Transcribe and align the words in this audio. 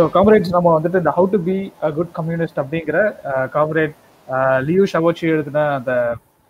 So 0.00 0.04
comrades 0.12 0.52
நம்ம 0.54 0.68
வந்துட்டு 0.76 1.00
இந்த 1.02 1.12
how 1.16 1.26
to 1.32 1.38
be 1.46 1.56
a 1.86 1.88
good 1.96 2.12
communist 2.12 2.60
அப்படிங்கிற 2.62 2.98
காம்ரேட் 3.56 3.94
லியூ 4.68 4.84
ஷவோச்சி 4.92 5.24
எழுதின 5.32 5.64
அந்த 5.74 5.92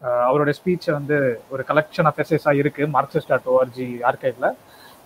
uh, 0.02 0.18
அவரோட 0.28 0.50
ஸ்பீச்சை 0.58 0.92
வந்து 0.98 1.16
ஒரு 1.50 1.62
கலெக்ஷன் 1.70 2.08
ஆஃப் 2.10 2.20
எஸ்எஸ்ஸாக 2.22 2.60
இருக்கு 2.60 2.86
மார்க்சிஸ்ட் 2.94 3.30
டாட் 3.32 3.48
ஓஆர்ஜி 3.54 3.88
ஆர்கைவ்ல 4.02 4.48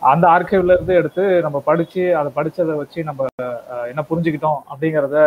அந்த 0.03 0.25
ஆர்கைவ்ல 0.33 0.77
இருந்து 0.77 0.95
எடுத்து 1.01 1.25
நம்ம 1.43 1.63
படிச்சு 1.67 2.05
அதை 2.21 2.33
படிச்சதை 2.37 2.77
வச்சு 2.83 3.01
நம்ம 3.05 3.31
uh, 3.47 3.85
என்ன 3.93 4.05
புரிஞ்சுக்கிட்டோம் 4.11 4.61
அப்படிங்கிறத 4.71 5.19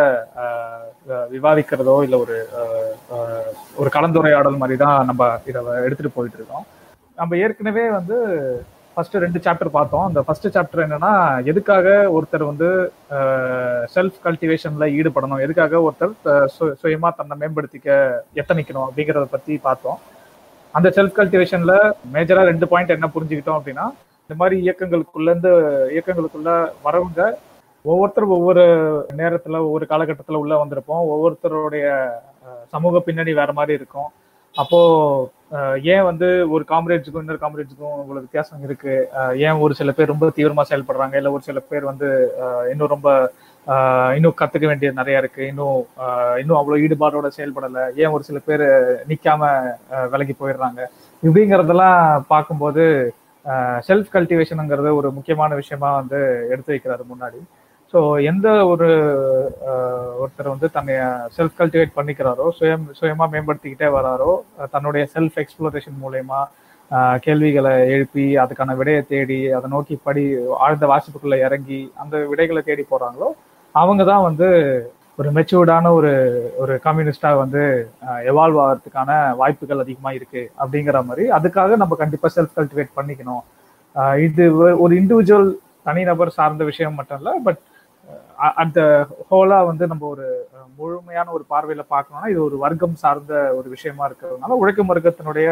uh, 0.44 1.24
விவாதிக்கிறதோ 1.34 1.98
இல்லை 2.06 2.20
ஒரு 2.24 2.38
ஒரு 3.76 3.90
கலந்துரையாடல் 3.96 4.62
மாதிரி 4.62 4.78
தான் 4.86 4.98
நம்ம 5.04 5.32
இதை 5.46 5.62
எடுத்துட்டு 5.86 6.16
போயிட்டு 6.16 6.40
இருக்கோம். 6.40 6.66
நம்ம 7.18 7.36
ஏற்கனவே 7.36 7.86
வந்து 7.90 8.18
ஃபர்ஸ்ட் 8.98 9.16
ரெண்டு 9.24 9.40
சாப்டர் 9.42 9.68
பார்த்தோம். 9.76 10.04
அந்த 10.06 10.20
ஃபர்ஸ்ட் 10.26 10.46
சாப்டர் 10.54 10.80
என்னன்னா 10.84 11.10
எதுக்காக 11.50 11.88
ஒருத்தர் 12.14 12.44
வந்து 12.48 12.68
செல்ஃப் 13.92 14.16
கல்டிவேஷன்ல 14.24 14.86
ஈடுபடணும்? 14.98 15.42
எதுக்காக 15.44 15.80
ஒருத்தர் 15.86 16.14
சுயமா 16.80 17.08
தன்னை 17.18 17.34
மேம்படுத்திக்க 17.42 17.88
எத்தனைக்கணும்? 18.40 18.86
அப்படிங்கிறத 18.86 19.26
பத்தி 19.34 19.56
பார்த்தோம். 19.66 20.00
அந்த 20.74 20.88
செல்ஃப் 20.96 21.14
கல்டிவேஷன்ல 21.18 21.74
மேஜரா 22.14 22.42
ரெண்டு 22.50 22.68
பாயிண்ட் 22.72 22.96
என்ன 22.96 23.10
புரிஞ்சுக்கிட்டோம் 23.14 23.60
அப்படின்னா 23.60 23.86
இந்த 24.24 24.36
மாதிரி 24.40 24.56
இயக்கங்களுக்குள்ள 24.64 25.28
இருந்து 25.32 25.52
இயக்கங்களுக்குள்ள 25.94 26.50
வரவங்க 26.88 27.22
ஒவ்வொருத்தரும் 27.84 28.36
ஒவ்வொரு 28.38 28.64
நேரத்துல 29.22 29.56
ஒவ்வொரு 29.66 29.86
காலகட்டத்துல 29.92 30.42
உள்ள 30.42 30.54
வந்திருப்போம். 30.64 31.04
ஒவ்வொருத்தருடைய 31.12 31.86
சமூக 32.74 33.00
பின்னணி 33.08 33.34
வேற 33.40 33.50
மாதிரி 33.58 33.78
இருக்கும். 33.80 34.10
அப்போ 34.54 34.80
ஏன் 35.92 36.06
வந்து 36.08 36.28
ஒரு 36.54 36.64
காம்ரேட்ஸுக்கும் 36.68 37.22
இன்னொரு 37.24 37.42
காம்ரேட்ஸுக்கும் 37.42 37.98
இவ்வளவு 38.02 38.24
வித்தியாசம் 38.24 38.64
இருக்கு? 38.66 38.94
ஏன் 39.46 39.60
ஒரு 39.64 39.74
சில 39.78 39.92
பேர் 39.92 40.12
ரொம்ப 40.12 40.26
தீவிரமா 40.36 40.64
செயல்படுறாங்க? 40.70 41.14
இல்லை 41.20 41.30
ஒரு 41.36 41.42
சில 41.48 41.60
பேர் 41.70 41.90
வந்து 41.90 42.08
இன்னும் 42.72 42.92
ரொம்ப 42.94 43.08
இன்னும் 44.16 44.36
கத்துக்க 44.40 44.66
வேண்டியது 44.70 44.98
நிறைய 44.98 45.22
இருக்கு. 45.22 45.42
இன்னும் 45.52 45.78
இன்னும் 46.40 46.58
அவ்வளவு 46.60 46.82
ஈடுபாடோட 46.84 47.28
செயல்படலை. 47.38 47.84
ஏன் 48.02 48.14
ஒரு 48.16 48.22
சில 48.28 48.38
பேர் 48.48 48.66
நிக்காம 49.10 49.50
விலகி 50.12 50.36
போயிடுறாங்க? 50.40 50.80
இப்படிங்கிறதெல்லாம் 51.22 52.22
பார்க்கும்போது 52.32 52.84
செல்ஃப் 53.88 54.14
கல்டிவேஷனுங்கிறது 54.14 54.90
ஒரு 55.00 55.10
முக்கியமான 55.16 55.54
விஷயமா 55.60 55.90
வந்து 56.00 56.20
எடுத்து 56.52 56.72
வைக்கிறாரு 56.74 57.04
முன்னாடி. 57.12 57.40
ஸோ 57.94 57.98
எந்த 58.30 58.48
ஒரு 58.70 58.88
ஒருத்தர் 60.20 60.50
வந்து 60.50 60.68
தன்னை 60.70 60.94
செல்ஃப் 61.36 61.58
கல்டிவேட் 61.60 61.94
பண்ணிக்கிறாரோ 61.94 62.46
சுயம் 62.58 62.84
சுயமாக 62.98 63.28
மேம்படுத்திக்கிட்டே 63.32 63.88
வராரோ 63.94 64.32
தன்னுடைய 64.70 65.04
செல்ஃப் 65.14 65.38
எக்ஸ்ப்ளோரேஷன் 65.38 65.96
மூலயமா 66.02 66.40
கேள்விகளை 67.24 67.72
எழுப்பி 67.94 68.24
அதுக்கான 68.42 68.74
விடையை 68.76 69.00
தேடி 69.04 69.38
அதை 69.52 69.68
நோக்கி 69.70 69.96
படி 70.02 70.24
ஆழ்ந்த 70.58 70.86
வாசிப்புக்குள்ளே 70.86 71.38
இறங்கி 71.46 71.80
அந்த 71.96 72.16
விடைகளை 72.24 72.62
தேடி 72.62 72.84
போகிறாங்களோ 72.84 73.28
அவங்க 73.74 74.02
தான் 74.04 74.26
வந்து 74.28 74.48
ஒரு 75.18 75.30
மெச்சூர்டான 75.32 75.90
ஒரு 75.92 76.12
ஒரு 76.58 76.74
கம்யூனிஸ்டாக 76.84 77.38
வந்து 77.38 77.62
எவால்வ் 78.24 78.60
ஆகிறதுக்கான 78.64 79.10
வாய்ப்புகள் 79.34 79.82
அதிகமாக 79.84 80.18
இருக்குது 80.18 80.50
அப்படிங்கிற 80.58 81.00
மாதிரி 81.04 81.24
அதுக்காக 81.38 81.76
நம்ம 81.76 81.96
கண்டிப்பாக 81.96 82.32
செல்ஃப் 82.36 82.56
கல்டிவேட் 82.58 82.92
பண்ணிக்கணும் 82.96 83.42
இது 84.20 84.44
ஒரு 84.84 84.92
இண்டிவிஜுவல் 84.94 85.50
தனிநபர் 85.82 86.36
சார்ந்த 86.36 86.62
விஷயம் 86.64 86.96
மட்டும் 86.98 87.18
இல்லை 87.20 87.34
பட் 87.44 87.60
அந்த 88.62 88.80
ஹோலா 89.28 89.58
வந்து 89.68 89.84
நம்ம 89.92 90.04
ஒரு 90.14 90.26
முழுமையான 90.78 91.28
ஒரு 91.36 91.44
பார்வையில 91.52 91.82
பார்க்கணும்னா 91.94 92.28
இது 92.32 92.40
ஒரு 92.48 92.56
வர்க்கம் 92.64 92.94
சார்ந்த 93.02 93.34
ஒரு 93.58 93.68
விஷயமா 93.74 94.04
இருக்கிறதுனால 94.08 94.58
உழைக்கும் 94.62 94.90
வர்க்கத்தினுடைய 94.90 95.48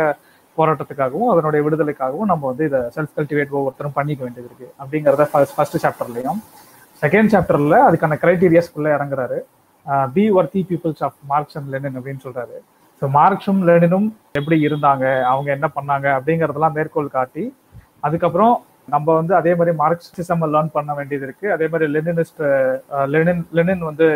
போராட்டத்துக்காகவும் 0.58 1.30
அதனுடைய 1.32 1.60
விடுதலைக்காகவும் 1.64 2.30
நம்ம 2.32 2.46
வந்து 2.50 2.66
இதை 2.68 2.80
செல்ஃப் 2.94 3.16
கல்டிவேட் 3.18 3.56
ஒவ்வொருத்தரும் 3.58 3.96
பண்ணிக்க 3.98 4.22
வேண்டியது 4.24 4.48
இருக்கு. 4.50 4.68
அப்படிங்கிறத 4.82 5.26
ஃபர்ஸ்ட் 5.56 5.82
சாப்டர்லையும் 5.84 6.40
செகண்ட் 7.02 7.32
சாப்டர்ல 7.34 7.78
அதுக்கான 7.88 8.18
கிரைட்டீரியாஸ்குள்ள 8.22 8.88
இறங்குறாரு. 8.96 9.38
Be 10.14 10.24
worthy 10.38 10.62
peoples 10.70 11.02
of 11.08 11.18
Marx 11.32 11.58
and 11.58 11.70
Lenin 11.74 11.98
அப்படின்னு 11.98 12.24
சொல்றாரு. 12.26 12.56
ஸோ 13.02 13.04
மார்க்ஸும் 13.18 13.60
லெனினும் 13.68 14.08
எப்படி 14.38 14.56
இருந்தாங்க? 14.68 15.04
அவங்க 15.32 15.48
என்ன 15.56 15.66
பண்ணாங்க? 15.76 16.06
அப்படிங்கறதெல்லாம் 16.18 16.76
மேற்கோள் 16.78 17.14
காட்டி 17.18 17.44
அதுக்கப்புறம் 18.06 18.54
நம்ம 18.94 19.06
வந்து 19.18 19.32
அதே 19.38 19.52
மாதிரி 19.58 19.72
மார்க்சிசம் 19.80 20.44
லேர்ன் 20.54 20.74
பண்ண 20.76 20.90
வேண்டியது 20.98 21.24
இருக்கு. 21.28 21.46
அதே 21.56 21.66
மாதிரி 21.72 21.86
லெனினிஸ்ட் 21.94 22.42
லெனின் 23.14 23.42
லெனின் 23.58 23.82
வந்து 23.90 24.06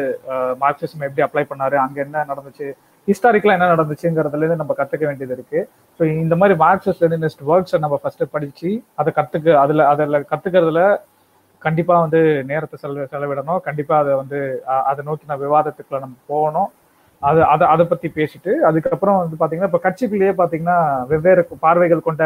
மார்க்சிசம் 0.62 1.04
எப்படி 1.08 1.24
அப்ளை 1.26 1.44
பண்ணாரு 1.52 1.76
அங்க 1.84 1.98
என்ன 2.06 2.24
நடந்துச்சு 2.30 2.68
ஹிஸ்டாரிக்கலா 3.08 3.56
என்ன 3.56 3.68
நடந்துச்சுங்கிறதுல 3.74 4.44
இருந்து 4.44 4.62
நம்ம 4.62 4.74
கத்துக்க 4.80 5.04
வேண்டியது 5.10 5.36
இருக்கு. 5.36 5.60
ஸோ 6.00 6.02
இந்த 6.24 6.34
மாதிரி 6.40 6.56
மார்க்சிஸ்ட் 6.64 7.04
லெனினிஸ்ட் 7.06 7.46
ஒர்க்ஸை 7.52 7.80
நம்ம 7.84 7.98
ஃபர்ஸ்ட் 8.02 8.24
படிச்சு 8.34 8.72
அதை 9.02 9.12
கத்துக்க 9.20 9.56
அதுல 9.64 9.86
அதில் 9.92 10.26
கத்துக்கிறதுல 10.32 10.82
கண்டிப்பா 11.66 11.94
வந்து 12.04 12.20
நேரத்தை 12.50 12.76
செலவு 12.82 13.08
செலவிடணும். 13.14 13.62
கண்டிப்பா 13.68 13.94
அதை 14.02 14.12
வந்து 14.20 14.38
அதை 14.90 15.00
நோக்கி 15.08 15.26
நான் 15.30 15.44
விவாதத்துக்குள்ள 15.46 15.98
நம்ம 16.04 16.16
போகணும். 16.32 16.70
அது 17.28 17.40
அதை 17.52 17.64
அதை 17.72 17.84
பத்தி 17.88 18.08
பேசிட்டு 18.18 18.52
அதுக்கப்புறம் 18.68 19.18
வந்து 19.22 19.36
பாத்தீங்கன்னா 19.40 19.70
இப்ப 19.70 19.80
கட்சிக்குள்ளேயே 19.86 20.32
பாத்தீங்கன்னா 20.40 20.76
வெவ்வேறு 21.10 21.42
பார்வைகள் 21.64 22.06
கொண்ட 22.08 22.24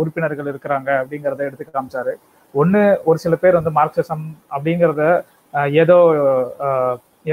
உறுப்பினர்கள் 0.00 0.50
இருக்கிறாங்க 0.52 0.90
அப்படிங்கிறத 1.00 1.46
எடுத்து 1.48 1.66
காமிச்சாரு. 1.66 2.12
ஒண்ணு 2.54 2.82
ஒரு 3.08 3.18
சில 3.24 3.34
பேர் 3.42 3.58
வந்து 3.60 3.72
மார்க்சிசம் 3.78 4.24
அப்படிங்கிறத 4.54 5.02
ஏதோ 5.82 5.98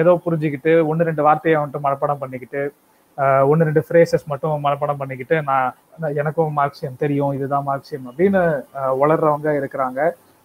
ஏதோ 0.02 0.12
புரிஞ்சுக்கிட்டு 0.26 0.72
ஒன்று 0.90 1.08
ரெண்டு 1.10 1.26
வார்த்தையை 1.28 1.58
வந்துட்டு 1.60 1.86
மனப்பாடம் 1.86 2.22
பண்ணிக்கிட்டு 2.24 2.62
ஒன்று 3.52 3.68
ரெண்டு 3.68 3.82
ஃப்ரேசஸ் 3.88 4.26
மட்டும் 4.32 4.64
மனப்பாடம் 4.66 5.02
பண்ணிக்கிட்டு 5.02 5.36
நான் 5.50 6.16
எனக்கும் 6.22 6.58
மார்க்சியம் 6.60 7.02
தெரியும் 7.04 7.36
இதுதான் 7.38 7.68
மார்க்சியம் 7.70 8.08
அப்படின்னு 8.10 8.42
வளர்றவங்க 9.02 9.50
இருக்கிறாங்க. 9.60 10.00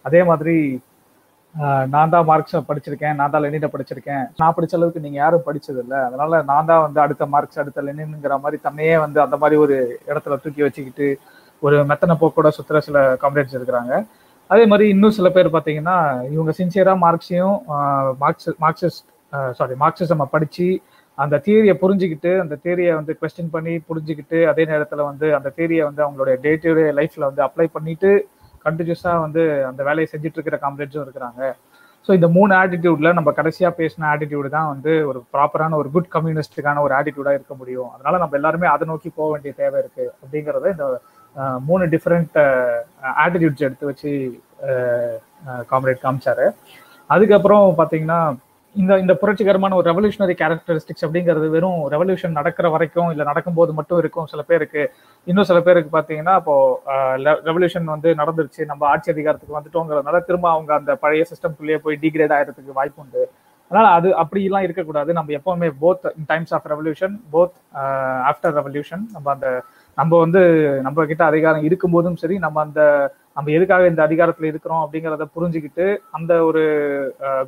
அதே 0.05 0.21
மாதிரி 0.29 0.55
நான் 1.93 2.11
தான் 2.13 2.27
மார்க்ஸ் 2.29 2.55
படிச்சிருக்கேன் 2.69 3.17
நான் 3.19 3.31
தான் 3.33 3.43
லெனினை 3.45 3.69
படிச்சிருக்கேன். 3.71 4.23
நான் 4.41 4.53
படிச்ச 4.57 4.73
அளவுக்கு 4.77 5.03
நீங்க 5.05 5.17
யாரும் 5.21 5.45
படிச்சது 5.47 5.79
இல்லை 5.83 5.99
அதனால 6.07 6.41
நான் 6.51 6.69
தான் 6.71 6.83
வந்து 6.85 6.99
அடுத்த 7.05 7.23
மார்க்ஸ் 7.33 7.61
அடுத்த 7.63 7.81
லெனின்ங்கிற 7.87 8.35
மாதிரி 8.43 8.57
தன்னையே 8.67 8.95
வந்து 9.05 9.19
அந்த 9.25 9.37
மாதிரி 9.41 9.57
ஒரு 9.65 9.77
இடத்துல 10.11 10.37
தூக்கி 10.43 10.63
வச்சுக்கிட்டு 10.65 11.07
ஒரு 11.63 11.77
மெத்தனை 11.91 12.15
போக்கோட 12.21 12.49
சுத்துற 12.57 12.77
சில 12.87 12.99
காம்ரேட்ஸ் 13.23 13.57
இருக்கிறாங்க. 13.57 13.93
அதே 14.49 14.63
மாதிரி 14.71 14.85
இன்னும் 14.93 15.15
சில 15.17 15.27
பேர் 15.35 15.49
பார்த்தீங்கன்னா 15.55 15.97
இவங்க 16.35 16.51
சின்சியரா 16.59 16.93
மார்க்ஸையும் 17.03 17.57
மார்க்ஸ் 18.23 18.49
மார்க்சிஸ்ட் 18.63 19.05
சாரி 19.59 19.75
மார்க்சிசம் 19.83 20.23
படிச்சு 20.33 20.67
அந்த 21.17 21.35
தியரியை 21.45 21.75
புரிஞ்சுக்கிட்டு 21.81 22.31
அந்த 22.43 22.55
தியரியை 22.63 22.91
வந்து 22.99 23.13
கொஸ்டின் 23.19 23.53
பண்ணி 23.55 23.73
புரிஞ்சுக்கிட்டு 23.89 24.39
அதே 24.51 24.63
நேரத்தில் 24.65 25.09
வந்து 25.09 25.27
அந்த 25.37 25.49
தியரியை 25.57 25.83
வந்து 25.89 26.03
அவங்களுடைய 26.05 26.35
டே 26.45 26.51
டு 26.63 26.73
டே 26.79 26.85
லைஃப்ல 26.99 27.23
வந்து 27.29 27.43
அப்ளை 27.47 27.67
பண்ணிட்டு 27.73 28.11
கண்டினியூஸாக 28.65 29.23
வந்து 29.25 29.43
அந்த 29.69 29.81
வேலையை 29.89 30.07
செஞ்சுட்டு 30.13 30.37
இருக்கிற 30.37 30.57
காம்ரேட்ஸும் 30.65 31.05
இருக்கிறாங்க. 31.05 31.41
ஸோ 32.05 32.11
இந்த 32.17 32.27
மூணு 32.35 32.51
ஆட்டிடியூட்ல 32.59 33.09
நம்ம 33.17 33.29
கடைசியாக 33.39 33.77
பேசின 33.79 34.07
ஆட்டிடியூடு 34.11 34.49
தான் 34.57 34.69
வந்து 34.73 34.91
ஒரு 35.09 35.19
ப்ராப்பரான 35.33 35.77
ஒரு 35.81 35.89
குட் 35.95 36.13
கம்யூனிஸ்டுக்கான 36.15 36.81
ஒரு 36.85 36.93
ஆட்டிடியூடா 36.99 37.33
இருக்க 37.37 37.53
முடியும். 37.61 37.89
அதனால 37.95 38.19
நம்ம 38.23 38.37
எல்லாருமே 38.39 38.67
அதை 38.75 38.85
நோக்கி 38.91 39.09
போக 39.17 39.27
வேண்டிய 39.33 39.53
தேவை 39.61 39.77
இருக்கு 39.83 40.05
அப்படிங்கிறத 40.21 40.71
இந்த 40.75 40.87
மூணு 41.67 41.83
டிஃப்ரெண்ட் 41.93 42.37
ஆட்டிடியூட்ஸ் 43.23 43.65
எடுத்து 43.67 43.89
வச்சு 43.91 44.11
காம்ரேட் 45.73 46.03
காமிச்சாரு. 46.05 46.47
அதுக்கப்புறம் 47.09 47.65
பார்த்தீங்கன்னா 47.81 48.19
இந்த 48.75 48.93
இந்த 49.01 49.13
புரட்சிகரமான 49.21 49.75
ஒரு 49.77 49.85
ரெவல்யூஷனரி 49.89 50.35
கேரக்டரிஸ்டிக்ஸ் 50.41 51.05
அப்படிங்கிறது 51.05 51.47
வெறும் 51.55 51.81
ரெவல்யூஷன் 51.93 52.37
நடக்கிற 52.39 52.67
வரைக்கும் 52.73 53.09
இல்லை 53.13 53.23
நடக்கும்போது 53.29 53.71
மட்டும் 53.79 53.99
இருக்கும் 54.01 54.27
சில 54.31 54.41
பேருக்கு. 54.49 54.83
இன்னும் 55.27 55.47
சில 55.49 55.59
பேருக்கு 55.65 55.89
பார்த்தீங்கன்னா 55.95 56.35
இப்போ 56.41 56.55
ரெவல்யூஷன் 57.49 57.91
வந்து 57.93 58.11
நடந்துருச்சு 58.21 58.69
நம்ம 58.71 58.87
ஆட்சி 58.91 59.11
அதிகாரத்துக்கு 59.15 59.57
வந்துட்டோங்கிறதுனால 59.57 60.19
திரும்ப 60.29 60.49
அவங்க 60.55 60.73
அந்த 60.79 60.93
பழைய 61.03 61.25
சிஸ்டம்குள்ளேயே 61.31 61.79
போய் 61.85 62.01
டிகிரேட் 62.03 62.35
ஆகிறதுக்கு 62.37 62.77
வாய்ப்பு 62.79 63.01
உண்டு. 63.03 63.23
அதனால 63.71 63.89
அது 63.97 64.09
அப்படிலாம் 64.21 64.65
இருக்கக்கூடாது. 64.67 65.11
நம்ம 65.17 65.33
எப்பவுமே 65.39 65.69
both 65.83 66.07
in 66.17 66.29
times 66.31 66.53
of 66.55 66.67
revolution 66.73 67.13
both 67.33 67.55
after 68.31 68.55
revolution 68.59 69.03
நம்ம 69.15 69.27
அந்த 69.35 69.49
நம்ம 69.97 70.11
வந்து 70.23 70.41
நம்ம 70.87 71.05
கிட்ட 71.11 71.23
அதிகாரம் 71.31 71.65
இருக்கும்போதும் 71.69 72.17
சரி 72.23 72.37
நம்ம 72.45 72.59
அந்த 72.67 72.81
நம்ம 73.37 73.51
எதுக்காக 73.57 73.83
இந்த 73.91 74.01
அதிகாரத்துல 74.07 74.49
இருக்கிறோம் 74.51 74.81
அப்படிங்கிறத 74.83 75.25
புரிஞ்சுக்கிட்டு 75.35 75.85
அந்த 76.17 76.31
ஒரு 76.49 76.61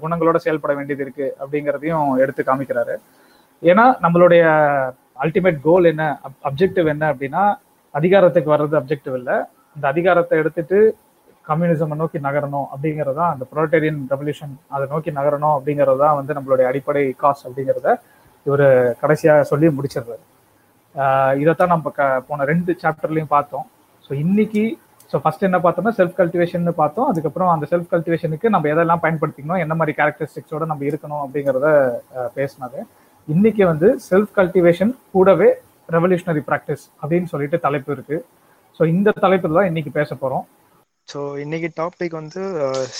குணங்களோட 0.04 0.38
செயல்பட 0.46 0.74
வேண்டியது 0.80 1.04
இருக்கு 1.06 1.28
அப்படிங்கிறதையும் 1.42 2.10
எடுத்து 2.24 2.44
காமிக்கிறாரு. 2.50 2.96
ஏன்னா 3.64 3.86
நம்மளுடைய 4.06 4.44
அல்டிமேட் 5.24 5.60
கோல் 5.68 5.90
என்ன 5.94 6.04
அப்ஜெக்டிவ் 6.50 6.88
என்ன 6.94 7.06
அப்படின்னா 7.14 7.44
அதிகாரத்துக்கு 7.94 8.54
வர்றது 8.54 8.76
அப்ஜெக்டிவ் 8.80 9.16
இல்லை. 9.22 9.36
அந்த 9.76 9.86
அதிகாரத்தை 9.94 10.36
எடுத்துட்டு 10.42 10.80
கம்யூனிசம் 11.50 12.02
நோக்கி 12.02 12.20
நகரணும் 12.26 12.68
அப்படிங்கிறது 12.74 13.18
தான் 13.20 13.32
அந்த 13.34 13.46
ப்ரொலட்டேரியன் 13.52 14.00
ரெவல்யூஷன் 14.12 14.54
அதை 14.76 14.86
நோக்கி 14.94 15.12
நகரணும் 15.18 15.56
அப்படிங்கிறது 15.58 16.00
தான் 16.04 16.16
வந்து 16.20 16.36
நம்மளுடைய 16.38 16.66
அடிப்படை 16.70 17.04
காஸ் 17.24 17.44
அப்படிங்கிறத 17.48 17.90
இவர் 18.46 18.66
கடைசியாக 19.02 19.44
சொல்லி 19.52 19.68
முடிச்சிடுறாரு. 19.78 20.24
இதைத்தான் 21.42 21.74
நம்ம 21.74 21.92
க 21.98 22.08
போன 22.30 22.46
ரெண்டு 22.52 22.72
சாப்டர்லையும் 22.84 23.34
பார்த்தோம். 23.36 23.66
ஸோ 24.06 24.12
இன்னைக்கு 24.24 24.64
ஸோ 25.14 25.20
ஃபர்ஸ்ட் 25.24 25.48
என்ன 25.48 25.58
பார்த்தோம்னா 25.64 25.94
செல்ஃப் 25.98 26.16
கல்டிவேஷன் 26.20 26.70
பார்த்தோம். 26.82 27.08
அதுக்கப்புறம் 27.12 27.50
அந்த 27.56 27.66
செல்ஃப் 27.72 27.90
கல்டிவேஷனுக்கு 27.94 28.48
நம்ம 28.54 28.70
எதெல்லாம் 28.74 29.02
பயன்படுத்திக்கணும் 29.04 29.62
என்ன 29.64 29.74
மாதிரி 29.80 29.94
கேரக்டரிஸ்டிக்ஸோட 30.00 30.66
நம்ம 30.72 30.84
இருக்கணும் 30.90 31.24
அப்படிங்கிறத 31.26 31.68
பேசினாரு 32.38 32.80
இன்னைக்கு 33.28 33.64
வந்து 33.72 33.90
செல்ஃப் 34.08 34.34
கல்டிவேஷன் 34.38 34.94
கூடவே 35.14 35.50
ரெவல்யூஷனரி 35.90 36.42
ப்ராக்டிஸ் 36.50 36.86
அப்படின்னு 37.02 37.30
சொல்லிட்டு 37.34 37.58
தலைப்பு 37.66 37.92
இருக்கு. 37.96 38.18
ஸோ 38.80 38.84
இந்த 38.96 39.10
தலைப்பில் 39.26 39.58
தான் 39.58 39.70
இன்னைக்கு 39.72 39.92
பேச 40.00 40.10
போகிறோம் 40.16 40.46
ஸோ 41.08 41.20
இன்னைக்கு 41.44 41.70
டாபிக் 41.80 42.16
வந்து 42.20 42.42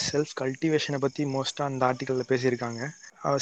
செல்ஃப் 0.08 0.34
கல்டிவேஷனை 0.42 1.00
பற்றி 1.06 1.24
மோஸ்ட்டாக 1.36 1.70
அந்த 1.72 1.84
ஆர்டிக்கலில் 1.90 2.30
பேசியிருக்காங்க. 2.32 2.82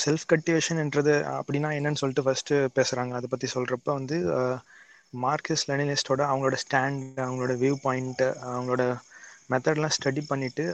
செல்ஃப் 0.03 0.25
கல்டிவேஷன்ன்றது 0.31 1.13
அப்படின்னா 1.38 1.69
என்னன்னு 1.77 2.01
சொல்லிட்டு 2.01 2.25
ஃபர்ஸ்ட் 2.27 2.53
பேசுகிறாங்க 2.77 3.13
அதை 3.19 3.29
பற்றி 3.31 3.47
சொல்கிறப்ப 3.56 3.89
வந்து 4.00 4.18
மார்க்கஸ் 5.13 5.65
லெனினிஸ்டோட 5.69 6.21
அவங்களோட 6.27 6.57
ஸ்டாண்ட் 6.61 7.19
அவங்களோட 7.19 7.53
வியூ 7.59 7.75
பாயிண்ட்டு 7.83 8.27
அவங்களோட 8.47 8.83
மெத்தட்லாம் 9.49 9.95
ஸ்டடி 9.95 10.21
பண்ணிட்டு 10.27 10.65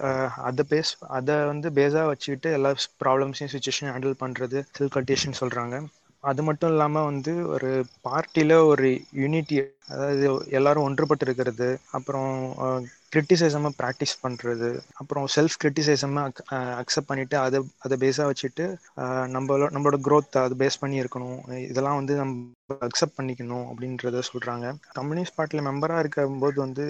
அதை 0.43 0.63
பேஸ் 0.69 0.91
அதை 1.11 1.35
வந்து 1.45 1.69
பேஸாக 1.75 2.07
வச்சுக்கிட்டு 2.07 2.51
எல்லா 2.51 2.71
ப்ராப்ளம்ஸையும் 2.99 3.53
சுச்சுவேஷன் 3.53 3.91
ஹேண்டில் 3.91 4.21
பண்ணுறது 4.21 4.59
செல்ஃப் 4.75 4.95
கல்டிவேஷன் 4.95 5.39
சொல்கிறாங்க 5.39 5.77
அது 6.23 6.41
மட்டும் 6.43 6.71
இல்லாமல் 6.71 7.07
வந்து 7.09 7.33
ஒரு 7.53 7.69
பார்ட்டியில் 8.05 8.55
ஒரு 8.69 8.87
யூனிட்டி 9.19 9.57
அதாவது 9.89 10.25
எல்லாரும் 10.51 10.85
ஒன்றுபட்டு 10.87 11.25
இருக்கிறது 11.27 11.67
அப்புறம் 11.97 12.31
கிரிட்டிசிசமை 13.11 13.69
ப்ராக்டிஸ் 13.77 14.15
பண்ணுறது 14.23 14.69
அப்புறம் 14.93 15.25
செல்ஃப் 15.35 15.57
கிரிட்டிசிசமை 15.61 16.23
அக்செப்ட் 16.81 17.09
பண்ணிவிட்டு 17.09 17.37
அதை 17.37 17.59
அதை 17.79 17.95
பேஸாக 18.01 18.29
வச்சுட்டு 18.31 18.65
நம்மளோட 19.35 19.69
நம்மளோட 19.75 19.99
க்ரோத் 20.07 20.39
அதை 20.41 20.57
பேஸ் 20.59 20.81
பண்ணி 20.81 20.97
இருக்கணும். 21.03 21.39
இதெல்லாம் 21.67 21.99
வந்து 22.01 22.15
நம்ம 22.15 22.35
அக்செப்ட் 22.87 23.17
பண்ணிக்கணும் 23.17 23.65
அப்படின்றத 23.69 24.23
சொல்கிறாங்க 24.31 24.65
கம்யூனிஸ்ட் 24.93 25.37
பார்ட்டியில் 25.37 25.67
மெம்பராக 25.69 26.03
இருக்கும்போது 26.03 26.57
வந்து 26.65 26.85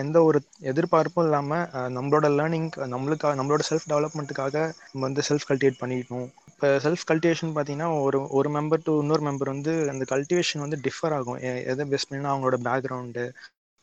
எந்த 0.00 0.18
ஒரு 0.22 0.38
எதிர்பார்ப்பும் 0.70 1.24
இல்லாமல் 1.24 1.64
நம்மளோட 1.96 2.26
லேர்னிங் 2.36 2.68
நம்மளுக்காக 2.92 3.34
நம்மளோட 3.34 3.64
செல்ஃப் 3.68 3.88
டெவலப்மெண்ட்டுக்காக 3.90 4.56
நம்ம 4.84 5.04
வந்து 5.08 5.26
செல்ஃப் 5.28 5.48
கல்டிவேட் 5.50 5.80
பண்ணிக்கணும். 5.82 6.28
இப்போ 6.50 6.68
செல்ஃப் 6.84 7.04
கல்டிவேஷன் 7.10 7.52
பார்த்தீங்கன்னா 7.54 7.90
ஒரு 8.02 8.20
ஒரு 8.38 8.50
மெம்பர் 8.50 8.84
டு 8.84 8.94
இன்னொரு 9.02 9.24
மெம்பர் 9.28 9.52
வந்து 9.52 9.74
அந்த 9.90 10.06
கல்டிவேஷன் 10.12 10.64
வந்து 10.64 10.78
டிஃபர் 10.86 11.16
ஆகும். 11.18 11.38
எதை 11.72 11.86
பேஸ் 11.92 12.08
பண்ணினா 12.08 12.32
அவங்களோட 12.32 12.58
பேக்ரவுண்டு 12.66 13.24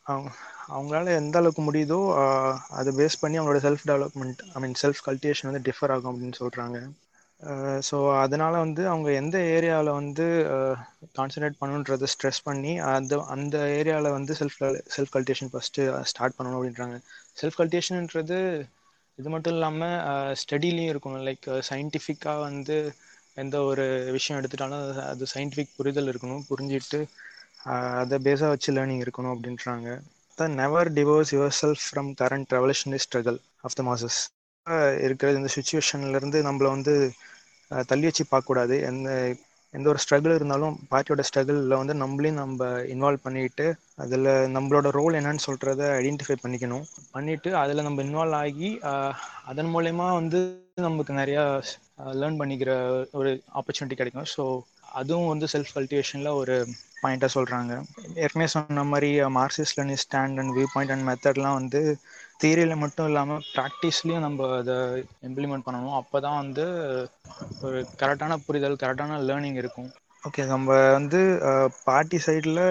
அவங்க 0.06 0.28
அவங்களால 0.70 1.12
எந்த 1.18 1.36
அளவுக்கு 1.40 1.62
முடியுதோ 1.64 1.98
அதை 2.78 2.92
பேஸ் 2.96 3.20
பண்ணி 3.20 3.38
அவங்களோட 3.38 3.60
self 3.64 3.86
development 3.88 4.42
I 4.52 4.60
mean 4.60 4.78
self 4.82 5.02
cultivation 5.06 5.50
வந்து 5.50 5.66
டிஃபர் 5.68 5.94
ஆகும் 5.94 6.12
அப்படின்னு 6.12 6.40
சொல்கிறாங்க 6.40 6.78
ஸோ 7.88 7.96
அதனால 8.22 8.54
வந்து 8.62 8.82
அவங்க 8.90 9.08
எந்த 9.20 9.36
ஏரியாவில் 9.52 9.90
வந்து 9.92 10.24
கான்சன்ட்ரேட் 11.18 11.60
பண்ணுன்றதை 11.60 12.06
ஸ்ட்ரெஸ் 12.12 12.40
பண்ணி 12.44 12.72
அந்த 12.88 13.18
அந்த 13.34 13.56
ஏரியாவில் 13.76 14.16
வந்து 14.16 14.34
self 14.40 14.58
self 14.94 15.14
cultivation 15.14 15.52
first 15.52 15.82
start 16.10 16.36
பண்ணணும் 16.38 16.58
அப்படின்றாங்க. 16.58 16.96
செல்ஃப் 17.36 17.58
கல்டிவேஷன்ன்றது 17.60 18.38
இது 19.18 19.28
மட்டும் 19.32 19.54
இல்லாமல் 19.56 19.96
ஸ்டடிலையும் 20.42 20.92
இருக்கணும் 20.92 21.24
லைக் 21.28 21.40
சயின்டிஃபிக்காக 21.68 22.44
வந்து 22.44 22.76
எந்த 23.36 23.56
ஒரு 23.68 23.84
விஷயம் 24.16 24.38
எடுத்துட்டாலும் 24.38 24.82
அது 25.06 25.26
சயின்டிஃபிக் 25.32 25.76
புரிதல் 25.78 26.10
இருக்கணும். 26.12 26.44
புரிஞ்சிட்டு 26.48 27.00
அதை 27.98 28.16
பேஸாக 28.26 28.52
வச்சு 28.52 28.74
லேர்னிங் 28.74 29.04
இருக்கணும் 29.04 29.34
அப்படின்றாங்க. 29.34 29.88
The 30.38 30.48
never 30.54 30.90
divorce 30.96 31.32
yourself 31.58 31.84
from 31.86 32.10
current 32.20 32.54
revolutionary 32.56 33.02
struggle 33.04 33.38
of 33.64 33.76
the 33.76 33.84
masses 33.88 34.20
இருக்கிற 35.06 35.28
இந்த 35.38 35.50
சுச்சுவேஷன்லேருந்து 35.56 36.40
நம்மளை 36.48 36.70
வந்து 36.76 36.94
தள்ளி 37.90 38.06
வச்சு 38.08 38.24
பார்க்கக்கூடாது. 38.32 38.76
எந்த 38.90 39.10
எந்த 39.74 39.86
ஒரு 39.92 40.00
ஸ்ட்ரகிள் 40.02 40.34
இருந்தாலும் 40.36 40.76
பார்ட்டியோட 40.90 41.22
ஸ்ட்ரகிளில் 41.28 41.80
வந்து 41.80 41.94
நம்மளையும் 42.02 42.38
நம்ம 42.42 42.68
இன்வால்வ் 42.92 43.24
பண்ணிட்டு 43.26 43.66
அதில் 44.02 44.28
நம்மளோட 44.54 44.90
ரோல் 44.98 45.18
என்னன்னு 45.18 45.44
சொல்கிறத 45.46 45.82
ஐடென்டிஃபை 45.98 46.36
பண்ணிக்கணும். 46.44 46.84
பண்ணிவிட்டு 47.16 47.50
அதில் 47.62 47.86
நம்ம 47.86 48.04
இன்வால்வ் 48.06 48.38
ஆகி 48.42 48.70
அதன் 49.52 49.70
மூலயமா 49.74 50.06
வந்து 50.20 50.40
நமக்கு 50.86 51.14
நிறையா 51.20 51.44
லேர்ன் 52.20 52.40
பண்ணிக்கிற 52.40 52.70
ஒரு 53.20 53.30
ஆப்பர்ச்சுனிட்டி 53.60 53.98
கிடைக்கும். 54.00 54.30
ஸோ 54.34 54.44
அதுவும் 55.00 55.30
வந்து 55.32 55.46
செல்ஃப் 55.54 55.74
கல்டிவேஷனில் 55.76 56.38
ஒரு 56.40 56.56
பாயிண்ட்டாக 57.02 57.32
சொல்கிறாங்க 57.36 57.72
ஏற்கனவே 58.24 58.48
சொன்ன 58.54 58.84
மாதிரி 58.92 59.10
Marxist 59.38 59.76
learning 59.78 60.02
stand 60.04 60.40
and 60.42 60.54
viewpoint 60.74 60.94
and 60.94 61.06
மெத்தட்லாம் 61.08 61.58
வந்து 61.60 61.82
தியரியில 62.40 62.74
மட்டும் 62.82 63.08
இல்லாமல் 63.10 63.44
ப்ராக்டிஸ்லேயும் 63.54 64.26
நம்ம 64.26 64.48
அதை 64.58 64.76
இம்ப்ளிமெண்ட் 65.28 65.66
பண்ணணும். 65.66 65.96
அப்போ 66.00 66.16
தான் 66.26 66.40
வந்து 66.42 66.64
ஒரு 67.64 67.78
கரெக்டான 68.02 68.38
புரிதல் 68.46 68.80
கரெக்டான 68.82 69.18
லேர்னிங் 69.28 69.60
இருக்கும். 69.62 69.90
ஓகே 70.24 70.42
நம்ம 70.50 70.68
வந்து 70.96 71.18
பார்ட்டி 71.86 72.18
சைடில் 72.24 72.62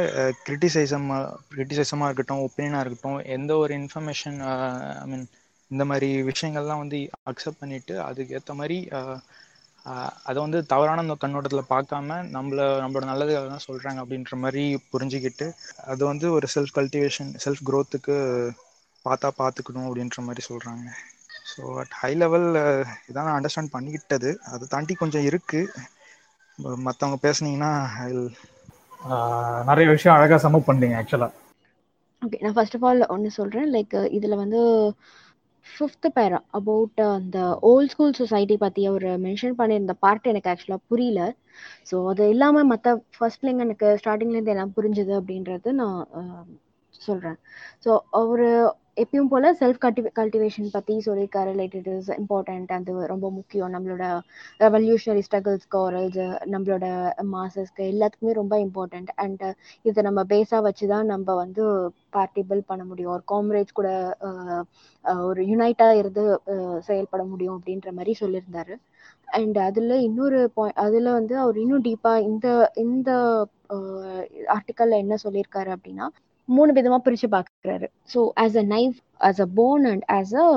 கிரிட்டிசைசம் 0.46 1.08
கிரிட்டிசைசமாக 1.52 2.08
இருக்கட்டும் 2.10 2.44
ஒப்பீனியனாக 2.46 2.84
இருக்கட்டும் 2.84 3.20
எந்த 3.36 3.52
ஒரு 3.64 3.74
இன்ஃபர்மேஷன் 3.80 4.38
ஐ 4.96 5.06
மீன் 5.12 5.26
இந்த 5.72 5.84
மாதிரி 5.90 6.10
விஷயங்கள்லாம் 6.30 6.84
வந்து 6.84 6.98
அக்செப்ட் 7.32 7.62
பண்ணிவிட்டு 7.62 7.96
அதுக்கு 8.08 8.36
ஏற்ற 8.38 8.54
மாதிரி 8.60 8.78
அதை 10.28 10.38
வந்து 10.38 10.60
தவறான 10.72 11.16
கண்ணோட்டத்தில் 11.16 11.72
பார்க்காம 11.72 12.18
நம்மள 12.34 12.62
நம்மளோட 12.82 13.06
நல்லதுக்காக 13.12 13.50
தான் 13.50 13.68
சொல்கிறாங்க 13.68 14.00
அப்படின்ற 14.04 14.38
மாதிரி 14.44 14.64
புரிஞ்சுக்கிட்டு 14.94 15.48
அது 15.86 16.02
வந்து 16.12 16.28
ஒரு 16.38 16.48
செல்ஃப் 16.56 16.76
கல்டிவேஷன் 16.78 17.32
செல்ஃப் 17.46 17.64
க்ரோத்துக்கு 17.70 18.16
பார்த்தா 19.08 19.30
பார்த்துக்கணும் 19.38 19.88
அப்படின்ற 19.88 20.24
மாதிரி 20.28 20.44
சொல்கிறாங்க 20.48 20.88
ஸோ 21.52 21.62
அட் 21.82 21.96
ஹை 22.00 22.12
லெவல் 22.16 22.48
இதான் 23.08 23.28
நான் 23.28 23.38
அண்டர்ஸ்டாண்ட் 23.38 23.74
பண்ணிக்கிட்டது. 23.74 24.30
அதை 24.52 24.66
தாண்டி 24.74 24.94
கொஞ்சம் 24.96 25.28
இருக்குது 25.30 25.86
மற்றவங்க 26.86 27.18
பேசுனீங்கன்னா 27.24 27.72
நிறைய 29.70 29.88
விஷயம் 29.92 30.16
அழகாக 30.16 30.40
சமூவ் 30.46 30.70
பண்ணீங்க 30.70 30.98
ஆக்சுவலாக 31.02 31.34
ஓகே 32.22 32.38
நான் 32.44 32.56
ஃபர்ஸ்ட் 32.56 32.76
ஆஃப் 32.78 32.86
ஆல் 32.88 33.10
ஒன்று 33.14 33.30
சொல்கிறேன் 33.36 33.70
லைக் 33.74 33.96
இதில் 34.18 34.42
வந்து 34.42 34.60
ஃபிஃப்த் 35.68 36.08
பேரா 36.16 36.40
அபவுட் 36.58 37.02
அந்த 37.10 37.38
ஓல்ட் 37.70 37.92
ஸ்கூல் 37.94 38.18
சொசைட்டி 38.20 38.56
பற்றி 38.58 38.82
அவர் 38.90 39.08
மென்ஷன் 39.26 39.58
பண்ணியிருந்த 39.60 39.94
பார்ட் 40.04 40.30
எனக்கு 40.32 40.52
ஆக்சுவலாக 40.52 40.88
புரியல. 40.92 41.22
ஸோ 41.90 41.96
அது 42.12 42.26
இல்லாமல் 42.34 42.70
மற்ற 42.72 42.88
ஃபர்ஸ்ட்லேங்க 43.16 43.66
எனக்கு 43.68 43.90
ஸ்டார்டிங்லேருந்து 44.02 44.54
எல்லாம் 44.56 44.76
புரிஞ்சுது 44.78 45.14
அப்படின்றது 45.20 45.72
நான் 45.82 46.00
சொல்கிறேன் 47.02 47.38
ஸோ 47.86 47.92
அவர் 48.20 48.46
எப்பயும் 48.98 49.30
போல் 49.32 49.48
செல்ஃப் 49.60 49.80
கல்டிவே 49.84 50.10
கல்டிவேஷன் 50.20 50.70
பற்றி 50.76 50.94
சொல்லியிருக்காரு. 51.08 51.52
லைட் 51.60 51.76
இட் 51.80 51.90
இஸ் 51.94 52.10
இம்பார்ட்டண்ட் 52.22 52.72
அது 52.78 52.94
ரொம்ப 53.12 53.28
முக்கியம். 53.38 53.72
நம்மளோட 53.76 54.06
ரெவல்யூஷனரி 54.64 55.24
ஸ்ட்ரகிள்ஸ்க்கு 55.28 55.80
ஒரு 55.88 56.00
இது 56.10 56.26
நம்மளோட 56.54 56.86
மாசஸ்க்கு 57.36 57.84
எல்லாத்துக்குமே 57.94 58.34
ரொம்ப 58.42 58.56
இம்பார்ட்டண்ட் 58.66 59.12
அண்ட் 59.26 59.46
இதை 59.90 60.04
நம்ம 60.10 60.24
பேஸாக 60.34 60.62
வச்சு 60.68 60.88
தான் 60.94 61.12
நம்ம 61.14 61.36
வந்து 61.44 61.64
பார்ட்டி 62.18 62.44
பண்ண 62.72 62.84
முடியும். 62.92 63.14
ஒரு 63.16 63.24
காம்ரேஜ் 63.34 63.78
கூட 63.80 63.90
ஒரு 65.30 65.42
யுனைட்டாக 65.52 66.00
இருந்து 66.02 66.24
செயல்பட 66.90 67.24
முடியும் 67.32 67.58
அப்படின்ற 67.58 67.90
மாதிரி 67.98 68.14
சொல்லியிருந்தாரு. 68.24 68.76
அண்ட் 69.38 69.58
அதில் 69.68 69.94
இன்னொரு 70.08 70.40
பாயிண்ட் 70.58 70.80
அதில் 70.86 71.10
வந்து 71.18 71.36
அவர் 71.44 71.58
இன்னும் 71.64 71.86
டீப்பாக 71.88 72.26
இந்த 72.30 72.48
இந்த 72.86 73.10
ஆர்டிக்கலில் 74.56 75.02
என்ன 75.04 75.16
சொல்லியிருக்காரு 75.26 75.72
அப்படின்னா 75.76 76.06
மூணு 76.50 76.72
விதமா 76.74 76.98
பிரிச்சு 77.06 77.28
பாக்குறாரு. 77.30 77.88
So 78.12 78.20
as 78.44 78.58
a 78.58 78.66
knife 78.70 78.98
as 79.22 79.42
a 79.42 79.48
bone 79.56 79.84
and 79.86 80.04
as 80.16 80.34
a 80.38 80.48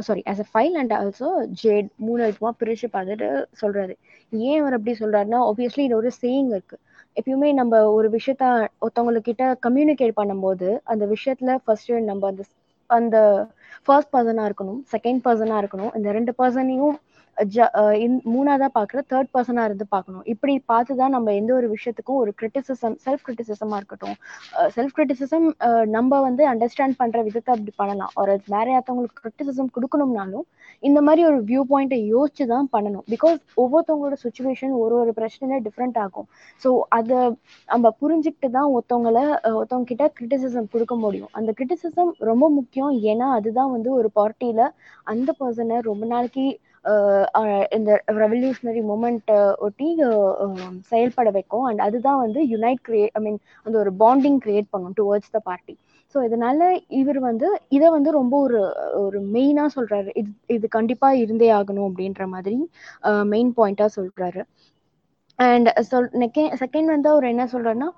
sorry 0.00 0.22
as 0.32 0.40
a 0.40 0.48
file 0.50 0.76
and 0.80 0.92
also 0.92 1.28
jade 1.62 1.88
மூணு 2.06 2.20
விதமா 2.24 2.50
பிரிச்சு 2.60 2.88
பார்த்துட்டு 2.94 3.28
சொல்றாரு. 3.62 3.94
ஏன் 4.32 4.60
அவர் 4.60 4.76
அப்படி 4.78 4.94
சொல்றாருன்னா 5.00 5.40
ஆப்வியஸ்லி 5.50 5.84
இது 5.84 5.96
ஒரு 5.96 6.10
சேயிங் 6.20 6.50
இருக்கு. 6.52 6.76
எப்பயுமே 7.16 7.48
நம்ம 7.54 7.74
ஒரு 7.92 8.08
விஷயத்த 8.16 8.44
ஒருத்தவங்கக்கிட்ட 8.82 9.44
கம்யூனிகேட் 9.66 10.18
பண்ணும்போது 10.20 10.68
அந்த 10.92 11.04
விஷயத்துல 11.14 11.56
ஃபர்ஸ்ட் 11.64 11.92
நம்ம 12.08 12.26
அந்த 12.30 12.44
அந்த 12.90 13.16
ஃபர்ஸ்ட் 13.86 14.12
பர்சனா 14.12 14.44
இருக்கணும் 14.48 14.80
செகண்ட் 14.92 15.20
பர்சனா 15.24 15.56
இருக்கணும் 15.62 15.92
இந்த 15.98 16.08
ரெண்டு 16.12 16.32
பர்சனையும் 16.38 16.96
மூணாவதா 18.32 18.68
பாக்குற 18.76 19.00
தேர்ட் 19.12 19.30
பர்சனா 19.34 19.62
இருந்து 19.68 19.86
பார்க்கணும் 19.94 20.24
இப்படி 20.32 20.52
பார்த்து 20.72 20.92
தான் 21.00 21.14
நம்ம 21.16 21.32
எந்த 21.40 21.50
ஒரு 21.58 21.68
விஷயத்துக்கும் 21.74 22.18
ஒரு 22.22 22.30
கிரிட்டிசிசம் 22.40 22.96
செல்ஃப் 23.04 23.24
கிரிட்டிசிசமா 23.26 23.76
இருக்கட்டும். 23.80 24.16
செல்ஃப் 24.76 24.94
கிரிட்டிசிசம் 24.96 25.46
நம்ம 25.96 26.20
வந்து 26.26 26.42
அண்டர்ஸ்டாண்ட் 26.52 26.98
பண்ற 27.00 27.22
விதத்தை 27.28 27.52
அப்படி 27.54 27.72
பண்ணலாம். 27.82 28.12
ஒரு 28.22 28.34
வேற 28.54 28.66
யார்த்தவங்களுக்கு 28.74 29.22
கிரிட்டிசிசம் 29.24 29.70
கொடுக்கணும்னாலும் 29.76 30.46
இந்த 30.88 31.00
மாதிரி 31.06 31.22
ஒரு 31.30 31.38
வியூ 31.48 31.62
பாயிண்ட்டை 31.70 31.98
யோசிச்சு 32.14 32.44
தான் 32.52 32.68
பண்ணணும். 32.74 33.04
பிகாஸ் 33.14 33.38
ஒவ்வொருத்தவங்களோட 33.62 34.16
சுச்சுவேஷன் 34.24 34.74
ஒரு 34.82 34.94
ஒரு 35.02 35.12
பிரச்சனை 35.18 35.58
டிஃப்ரெண்ட் 35.66 35.98
ஆகும். 36.04 36.28
ஸோ 36.62 36.70
அதை 36.98 37.18
நம்ம 37.68 37.92
புரிஞ்சுக்கிட்டு 38.02 38.50
தான் 38.58 38.70
ஒருத்தவங்கள 38.74 39.18
ஒருத்தவங்க 39.58 39.88
கிட்ட 39.92 40.06
கிரிட்டிசிசம் 40.18 40.70
கொடுக்க 40.74 40.96
முடியும். 41.04 41.32
அந்த 41.38 41.50
கிரிட்டிசிசம் 41.58 42.12
ரொம்ப 42.30 42.44
முக்கியம். 42.58 42.92
ஏன்னா 43.12 43.28
அதுதான் 43.38 43.72
வந்து 43.76 43.90
ஒரு 44.00 44.10
பார்ட்டியில 44.20 44.62
அந்த 45.14 45.30
பர்சனை 45.40 45.78
ரொம்ப 45.90 46.04
நாளைக்கு 46.14 46.46
இந்த 47.76 47.90
ரெவல்யூஷனரி 48.16 48.82
மூமெண்ட்டை 48.90 49.36
ஒட்டி 49.58 49.88
செயல்பட 50.90 51.28
வைக்கும். 51.30 51.64
அண்ட் 51.68 51.80
அதுதான் 51.80 52.22
வந்து 52.24 52.40
யுனைட் 52.52 52.82
கிரியேட் 52.88 53.16
ஐ 53.16 53.22
மீன் 53.22 53.38
அந்த 53.66 53.76
ஒரு 53.78 53.92
பாண்டிங் 54.02 54.38
கிரியேட் 54.44 54.68
பண்ணும் 54.70 54.96
டுவர்ட்ஸ் 55.00 55.32
த 55.32 55.40
பார்ட்டி 55.48 55.74
ஸோ 56.14 56.20
இதனால 56.26 56.60
இவர் 56.98 57.18
வந்து 57.20 57.46
இதை 57.68 57.86
வந்து 57.90 58.10
ரொம்ப 58.12 58.34
ஒரு 58.40 58.60
ஒரு 59.02 59.18
மெயினாக 59.34 59.68
சொல்கிறாரு 59.76 60.10
இது 60.14 60.30
இது 60.48 60.66
கண்டிப்பாக 60.68 61.20
இருந்தே 61.22 61.48
ஆகணும் 61.52 61.88
அப்படின்ற 61.88 62.24
மாதிரி 62.34 62.58
மெயின் 63.32 63.50
பாயிண்ட்டாக 63.56 63.90
சொல்கிறாரு 63.96 64.42
அண்ட் 65.38 65.68
சொல் 65.90 66.10
செகண்ட் 66.62 66.88
வந்து 66.94 67.08
அவர் 67.12 67.32
என்ன 67.32 67.44
சொல்றாருன்னா 67.54 67.88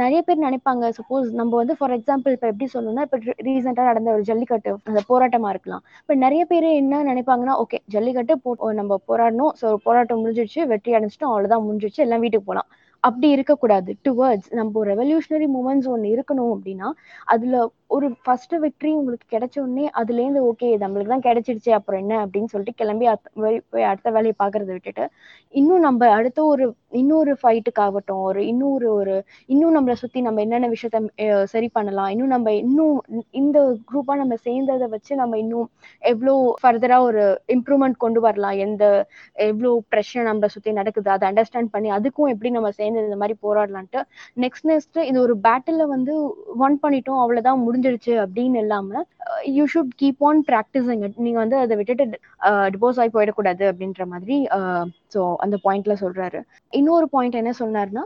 நிறைய 0.00 0.18
பேர் 0.26 0.44
நினைப்பாங்க. 0.46 0.84
சப்போஸ் 0.98 1.28
நம்ம 1.38 1.52
வந்து 1.60 1.74
ஃபார் 1.78 1.94
எக்ஸாம்பிள் 1.96 2.34
இப்போ 2.36 2.48
எப்படி 2.52 2.66
சொல்லணும்னா 2.74 3.04
இப்போ 3.06 3.18
ரீசெண்டாக 3.46 3.86
நடந்த 3.90 4.10
ஒரு 4.16 4.24
ஜல்லிக்கட்டு 4.28 4.72
அந்த 4.90 5.00
போராட்டமா 5.10 5.48
இருக்கலாம். 5.54 5.82
இப்போ 6.02 6.14
நிறைய 6.24 6.42
பேர் 6.50 6.68
என்ன 6.82 7.02
நினைப்பாங்கன்னா 7.10 7.56
ஓகே 7.62 7.80
ஜல்லிக்கட்டு 7.94 8.36
போ 8.44 8.70
நம்ம 8.80 9.00
போராடணும். 9.10 9.52
ஸோ 9.62 9.66
போராட்டம் 9.86 10.22
முடிஞ்சிடுச்சு 10.24 10.62
வெற்றி 10.74 10.92
அடைஞ்சிட்டோம் 10.98 11.32
அவ்வளோதான் 11.32 11.66
முடிஞ்சிடுச்சு 11.68 12.04
எல்லாம் 12.06 12.24
வீட்டுக்கு 12.26 12.48
போகலாம் 12.50 12.70
அப்படி 13.04 13.28
இருக்கக்கூடாது. 13.36 13.90
டுவர்ட்ஸ் 14.06 14.50
நம்ம 14.58 14.82
ரெவல்யூஷனரி 14.92 15.48
மூமெண்ட்ஸ் 15.56 15.88
ஒன்று 15.94 16.12
இருக்கணும் 16.16 16.52
அப்படின்னா 16.56 16.88
அதுல 17.34 17.62
ஒரு 17.92 18.06
ஃபர்ஸ்ட் 18.22 18.54
வெற்றி 18.58 18.90
உங்களுக்கு 18.92 19.26
கிடைச்ச 19.32 19.56
உடனே 19.58 19.86
அதுலேருந்து 19.98 20.42
ஓகே 20.48 20.68
நம்மளுக்கு 20.82 21.12
தான் 21.12 21.24
கிடைச்சிடுச்சு 21.24 21.70
அப்புறம் 21.70 22.00
என்ன 22.02 22.14
அப்படின்னு 22.24 22.52
சொல்லிட்டு 22.52 22.74
கிளம்பி 22.74 23.06
போய் 23.70 23.88
அடுத்த 23.90 24.10
வேலையை 24.10 24.34
பார்க்கறத 24.38 24.70
விட்டுட்டு 24.72 25.04
இன்னும் 25.54 25.82
நம்ம 25.82 26.08
அடுத்த 26.14 26.40
ஒரு 26.44 26.66
இன்னொரு 26.92 27.32
ஃபைட்டுக்காகட்டும் 27.40 28.22
ஒரு 28.22 28.40
இன்னொரு 28.44 28.86
ஒரு 28.92 29.14
இன்னும் 29.48 29.74
நம்மளை 29.76 29.96
சுத்தி 29.96 30.20
நம்ம 30.20 30.40
என்னென்ன 30.42 30.68
விஷயத்த 30.68 30.98
சரி 31.52 31.68
பண்ணலாம் 31.72 32.10
இன்னும் 32.10 32.32
நம்ம 32.34 32.54
இன்னும் 32.60 32.96
இந்த 33.32 33.58
குரூப்பா 33.90 34.16
நம்ம 34.16 34.36
சேர்ந்ததை 34.44 34.88
வச்சு 34.88 35.12
நம்ம 35.14 35.38
இன்னும் 35.38 35.68
எவ்வளோ 36.02 36.34
ஃபர்தரா 36.62 36.98
ஒரு 37.02 37.24
இம்ப்ரூவ்மெண்ட் 37.48 37.98
கொண்டு 37.98 38.20
வரலாம் 38.20 38.58
எந்த 38.58 38.84
எவ்வளோ 39.46 39.72
பிரச்சனை 39.88 40.24
நம்மளை 40.28 40.50
சுத்தி 40.52 40.72
நடக்குது 40.72 41.10
அதை 41.10 41.26
அண்டர்ஸ்டாண்ட் 41.30 41.72
பண்ணி 41.72 41.90
அதுக்கும் 41.92 42.32
எப்படி 42.32 42.50
நம்ம 42.50 42.72
சேர்ந்து 42.72 43.06
இந்த 43.06 43.18
மாதிரி 43.22 43.36
போராடலான்ட்டு 43.42 44.02
நெக்ஸ்ட் 44.42 44.68
நெக்ஸ்ட் 44.70 45.00
இது 45.08 45.18
ஒரு 45.20 45.36
பேட்டில் 45.42 45.84
வந்து 45.86 46.14
ஒன் 46.60 46.76
பண்ணிட்டோம் 46.82 47.22
அவ்வளோதான் 47.22 47.62
முடிஞ்சு 47.64 47.81
முடிஞ்சிருச்சு 47.82 48.12
அப்படின்னு 48.24 48.58
இல்லாம 48.58 49.02
you 49.52 49.64
should 49.72 49.92
keep 50.00 50.22
on 50.28 50.40
practising 50.48 51.02
நீங்க 51.24 51.38
வந்து 51.38 51.56
அதை 51.58 51.76
விட்டுட்டு 51.80 52.04
டிவோர்ஸ் 52.74 53.00
ஆகி 53.02 53.10
போயிடக்கூடாது 53.16 53.64
அப்படின்ற 53.70 54.04
மாதிரி 54.12 54.36
ஸோ 55.14 55.20
அந்த 55.44 55.56
பாயிண்ட்ல 55.66 55.94
சொல்றாரு. 56.04 56.40
இன்னொரு 56.72 57.06
பாயிண்ட் 57.14 57.40
என்ன 57.42 57.52
சொன்னார்னா 57.60 58.04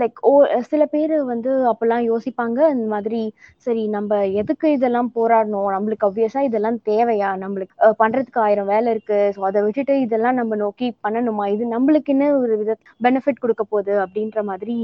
லைக் 0.00 0.18
ஓ 0.28 0.30
சில 0.70 0.82
பேர் 0.92 1.14
வந்து 1.30 1.50
அப்பெல்லாம் 1.70 2.04
யோசிப்பாங்க 2.08 2.58
இந்த 2.74 2.86
மாதிரி 2.94 3.20
சரி 3.66 3.82
நம்ம 3.94 4.18
எதுக்கு 4.40 4.66
இதெல்லாம் 4.76 5.10
போராடணும்? 5.16 5.68
நம்மளுக்கு 5.74 6.06
அவ்வியஸா 6.08 6.40
இதெல்லாம் 6.48 6.78
தேவையா? 6.90 7.30
நம்மளுக்கு 7.42 7.90
பண்றதுக்கு 8.02 8.40
ஆயிரம் 8.46 8.70
வேலை 8.72 8.88
இருக்கு. 8.94 9.18
ஸோ 9.36 9.42
அதை 9.50 9.60
விட்டுட்டு 9.66 9.96
இதெல்லாம் 10.06 10.38
நம்ம 10.40 10.56
நோக்கி 10.64 10.88
பண்ணணுமா? 11.06 11.46
இது 11.54 11.66
நம்மளுக்கு 11.74 12.12
என்ன 12.16 12.30
ஒரு 12.42 12.56
வித 12.62 12.74
பெனிஃபிட் 13.06 13.42
கொடுக்க 13.44 13.64
போகுது? 13.64 13.94
அப்படின்ற 14.04 14.42
மாதிரி 14.50 14.76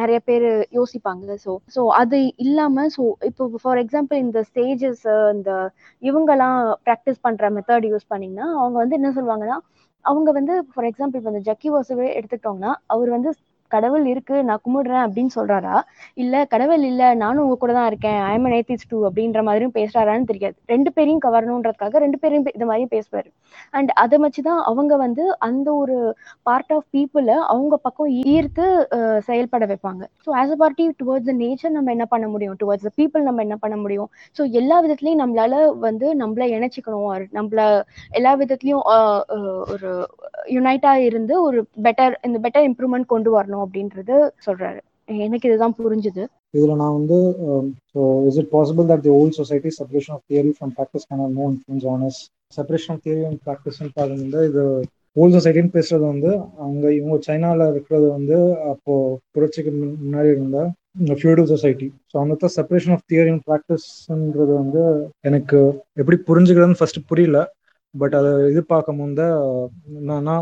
நிறைய 0.00 0.20
பேர் 0.28 0.48
யோசிப்பாங்க. 0.78 1.36
ஸோ 1.44 1.52
ஸோ 1.76 1.82
அது 2.00 2.18
இல்லாம 2.46 2.86
ஸோ 2.96 3.02
இப்போ 3.30 3.50
ஃபார் 3.64 3.80
எக்ஸாம்பிள் 3.84 4.22
இந்த 4.26 4.40
ஸ்டேஜஸ் 4.50 5.04
இந்த 5.36 5.50
இவங்கெல்லாம் 6.02 6.58
ப்ராக்டிஸ் 6.86 7.24
பண்ற 7.26 7.50
மெத்தட் 7.56 7.90
யூஸ் 7.92 8.10
பண்ணீங்கன்னா 8.12 8.48
அவங்க 8.60 8.76
வந்து 8.82 8.98
என்ன 9.00 9.10
சொல்லுவாங்கன்னா 9.18 9.58
அவங்க 10.04 10.30
வந்து 10.32 10.54
ஃபார் 10.72 10.86
எக்ஸாம்பிள் 10.88 11.18
இப்போ 11.20 11.30
இந்த 11.32 11.42
ஜக்கி 11.48 11.68
வாசுவே 11.74 12.08
எடுத்துக்கிட்டோம்னா 12.18 12.72
அவர் 12.94 13.10
வந்து 13.14 13.30
கடவுள் 13.70 14.04
இருக்கு 14.12 14.36
நான் 14.48 14.62
கும்பிடுறேன் 14.64 15.04
அப்படின்னு 15.06 15.32
சொல்றாரா? 15.36 15.76
இல்ல 16.22 16.44
கடவுள் 16.52 16.84
இல்ல 16.90 17.02
நானும் 17.22 17.44
உங்க 17.44 17.56
கூட 17.62 17.72
தான் 17.78 17.88
இருக்கேன் 17.90 18.18
ஐஎம் 18.30 18.48
ஏத்திஸ் 18.58 18.88
டூ 18.90 18.98
அப்படின்ற 19.08 19.40
மாதிரியும் 19.48 19.76
பேசுறாரான்னு 19.78 20.30
தெரியாது. 20.30 20.56
ரெண்டு 20.74 20.90
பேரையும் 20.96 21.24
கவரணுன்றதுக்காக 21.26 22.00
ரெண்டு 22.04 22.20
பேரையும் 22.22 22.46
இந்த 22.56 22.66
மாதிரியும் 22.70 22.94
பேசுவாரு. 22.96 23.28
அண்ட் 23.78 23.90
அதை 24.02 24.16
வச்சுதான் 24.24 24.60
அவங்க 24.70 24.92
வந்து 25.04 25.24
அந்த 25.48 25.68
ஒரு 25.82 25.96
பார்ட் 26.48 26.72
ஆஃப் 26.76 26.88
பீப்புள 26.96 27.30
அவங்க 27.52 27.74
பக்கம் 27.86 28.10
ஈர்த்து 28.34 28.66
செயல்பட 29.28 29.64
வைப்பாங்க. 29.72 30.02
So 30.24 30.30
as 30.40 30.52
a 30.54 30.58
party 30.62 30.86
towards 31.02 31.28
the 31.30 31.34
nature 31.42 31.76
நம்ம 31.76 31.90
என்ன 31.96 32.06
பண்ண 32.14 32.26
முடியும்? 32.34 32.56
டுவர்ட்ஸ் 32.62 32.86
த 32.88 32.92
பீப்புள் 33.00 33.26
நம்ம 33.28 33.42
என்ன 33.46 33.56
பண்ண 33.64 33.76
முடியும்? 33.84 34.08
ஸோ 34.38 34.42
எல்லா 34.60 34.78
விதத்துலயும் 34.84 35.22
நம்மளால 35.22 35.54
வந்து 35.86 36.06
நம்மள 36.22 36.44
இணைச்சிக்கணும். 36.56 37.04
நம்மள 37.38 37.60
எல்லா 38.18 38.32
விதத்துலயும் 38.40 38.84
ஒரு 39.74 39.90
யுனைட்டா 40.56 40.92
இருந்து 41.08 41.34
ஒரு 41.46 41.58
பெட்டர் 41.86 42.14
இந்த 42.26 42.38
பெட்டர் 42.44 42.66
இம்ப்ரூவ்மெண்ட் 42.68 43.12
கொண்டு 43.14 43.30
வரணும். 43.36 43.55
அப்படின்றது 43.62 44.16
சொல்றாரு. 44.46 44.80
எனக்கு 45.18 45.48
இதுதான் 45.48 45.76
புரிஞ்சுது. 45.78 46.22
இதுல 46.54 46.74
நான் 46.74 46.96
வந்து 46.98 47.16
so 47.92 48.00
is 48.28 48.38
it 48.42 48.52
possible 48.52 48.86
that 48.90 49.04
the 49.06 49.12
old 49.16 49.38
society 49.38 49.70
separation 49.78 50.14
of 50.14 50.24
theory 50.30 50.52
from 50.56 50.72
practice 50.76 51.06
can 51.08 51.22
no 51.36 51.46
influence 51.50 51.86
on 51.92 52.04
us 52.08 52.20
separation 52.56 52.94
of 52.94 53.04
theory 53.06 53.24
and 53.24 53.40
ப்ராக்டிஸ்னு 53.46 53.90
பார்க்கும்போது 53.96 54.46
இது 54.48 54.64
ஓல்ட் 55.16 55.36
சொசைட்டின்னு 55.36 55.74
பேசுறது 55.76 56.04
வந்து 56.04 56.30
அங்க 56.58 56.84
இவங்க 56.92 57.18
சைனால 57.26 57.68
இருக்கிறது 57.72 58.06
வந்து 58.10 58.38
அப்போ 58.72 58.94
புரட்சிக்கு 59.34 59.70
முன்னாடி 59.74 60.28
இருந்த 60.28 60.58
ஃபியூடல் 61.14 61.50
சொசைட்டி 61.52 61.88
ஸோ 62.10 62.16
அந்த 62.22 62.48
செப்பரேஷன் 62.56 62.94
ஆஃப் 62.94 63.06
தியரி 63.12 63.30
அண்ட் 63.32 63.46
ப்ராக்டிஸ்ன்றது 63.46 64.52
வந்து 64.54 64.82
எனக்கு 65.24 65.58
எப்படி 65.96 66.18
புரிஞ்சுக்கிறதுன்னு 66.28 66.80
ஃபர்ஸ்ட் 66.80 67.00
புரியல. 67.08 67.40
பட் 67.94 68.14
அதை 68.18 68.30
இது 68.52 68.62
பார்க்கும் 68.74 69.00
போது 69.02 69.26
என்னன்னா 70.00 70.36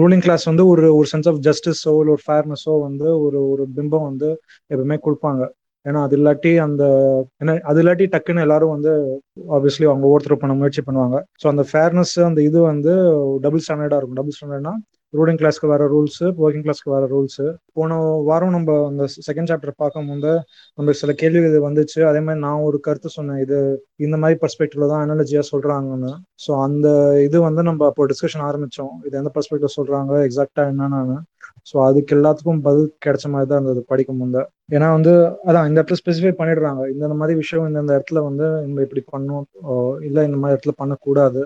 ரூலிங் 0.00 0.24
கிளாஸ் 0.26 0.44
வந்து 0.50 0.64
ஒரு 0.66 0.84
ஒரு 0.98 1.06
சென்ஸ் 1.12 1.28
ஆஃப் 1.30 1.40
ஜஸ்டிஸோ 1.48 1.92
இல்லை 2.00 2.12
ஒரு 2.16 2.24
ஃபேர்னஸோ 2.26 2.74
வந்து 2.88 3.06
ஒரு 3.26 3.38
ஒரு 3.52 3.64
பிம்பம் 3.76 4.06
வந்து 4.10 4.28
எப்பவுமே 4.72 4.96
கொடுப்பாங்க. 5.06 5.42
ஏன்னா 5.86 6.00
அது 6.06 6.14
இல்லாட்டி 6.18 6.52
அந்த 6.64 6.84
ஏன்னா 7.42 7.52
அது 7.70 7.80
இல்லாட்டி 7.82 8.06
டக்குன்னு 8.14 8.44
எல்லாரும் 8.46 8.74
வந்து 8.76 8.92
ஆப்வியஸ்லி 9.56 9.86
அவங்க 9.90 10.04
ஒவ்வொருத்தர் 10.08 10.42
பண்ண 10.42 10.54
முயற்சி 10.54 10.82
பண்ணுவாங்க. 10.88 11.18
ஸோ 11.42 11.46
அந்த 11.52 11.64
ஃபேர்னஸ் 11.70 12.14
அந்த 12.28 12.40
இது 12.48 12.58
வந்து 12.72 12.92
டபுள் 13.46 13.64
ஸ்டாண்டர்டா 13.66 13.98
இருக்கும். 14.00 14.18
டபுள் 14.20 14.36
ஸ்டாண்டர்ட்னா 14.38 14.74
ரூலிங் 15.14 15.38
கிளாஸ்க்கு 15.40 15.70
வர 15.72 15.82
ரூல்ஸ் 15.92 16.20
ஒர்க்கிங் 16.44 16.64
கிளாஸ்க்கு 16.66 16.90
வர 16.94 17.04
ரூல்ஸ் 17.12 17.40
போன 17.78 17.96
வாரம் 18.28 18.54
நம்ம 18.56 18.76
அந்த 18.90 19.04
செகண்ட் 19.28 19.50
சாப்டர் 19.50 19.72
பார்க்கும்போது 19.82 20.32
நம்ம 20.78 20.94
சில 21.00 21.12
கேள்விகள் 21.22 21.66
வந்துச்சு. 21.68 22.00
அதே 22.10 22.20
மாதிரி 22.26 22.42
நான் 22.46 22.64
ஒரு 22.68 22.78
கருத்து 22.86 23.10
சொன்னேன். 23.16 23.40
இது 23.44 23.58
இந்த 24.06 24.16
மாதிரி 24.22 24.38
பர்ஸ்பெக்டிவ்ல 24.44 24.88
தான் 24.92 25.02
அனாலஜியா 25.06 25.42
சொல்றாங்கன்னு. 25.52 26.12
ஸோ 26.44 26.50
அந்த 26.66 26.86
இது 27.26 27.40
வந்து 27.48 27.64
நம்ம 27.70 27.86
அப்போ 27.90 28.06
டிஸ்கஷன் 28.12 28.46
ஆரம்பிச்சோம். 28.50 28.94
இது 29.08 29.20
எந்த 29.22 29.32
பர்ஸ்பெக்டிவ் 29.36 29.76
சொல்றாங்க 29.78 30.12
எக்ஸாக்டா 30.28 30.64
என்னன்னு. 30.72 31.18
ஸோ 31.70 31.76
அதுக்கு 31.88 32.12
எல்லாத்துக்கும் 32.16 32.62
பதில் 32.66 32.88
கிடைச்ச 33.04 33.26
மாதிரி 33.32 33.48
தான் 33.50 33.58
இருந்தது 33.60 33.80
படிக்கும் 33.92 34.20
போது 34.22 34.42
ஏன்னா 34.76 34.88
வந்து 34.96 35.12
அதான் 35.48 35.66
இந்த 35.68 35.78
இடத்துல 35.80 36.00
ஸ்பெசிஃபை 36.02 36.32
பண்ணிடுறாங்க. 36.40 36.82
இந்த 36.94 37.14
மாதிரி 37.20 37.34
விஷயம் 37.42 37.66
இந்த 37.70 37.92
இடத்துல 37.98 38.20
வந்து 38.28 38.46
நம்ம 38.66 38.82
இப்படி 38.86 39.02
பண்ணும் 39.14 39.46
இல்லை 40.08 40.22
இந்த 40.28 40.38
மாதிரி 40.42 40.54
இடத்துல 40.56 40.74
பண்ணக்கூடாது. 40.82 41.42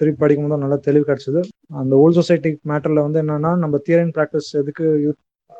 திருப்பி 0.00 0.20
படிக்கும் 0.22 0.46
போது 0.46 0.62
நல்லா 0.64 0.78
தெளிவு 0.88 1.04
கிடைச்சது. 1.08 1.40
அந்த 1.80 1.94
ஓல்ட் 2.02 2.18
சொசைட்டி 2.20 2.50
மேட்டர்ல 2.70 3.02
வந்து 3.06 3.20
என்னன்னா 3.22 3.50
நம்ம 3.64 3.78
தியரி 3.86 4.02
அண்ட் 4.04 4.16
ப்ராக்டிஸ் 4.18 4.50
எதுக்கு 4.62 4.86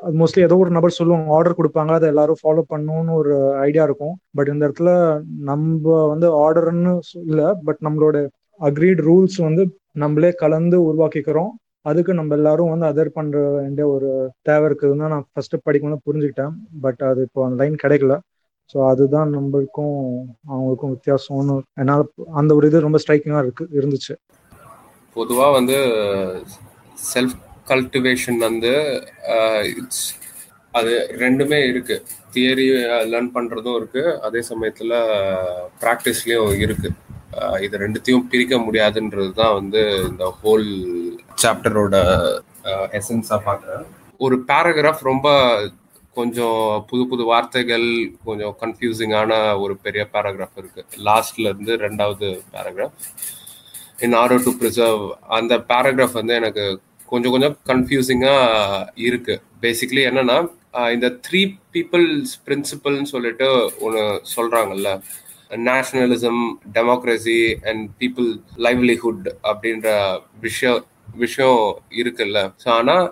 அது 0.02 0.14
மோஸ்ட்லி 0.20 0.42
ஏதோ 0.46 0.56
ஒரு 0.62 0.70
நபர் 0.76 0.98
சொல்லுவாங்க 0.98 1.34
ஆர்டர் 1.36 1.56
கொடுப்பாங்க 1.58 1.92
அதை 1.98 2.06
எல்லாரும் 2.12 2.38
ஃபாலோ 2.42 2.62
பண்ணணும்னு 2.72 3.12
ஒரு 3.20 3.34
ஐடியா 3.66 3.84
இருக்கும். 3.88 4.14
பட் 4.36 4.50
இந்த 4.52 4.62
இடத்துல 4.68 4.90
நம்ம 5.50 5.96
வந்து 6.12 6.28
ஆர்டர்னு 6.44 6.92
இல்லை 7.30 7.48
பட் 7.66 7.80
நம்மளோட 7.86 8.16
அக்ரீட் 8.60 9.02
ரூல்ஸ் 9.08 9.38
வந்து 9.48 9.64
நம்மளே 10.02 10.30
கலந்து 10.42 10.78
உருவாக்கிக்கிறோம். 10.90 11.50
அதுக்கு 11.90 12.12
நம்ம 12.20 12.34
எல்லாரும் 12.38 12.72
வந்து 12.72 12.86
அதர் 12.90 13.16
பண்ற 13.18 13.38
வேண்டிய 13.58 13.84
ஒரு 13.94 14.08
தேவை 14.48 14.64
இருக்குதுன்னு 14.70 15.12
நான் 15.14 15.26
ஃபர்ஸ்ட் 15.32 15.56
படிக்கும்போது 15.66 16.06
புரிஞ்சுக்கிட்டேன். 16.08 16.54
பட் 16.84 17.02
அது 17.10 17.20
இப்போ 17.28 17.42
அந்த 17.46 17.58
லைன் 17.62 17.76
கிடைக்கல. 17.84 18.16
ஸோ 18.70 18.78
அதுதான் 18.90 19.30
நம்மளுக்கும் 19.36 19.96
அவங்களுக்கும் 20.50 20.94
வித்தியாசம்னு 20.94 21.56
என்னால் 21.82 22.04
அந்த 22.40 22.50
ஒரு 22.58 22.68
இது 22.70 22.86
ரொம்ப 22.86 23.00
ஸ்ட்ரைக்கிங்காக 23.02 23.44
இருக்கு 23.46 23.66
இருந்துச்சு. 23.78 24.14
பொதுவாக 25.16 25.56
வந்து 25.58 25.78
செல்ஃப் 27.12 27.38
கல்டிவேஷன் 27.70 28.40
வந்து 28.48 28.72
இட்ஸ் 29.80 30.06
அது 30.78 30.92
ரெண்டுமே 31.22 31.58
இருக்கு. 31.70 31.96
தியரி 32.34 32.66
லேர்ன் 33.12 33.30
பண்ணுறதும் 33.36 33.78
இருக்கு. 33.80 34.02
அதே 34.26 34.40
சமயத்தில் 34.50 34.94
ப்ராக்டிஸ்லேயும் 35.82 36.52
இருக்கு. 36.64 36.90
இது 37.66 37.80
ரெண்டுத்தையும் 37.84 38.26
பிரிக்க 38.30 38.54
முடியாதுன்றது 38.66 39.30
தான் 39.40 39.56
வந்து 39.58 39.80
இந்த 40.10 40.24
ஹோல் 40.40 40.68
சாப்டரோட 41.42 41.96
எசன்ஸாக 42.98 43.40
பார்க்குறேன். 43.48 43.84
ஒரு 44.26 44.36
பேராகிராஃப் 44.48 45.02
ரொம்ப 45.10 45.28
கொஞ்சம் 46.16 46.60
புது 46.90 47.02
புது 47.10 47.24
வார்த்தைகள் 47.30 47.86
கொஞ்சம் 48.28 48.54
கன்ஃபியூசிங்கான 48.62 49.32
ஒரு 49.64 49.74
பெரிய 49.84 50.02
பேராகிராஃப் 50.14 50.58
இருக்கு. 50.60 50.82
லாஸ்ட்ல 51.08 51.50
இருந்து 51.52 51.74
ரெண்டாவது 51.86 52.28
paragraph 52.54 52.96
in 54.06 54.16
order 54.20 54.44
to 54.46 54.52
preserve 54.60 55.04
அந்த 55.38 55.56
பேராகிராஃப் 55.70 56.18
வந்து 56.20 56.34
எனக்கு 56.40 56.64
கொஞ்சம் 57.12 57.32
கொஞ்சம் 57.34 57.56
கன்ஃபியூசிங்கா 57.70 58.34
இருக்கு. 59.06 59.34
பேசிக்லி 59.64 60.02
என்னன்னா 60.10 60.38
இந்த 60.94 61.06
த்ரீ 61.26 61.40
பீப்புள்ஸ் 61.74 62.34
பிரின்சிபல்னு 62.46 63.10
சொல்லிட்டு 63.14 63.48
ஒன்று 63.86 64.04
சொல்றாங்கல்ல. 64.34 64.90
Nationalism 65.68 66.42
democracy 66.76 67.40
and 67.70 67.84
people 68.00 68.28
livelihood 68.66 69.26
அப்படின்ற 69.50 69.88
விஷயம் 70.46 70.82
விஷயம் 71.24 71.62
இருக்குல்ல. 72.00 72.40
ஸோ 72.62 72.68
ஆனால் 72.78 73.04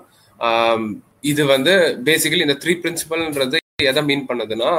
இது 1.24 1.42
வந்து 1.54 1.72
பேசிக்கலி 2.08 2.44
இந்த 2.46 2.58
த்ரீ 2.62 2.72
பிரின்சிபல்ன்றது 2.82 3.58
எதை 3.90 4.02
மீன் 4.08 4.28
பண்ணுதுன்னா 4.28 4.70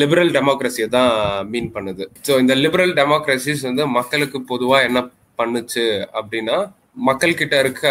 லிபரல் 0.00 0.32
டெமோக்ரஸியை 0.36 0.88
தான் 0.96 1.12
மீன் 1.52 1.70
பண்ணுது. 1.76 2.04
ஸோ 2.26 2.32
இந்த 2.42 2.54
லிபரல் 2.64 2.94
டெமோக்ரஸிஸ் 3.00 3.62
வந்து 3.68 3.84
மக்களுக்கு 3.98 4.38
பொதுவாக 4.52 4.86
என்ன 4.88 5.00
பண்ணுச்சு 5.38 5.86
அப்படின்னா 6.18 6.56
மக்கள் 7.08 7.38
கிட்ட 7.40 7.54
இருக்க 7.64 7.86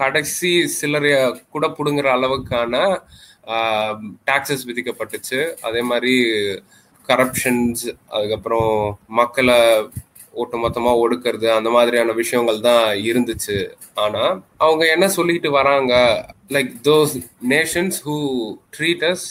கடைசி 0.00 0.52
சிலரைய 0.78 1.16
கூட 1.54 1.66
பிடுங்குற 1.78 2.08
அளவுக்கான 2.16 2.74
டாக்ஸஸ் 4.30 4.66
விதிக்கப்பட்டுச்சு. 4.68 5.40
அதே 5.68 5.82
மாதிரி 5.90 6.14
கரப்ஷன்ஸ் 7.08 7.84
அதுக்கப்புறம் 8.16 8.72
மக்களை 9.20 9.58
ஒட்டுமொத்தமா 10.42 10.92
ஒடுக்கிறது 11.02 11.48
அந்த 11.56 11.70
மாதிரியான 11.76 12.14
விஷயங்கள் 12.20 12.58
தான் 12.68 12.84
இருந்துச்சு. 13.10 13.58
ஆனா 14.04 14.22
அவங்க 14.64 14.84
என்ன 14.94 15.06
சொல்லிட்டு 15.18 15.50
வராங்க 15.58 15.92
like 16.56 16.72
those 16.88 17.14
nations 17.54 17.98
who 18.06 18.16
treat 18.76 19.04
us 19.12 19.26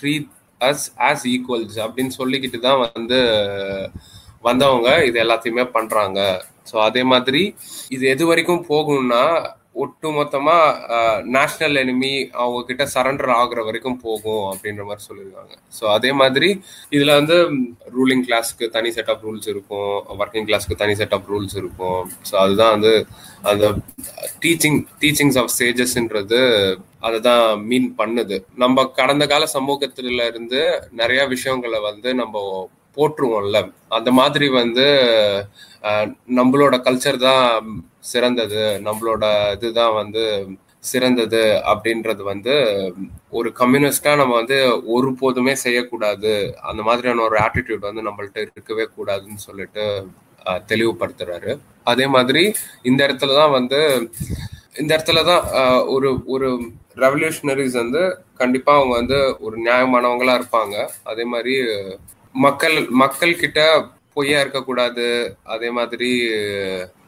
treat 0.00 0.30
us 0.60 0.86
as 1.10 1.26
equals 1.34 1.78
அப்படின்னு 1.86 2.14
சொல்லிக்கிட்டு 2.20 2.60
தான் 2.68 2.82
வந்து 2.84 3.20
வந்தவங்க 4.48 4.90
இது 5.08 5.18
எல்லாத்தையுமே 5.24 5.64
பண்றாங்க. 5.76 6.20
ஸோ 6.70 6.76
அதே 6.88 7.02
மாதிரி 7.12 7.42
இது 7.96 8.04
எது 8.14 8.24
வரைக்கும் 8.30 8.64
போகும்னா 8.70 9.24
ஒட்டுமொத்தமா 9.74 10.56
நேஷனல் 11.36 11.78
எனிமி 11.82 12.10
அவங்க 12.40 12.60
கிட்ட 12.70 12.84
சரண்டர் 12.94 13.30
ஆகுற 13.38 13.60
வரைக்கும் 13.68 13.98
போகும் 14.04 14.44
அப்படின்ற 14.50 14.82
மாதிரி 14.88 15.06
சொல்லியிருக்காங்க. 15.08 15.54
ஸோ 15.76 15.84
அதே 15.96 16.10
மாதிரி 16.20 16.48
இதுல 16.96 17.14
வந்து 17.20 17.36
ரூலிங் 17.96 18.24
கிளாஸ்க்கு 18.26 18.66
தனி 18.76 18.90
செட் 18.96 19.10
ஆஃப் 19.12 19.24
ரூல்ஸ் 19.26 19.48
இருக்கும். 19.52 19.94
ஒர்க்கிங் 20.16 20.48
கிளாஸ்க்கு 20.50 20.80
தனி 20.82 20.94
செட் 21.00 21.14
ஆஃப் 21.18 21.30
ரூல்ஸ் 21.32 21.56
இருக்கும். 21.60 22.02
ஸோ 22.30 22.34
அதுதான் 22.42 22.74
வந்து 22.76 22.92
அந்த 23.52 23.66
டீச்சிங் 24.44 24.78
டீச்சிங்ஸ் 25.04 25.38
ஆஃப் 25.42 25.54
சேஜஸ்ன்றது 25.60 26.42
அதை 27.06 27.20
தான் 27.28 27.46
மீன் 27.70 27.88
பண்ணுது. 28.02 28.38
நம்ம 28.64 28.84
கடந்த 29.00 29.26
கால 29.32 29.46
சமூகத்துல 29.56 30.26
இருந்து 30.32 30.60
நிறைய 31.00 31.22
விஷயங்களை 31.34 31.80
வந்து 31.90 32.10
நம்ம 32.20 32.44
போட்டுருவோம்ல 32.96 33.58
அந்த 33.96 34.10
மாதிரி 34.18 34.46
வந்து 34.60 34.86
நம்மளோட 36.38 36.74
கல்ச்சர் 36.86 37.18
தான் 37.28 37.46
சிறந்தது. 38.10 38.62
நம்மளோட 38.86 39.24
இதுதான் 39.56 39.94
வந்து 40.02 40.24
சிறந்தது 40.90 41.42
அப்படின்றது 41.72 42.22
வந்து 42.32 42.54
ஒரு 43.38 43.48
கம்யூனிஸ்டா 43.60 44.12
நம்ம 44.20 44.36
வந்து 44.40 44.58
ஒருபோதுமே 44.94 45.54
செய்யக்கூடாது. 45.64 46.32
அந்த 46.70 46.80
மாதிரியான 46.88 47.22
ஒரு 47.28 47.36
ஆட்டிடியூட் 47.44 47.88
வந்து 47.88 48.06
நம்மள்ட்ட 48.08 48.44
இருக்கவே 48.44 48.86
கூடாதுன்னு 48.96 49.46
சொல்லிட்டு 49.48 49.84
தெளிவுபடுத்துறாரு. 50.70 51.52
அதே 51.90 52.06
மாதிரி 52.14 52.42
இந்த 52.90 53.00
இடத்துல 53.06 53.34
தான் 53.40 53.54
வந்து 53.58 53.80
இந்த 54.80 54.90
இடத்துல 54.96 55.22
தான் 55.30 55.44
ஒரு 55.94 56.10
ஒரு 56.34 56.48
ரெவல்யூஷனரிஸ் 57.04 57.76
வந்து 57.82 58.02
கண்டிப்பா 58.40 58.72
அவங்க 58.78 58.94
வந்து 59.00 59.18
ஒரு 59.46 59.56
நியாயமானவங்களா 59.66 60.34
இருப்பாங்க. 60.40 60.76
அதே 61.10 61.24
மாதிரி 61.32 61.54
மக்கள் 62.44 62.76
மக்கள் 63.02 63.40
கிட்ட 63.42 63.60
பொய்யா 64.14 64.38
இருக்கக்கூடாது. 64.44 65.06
அதே 65.54 65.68
மாதிரி 65.78 66.10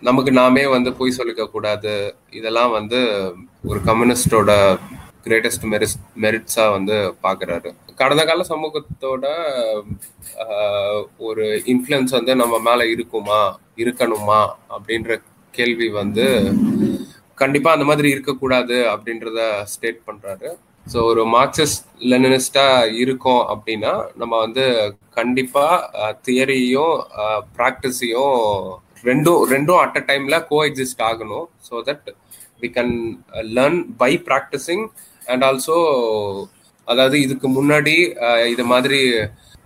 நமக்கு 0.09 0.31
நாமே 0.41 0.65
வந்து 0.75 0.91
பொய் 0.99 1.17
சொல்லிக்க 1.19 1.45
கூடாது. 1.55 1.95
இதெல்லாம் 2.39 2.75
வந்து 2.79 3.01
ஒரு 3.71 3.81
கம்யூனிஸ்டோட 3.89 4.53
கிரேட்டஸ்ட் 5.27 5.67
மெரிஸ் 5.73 5.97
மெரிட்ஸா 6.23 6.65
வந்து 6.77 6.97
பாக்குறாரு 7.27 7.69
கடந்த 8.01 8.23
கால 8.29 8.45
சமூகத்தோட 8.53 9.25
ஒரு 11.29 11.45
இன்ஃப்ளூயன்ஸ் 11.73 12.17
வந்து 12.19 12.33
நம்ம 12.43 12.59
மேல 12.69 12.87
இருக்குமா 12.95 13.41
இருக்கணுமா 13.83 14.41
அப்படின்ற 14.75 15.17
கேள்வி 15.55 15.89
வந்து 16.01 16.27
கண்டிப்பா 17.43 17.71
அந்த 17.73 17.87
மாதிரி 17.91 18.09
இருக்கக்கூடாது 18.15 18.77
அப்படின்றத 18.93 19.41
ஸ்டேட் 19.73 20.01
பண்றாரு. 20.09 20.49
ஸோ 20.93 20.99
ஒரு 21.11 21.23
மார்க்சிஸ்ட் 21.35 21.85
லெனினிஸ்டா 22.11 22.65
இருக்கோம் 23.03 23.43
அப்படின்னா 23.53 23.93
நம்ம 24.17 24.35
வந்து 24.39 24.65
கண்டிப்பா 25.11 25.67
தியரியும் 26.27 26.97
ப்ராக்டிஸையும் 27.59 28.37
ரெண்டும் 29.05 29.41
ரெண்டும் 29.53 29.81
அட் 29.85 29.99
அ 30.01 30.03
டைம்ல 30.11 30.37
கோ 30.51 30.59
எக்ஸிஸ்ட் 30.69 31.03
ஆகணும். 31.09 31.47
So 31.69 31.75
that 31.89 32.09
we 32.63 32.69
can 32.77 32.95
learn 33.57 33.81
by 34.03 34.13
practising 34.29 34.85
and 35.33 35.45
also 35.45 35.79
அதாவது 36.89 37.17
இதுக்கு 37.21 37.49
முன்னாடி 37.49 37.97
இது 38.53 38.65
மாதிரி 38.73 39.01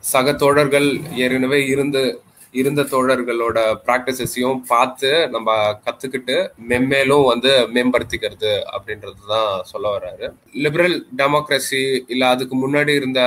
சக 0.04 0.32
தோழர்கள் 0.42 0.88
ஏற்கனவே 1.24 1.60
இருந்து 1.66 2.02
இருந்த 2.52 2.82
தோழர்களோட 2.82 3.58
ப்ராக்டிசஸையும் 3.86 4.60
பார்த்து 4.66 5.28
நம்ம 5.28 5.56
கத்துக்கிட்டு 5.86 6.36
மெம்மேலும் 6.68 7.26
வந்து 7.26 7.52
மேம்படுத்திக்கிறது 7.74 8.52
அப்படின்றது 8.74 9.20
தான் 9.28 9.62
சொல்ல 9.62 9.86
வர்றாரு. 9.96 10.26
லிபரல் 10.52 11.06
டெமோக்ரஸி 11.16 11.82
இல்ல 12.06 12.28
அதுக்கு 12.28 12.56
முன்னாடி 12.64 12.94
இருந்த 12.94 13.20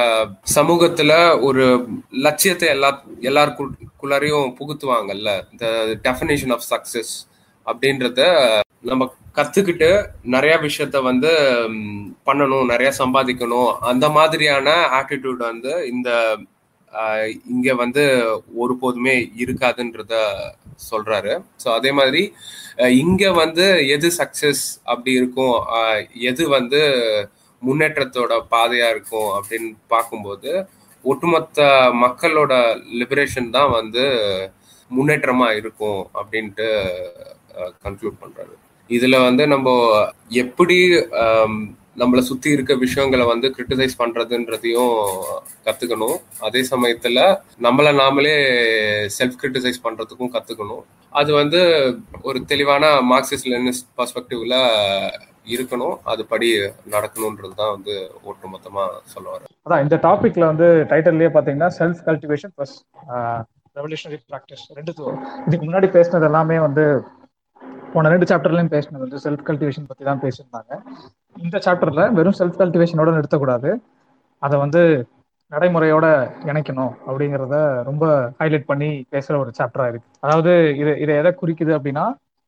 சமூகத்துல 0.55 1.39
ஒரு 1.43 1.65
லட்சியத்தை 2.09 2.69
எல்லா 2.69 2.91
எல்லாருக்குள்ளாரையும் 3.21 4.49
புகுத்துவாங்கல்ல 4.59 5.31
இந்த 5.51 5.65
டெஃபினேஷன் 6.07 6.53
ஆஃப் 6.57 6.67
சக்சஸ் 6.73 7.13
அப்படின்றத 7.65 8.21
நம்ம 8.89 9.13
கத்துக்கிட்டு 9.37 9.89
நிறைய 10.23 10.57
விஷயத்த 10.61 11.01
வந்து 11.01 11.31
பண்ணணும் 12.25 12.65
நிறைய 12.65 12.93
சம்பாதிக்கணும். 12.99 13.69
அந்த 13.79 14.09
மாதிரியான 14.09 14.73
ஆட்டிடியூட் 14.99 15.37
வந்து 15.37 15.87
இந்த 15.87 16.09
இங்க 17.53 17.73
வந்து 17.83 18.03
ஒருபோதுமே 18.63 19.15
இருக்காதுன்றத 19.43 20.15
சொல்றாரு. 20.89 21.33
ஸோ 21.63 21.67
அதே 21.79 21.91
மாதிரி 21.99 22.23
இங்க 23.03 23.23
வந்து 23.41 23.65
எது 23.95 24.07
சக்சஸ் 24.19 24.63
அப்படி 24.91 25.11
இருக்கும்? 25.19 25.57
எது 26.29 26.43
வந்து 26.57 26.81
முன்னேற்றத்தோட 27.61 28.33
பாதையா 28.53 28.87
இருக்கும் 28.93 29.29
அப்படின்னு 29.39 29.69
பார்க்கும்போது 29.93 30.51
ஒட்டுமொத்த 31.03 31.59
மக்களோட 32.03 32.53
லிபரேஷன் 32.99 33.49
தான் 33.57 33.71
வந்து 33.79 34.05
முன்னேற்றமா 34.91 35.47
இருக்கும் 35.59 36.01
அப்படின்ட்டு 36.19 36.67
கன்க்ளூட் 37.85 38.21
பண்றாரு. 38.23 38.53
இதுல 38.89 39.15
வந்து 39.27 39.43
நம்ம 39.53 39.69
எப்படி 40.43 40.77
நம்மளை 41.99 42.21
சுத்தி 42.27 42.49
இருக்க 42.55 42.73
விஷயங்களை 42.83 43.25
வந்து 43.31 43.47
கிரிட்டிசைஸ் 43.55 43.95
பண்றதுன்றதையும் 44.01 44.93
கத்துக்கணும். 45.65 46.17
அதே 46.47 46.61
சமயத்துல 46.69 47.19
நம்மளை 47.65 47.91
நாமளே 48.01 48.35
செல்ஃப் 49.17 49.39
கிரிட்டிசைஸ் 49.41 49.83
பண்றதுக்கும் 49.85 50.33
கத்துக்கணும். 50.35 50.83
அது 51.21 51.31
வந்து 51.39 51.59
ஒரு 52.27 52.39
தெளிவான 52.51 52.93
மார்க்சிஸ்ட் 53.11 53.51
லெனிஸ்ட் 53.53 53.89
பர்ஸ்பெக்டிவ்ல 53.99 54.55
இருக்கணும். 55.53 55.95
அதுபடி 56.11 56.49
நடக்கணும்ன்றது 56.95 57.53
தான் 57.61 57.73
வந்து 57.75 57.93
ஒட்டுமொத்தமா 58.29 58.83
சொல்ல 59.13 59.27
வரேன் 59.33 59.51
அதான் 59.65 59.83
இந்த 59.85 59.95
டாபிக்ல 60.07 60.45
வந்து 60.51 60.67
டைட்டில்லயே 60.91 61.31
பாத்தீங்கன்னா 61.37 61.71
self 61.79 62.03
cultivation 62.09 62.53
plus 62.57 62.75
revolutionary 63.79 64.19
practice 64.29 64.63
ரெண்டு 64.77 64.93
இதுக்கு 65.47 65.65
முன்னாடி 65.67 65.89
பேசினது 65.97 66.27
எல்லாமே 66.29 66.59
வந்து 66.67 66.85
போன 67.93 68.09
ரெண்டு 68.13 68.27
சாப்டர்லயும் 68.31 68.73
பேசினது 68.75 69.03
வந்து 69.05 69.21
செல்ஃப் 69.25 69.45
கல்டிவேஷன் 69.49 69.89
பத்தி 69.89 70.03
தான் 70.09 70.23
பேசியிருந்தாங்க. 70.25 70.71
இந்த 71.35 71.57
சாப்டர்ல 71.65 72.03
வெறும் 72.13 72.37
செல்ஃப் 72.39 72.59
கல்டிவேஷனோட 72.61 73.09
நிறுத்தக்கூடாது. 73.17 73.69
அதை 74.41 74.55
வந்து 74.59 74.81
நடைமுறையோட 75.51 76.05
இணைக்கணும் 76.49 76.93
அப்படிங்கிறத 77.07 77.55
ரொம்ப 77.83 78.05
ஹைலைட் 78.39 78.69
பண்ணி 78.71 78.89
பேசுற 79.11 79.33
ஒரு 79.37 79.51
சாப்டரா 79.57 79.87
இருக்கு 79.87 80.07
அதாவது 80.19 80.51
இது 80.77 80.91
இதை 80.99 81.15
எதை 81.15 81.31
குறிக்குது 81.41 81.73
அப்படின்னா 81.77 82.05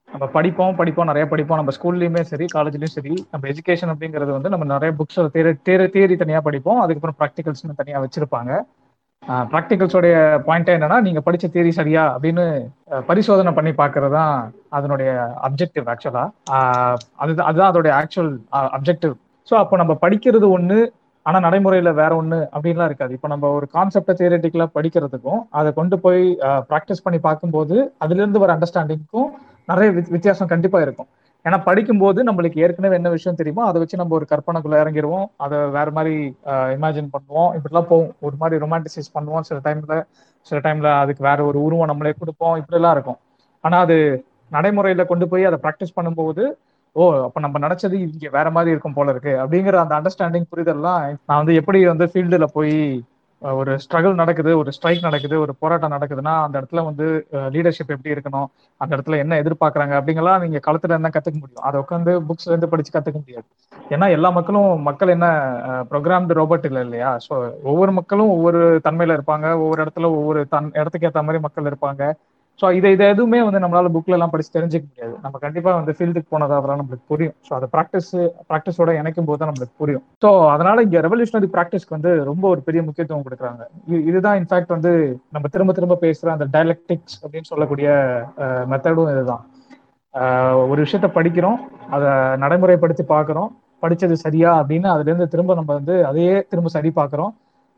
நம்ம 0.10 0.26
படிப்போம் 0.28 0.76
படிப்போம் 0.76 1.10
நிறைய 1.10 1.26
படிப்போம். 1.28 1.60
நம்ம 1.60 1.74
ஸ்கூல்லையுமே 1.78 2.22
சரி 2.32 2.46
காலேஜ்லயும் 2.56 2.96
சரி 2.98 3.14
நம்ம 3.32 3.44
எஜுகேஷன் 3.52 3.92
அப்படிங்கிறது 3.94 4.32
வந்து 4.32 4.50
நம்ம 4.50 4.66
நிறைய 4.66 4.92
புக்ஸ் 5.00 5.20
தேரி 5.36 5.52
தேரி 5.70 5.86
தேரி 5.96 6.16
தனியா 6.18 6.42
படிப்போம். 6.42 6.82
அதுக்கப்புறம் 6.82 7.18
ப்ராக்டிகல்ஸ்னு 7.20 7.80
தனியா 7.82 8.00
வச்சிருப்பாங்க. 8.06 8.52
ப்ராக்டிகல்ஸோடைய 9.52 10.16
பாயிண்ட் 10.48 10.74
என்னன்னா 10.76 10.98
நீங்க 11.06 11.22
படிச்ச 11.28 11.46
தியரி 11.54 11.72
சரியா 11.78 12.04
அப்படின்னு 12.14 12.46
பரிசோதனை 13.10 13.52
பண்ணி 13.58 13.72
பாக்குறது 13.82 14.16
தான் 14.18 14.36
அதனுடைய 14.78 15.12
அப்ஜெக்டிவ் 15.48 15.88
ஆக்சுவலா 15.94 16.26
அதுதான் 17.24 17.48
அதுதான் 17.50 17.72
அதோடைய 17.72 17.94
ஆக்சுவல் 18.02 18.34
அப்ஜெக்டிவ் 18.78 19.16
ஸோ 19.48 19.56
அப்போ 19.62 19.78
நம்ம 19.82 19.94
படிக்கிறது 20.04 20.50
ஒண்ணு 20.58 20.80
ஆனா 21.26 21.38
நடைமுறையில 21.46 21.90
வேற 22.00 22.12
ஒண்ணு 22.22 22.38
அப்படின்லாம் 22.56 22.90
இருக்காது. 22.90 23.12
இப்போ 23.18 23.28
நம்ம 23.34 23.50
ஒரு 23.58 23.66
கான்செப்டை 23.76 24.14
தியரட்டிக்கலா 24.20 24.68
படிக்கிறதுக்கும் 24.78 25.42
அதை 25.60 25.70
கொண்டு 25.80 25.96
போய் 26.06 26.24
ப்ராக்டிஸ் 26.72 27.04
பண்ணி 27.06 27.20
பார்க்கும்போது 27.28 27.76
அதுல 28.04 28.22
இருந்து 28.22 28.42
வர 28.44 28.52
அண்டர்ஸ்டாண்டிங்க்கும் 28.56 29.30
நிறைய 29.72 29.90
வித்தியாசம் 30.16 30.52
கண்டிப்பா 30.54 30.80
இருக்கும். 30.86 31.10
ஏன்னா 31.46 31.58
படிக்கும்போது 31.68 32.20
நம்மளுக்கு 32.28 32.62
ஏற்கனவே 32.66 32.98
என்ன 33.00 33.10
விஷயம் 33.16 33.40
தெரியுமோ 33.40 33.64
அதை 33.70 33.78
வச்சு 33.82 34.00
நம்ம 34.02 34.16
ஒரு 34.20 34.26
கற்பனைக்குள்ள 34.30 34.76
இறங்கிடுவோம் 34.84 35.26
அதை 35.46 35.58
வேற 35.78 35.88
மாதிரி 35.98 36.16
இமேஜின் 36.76 37.10
பண்ணுவோம். 37.16 37.50
இப்படிலாம் 37.58 37.90
போவோம் 37.92 38.12
ஒரு 38.28 38.36
மாதிரி 38.42 38.62
ரொமான்டிசைஸ் 38.66 39.10
பண்ணுவோம். 39.18 39.46
சில 39.50 39.58
டைம்ல 39.68 39.96
சில 40.50 40.60
டைம்ல 40.66 40.90
அதுக்கு 41.04 41.24
வேற 41.30 41.40
ஒரு 41.50 41.60
உருவம் 41.66 41.90
நம்மளே 41.92 42.14
கொடுப்போம். 42.22 42.56
இப்படிலாம் 42.62 42.96
இருக்கும். 42.98 43.20
ஆனா 43.64 43.80
அது 43.86 43.98
நடைமுறையில 44.52 45.04
கொண்டு 45.12 45.26
போய் 45.32 45.50
அதை 45.50 45.60
ப்ராக்டிஸ் 45.66 45.98
பண்ணும்போது 45.98 46.44
ஓ 46.96 47.04
அப்ப 47.26 47.40
நம்ம 47.44 47.60
நினைச்சது 47.66 47.96
இங்க 48.06 48.28
வேற 48.38 48.48
மாதிரி 48.56 48.74
இருக்கும் 48.74 48.98
போல 48.98 49.14
இருக்கு. 49.14 49.32
அப்படிங்கிற 49.44 49.78
அந்த 49.84 49.94
அண்டர்ஸ்டாண்டிங் 50.00 50.48
புரிதல்லாம் 50.52 51.04
நான் 51.28 51.40
வந்து 51.42 51.54
எப்படி 51.62 51.80
வந்து 51.92 52.06
ஃபீல்டுல 52.12 52.48
போய் 52.58 52.76
ஒரு 53.60 53.72
ஸ்ட்ரகிள் 53.84 54.20
நடக்குது 54.22 54.52
ஒரு 54.58 54.70
ஸ்ட்ரைக் 54.72 55.06
நடக்குது 55.06 55.36
ஒரு 55.40 55.54
போராட்டம் 55.62 55.94
நடக்குதுன்னா 55.96 56.34
அந்த 56.46 56.56
இடத்துல 56.62 56.84
வந்து 56.86 57.06
லீடர்ஷிப் 57.56 57.94
எப்படி 57.96 58.14
இருக்கணும் 58.16 58.48
அந்த 58.82 58.92
இடத்துல 58.96 59.18
என்ன 59.24 59.38
எதிர்பார்க்கறாங்க 59.42 59.94
அப்படிங்கலாம் 60.00 60.42
நீங்க 60.44 60.60
களத்துல 60.68 60.94
இருந்தா 60.96 61.12
கத்துக்க 61.16 61.38
முடியும். 61.40 61.66
அதை 61.68 61.82
உட்காந்து 61.84 62.14
புக்ஸ்ல 62.30 62.52
இருந்து 62.52 62.70
படிச்சு 62.74 62.94
கத்துக்க 62.96 63.20
முடியாது. 63.24 63.48
ஏன்னா 63.94 64.08
எல்லா 64.10 64.30
மக்களும் 64.30 64.82
மக்கள் 64.90 65.14
என்ன 65.16 65.28
ப்ரோக்ராம்டு 65.92 66.38
ரோபோட் 66.42 66.68
இல்லை 66.70 66.82
இல்லையா? 66.82 67.12
ஸோ 67.28 67.34
ஒவ்வொரு 67.72 67.92
மக்களும் 67.92 68.34
ஒவ்வொரு 68.36 68.62
தன்மையில 68.88 69.18
இருப்பாங்க. 69.18 69.48
ஒவ்வொரு 69.64 69.84
இடத்துல 69.86 70.10
ஒவ்வொரு 70.20 70.42
தன் 70.48 70.72
இடத்துக்கு 70.82 71.08
ஏற்ற 71.10 71.24
மாதிரி 71.24 71.42
மக்கள் 71.42 71.70
இருப்பாங்க. 71.72 72.04
ஸோ 72.60 72.66
இதை 72.78 72.90
இதை 72.96 73.06
எதுவுமே 73.14 73.40
வந்து 73.46 73.62
நம்மளால 73.64 73.90
புக்ல 73.94 74.16
எல்லாம் 74.18 74.32
படிச்சு 74.34 74.52
தெரிஞ்சுக்க 74.56 74.86
முடியாது. 74.90 75.14
நம்ம 75.24 75.40
கண்டிப்பா 75.46 75.72
வந்து 75.78 75.94
ஃபீல்டுக்கு 75.98 76.30
போனதா 76.34 76.58
அதெல்லாம் 76.60 76.82
நம்மளுக்கு 76.82 77.06
புரியும். 77.14 77.36
ஸோ 77.48 77.52
அதை 77.58 77.68
ப்ராக்டிஸ் 77.76 78.12
ப்ராக்டிஸோட 78.50 78.92
இணைக்கும் 79.00 79.28
போது 79.30 79.40
தான் 79.42 79.50
நம்மளுக்கு 79.52 79.76
புரியும். 79.82 80.04
ஸோ 80.24 80.30
அதனால 80.56 80.84
இங்க 80.88 81.00
ரெவல்யூஷனரி 81.08 81.50
ப்ராக்டிஸ்க்கு 81.56 81.96
வந்து 81.98 82.12
ரொம்ப 82.32 82.46
ஒரு 82.54 82.62
பெரிய 82.68 82.84
முக்கியத்துவம் 82.88 83.26
கொடுக்குறாங்க. 83.28 83.64
இதுதான் 84.10 84.38
இன்ஃபேக்ட் 84.42 84.76
வந்து 84.76 84.92
நம்ம 85.38 85.52
திரும்ப 85.56 85.74
திரும்ப 85.80 85.98
பேசுற 86.06 86.30
அந்த 86.36 86.48
டைலக்டிக்ஸ் 86.58 87.18
அப்படின்னு 87.24 87.52
சொல்லக்கூடிய 87.52 87.90
மெத்தடும் 88.74 89.12
இதுதான். 89.16 89.44
ஒரு 90.72 90.80
விஷயத்த 90.86 91.08
படிக்கிறோம் 91.18 91.60
அதை 91.96 92.10
நடைமுறைப்படுத்தி 92.44 93.06
பார்க்குறோம். 93.16 93.52
படிச்சது 93.84 94.16
சரியா 94.26 94.52
அப்படின்னு 94.60 94.88
அதுல 94.92 95.10
இருந்து 95.10 95.32
திரும்ப 95.32 95.56
நம்ம 95.60 95.72
வந்து 95.80 95.96
அதையே 96.10 96.36
திரும்ப 96.52 96.70
சரி 96.76 96.90
பார்க்குறோம். 97.00 97.32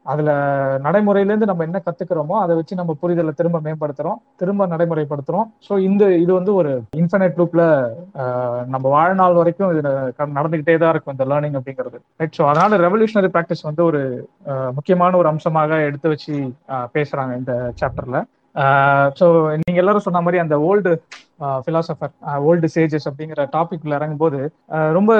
அதுல 0.06 0.32
நடைமுறையில 0.86 1.32
இருந்து 1.32 1.50
நம்ம 1.50 1.64
என்ன 1.68 1.78
கத்துக்கிறோமோ 1.86 2.36
அதை 2.44 2.54
வச்சு 2.60 2.80
நம்ம 2.80 2.96
புரிதலை 3.02 3.32
திரும்ப 3.40 3.60
மேம்படுத்துறோம் 3.68 4.20
திரும்ப 4.42 4.68
நடைமுறைப்படுத்துறோம். 4.74 5.48
ஸோ 5.68 5.74
இந்த 5.88 6.04
இது 6.24 6.32
வந்து 6.40 6.52
ஒரு 6.60 6.72
இன்ஃபினைட் 7.02 7.40
லூப்ல 7.42 7.64
நம்ம 8.74 8.86
வாழ்நாள் 8.96 9.40
வரைக்கும் 9.42 9.74
இது 9.74 9.82
நடந்துகிட்டே 10.38 10.78
தான் 10.84 10.94
இருக்கும் 10.94 11.16
இந்த 11.16 11.28
லேர்னிங் 11.32 11.58
அப்படிங்கிறது. 11.60 12.00
ரைட் 12.22 12.38
ஸோ 12.40 12.46
அதனால 12.52 12.80
ரெவல்யூஷனரி 12.86 13.32
ப்ராக்டிஸ் 13.36 13.68
வந்து 13.70 13.84
ஒரு 13.90 14.02
முக்கியமான 14.78 15.18
ஒரு 15.22 15.30
அம்சமாக 15.34 15.82
எடுத்து 15.90 16.14
வச்சு 16.14 16.36
பேசுறாங்க 16.98 17.34
இந்த 17.42 17.54
சாப்டர்ல 17.82 18.20
ஸோ 19.20 19.26
நீங்க 19.62 19.80
எல்லாரும் 19.82 20.08
சொன்ன 20.08 20.22
மாதிரி 20.26 20.38
அந்த 20.44 20.56
ஓல்டு 20.68 20.92
பிலாசபர் 21.66 22.12
ஓல்டு 22.50 22.68
சேஜஸ் 22.76 23.08
அப்படிங்கிற 23.10 23.42
டாபிக்ல 23.56 23.98
இறங்கும் 23.98 24.22
போது 24.22 24.40
ரொம்ப 24.98 25.12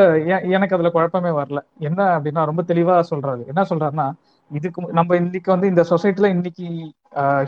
எனக்கு 0.56 0.76
அதுல 0.78 0.92
குழப்பமே 0.98 1.32
வரல. 1.40 1.60
என்ன 1.88 2.00
அப்படின்னா 2.16 2.44
ரொம்ப 2.52 2.64
தெளிவா 2.72 2.96
சொல்றாரு. 3.12 3.42
என்ன 3.52 3.64
சொல்றாருன்னா 3.72 4.08
இதுக்கு 4.52 4.82
நம்ம 4.92 5.16
இன்னைக்கு 5.16 5.50
வந்து 5.52 5.68
இந்த 5.68 5.84
சொசைட்டில 5.90 6.30
இன்னைக்கு 6.36 6.68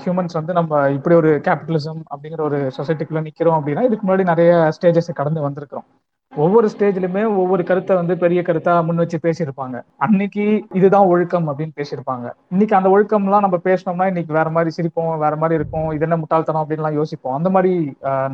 ஹியூமன்ஸ் 0.03 0.37
வந்து 0.39 0.53
நம்ம 0.53 0.81
இப்படி 0.89 1.15
ஒரு 1.15 1.31
கேபிட்டலிசம் 1.47 2.01
அப்படிங்கிற 2.13 2.41
ஒரு 2.41 2.59
சொசைட்டிக்குள்ள 2.77 3.21
நிக்கிறோம் 3.27 3.57
அப்படின்னா 3.59 3.83
இதுக்கு 3.87 4.05
முன்னாடி 4.07 4.25
நிறைய 4.31 4.51
ஸ்டேஜஸ் 4.77 5.19
கடந்து 5.19 5.41
வந்திருக்கிறோம். 5.47 5.87
ஒவ்வொரு 6.33 6.67
ஸ்டேஜ்லயுமே 6.73 7.21
ஒவ்வொரு 7.41 7.63
கருத்தை 7.63 7.93
வந்து 7.95 8.13
பெரிய 8.17 8.39
கருத்தா 8.47 8.73
முன் 8.85 9.01
வச்சு 9.03 9.17
பேசியிருப்பாங்க. 9.23 9.77
அன்னைக்கு 9.97 10.45
இதுதான் 10.73 11.09
ஒழுக்கம் 11.11 11.47
அப்படின்னு 11.49 11.77
பேசியிருப்பாங்க. 11.79 12.25
இன்னைக்கு 12.53 12.75
அந்த 12.75 12.89
ஒழுக்கம்லாம் 12.95 13.45
நம்ம 13.45 13.59
பேசினோம்னா 13.69 14.07
இன்னைக்கு 14.11 14.33
வேற 14.33 14.49
மாதிரி 14.49 14.73
சிரிப்போம் 14.77 15.17
வேற 15.17 15.35
மாதிரி 15.35 15.59
இருக்கும் 15.59 15.89
இது 15.91 16.05
என்ன 16.07 16.17
முட்டாள்தனம் 16.17 16.63
அப்படின்லாம் 16.63 16.99
யோசிப்போம். 16.99 17.37
அந்த 17.39 17.49
மாதிரி 17.49 17.73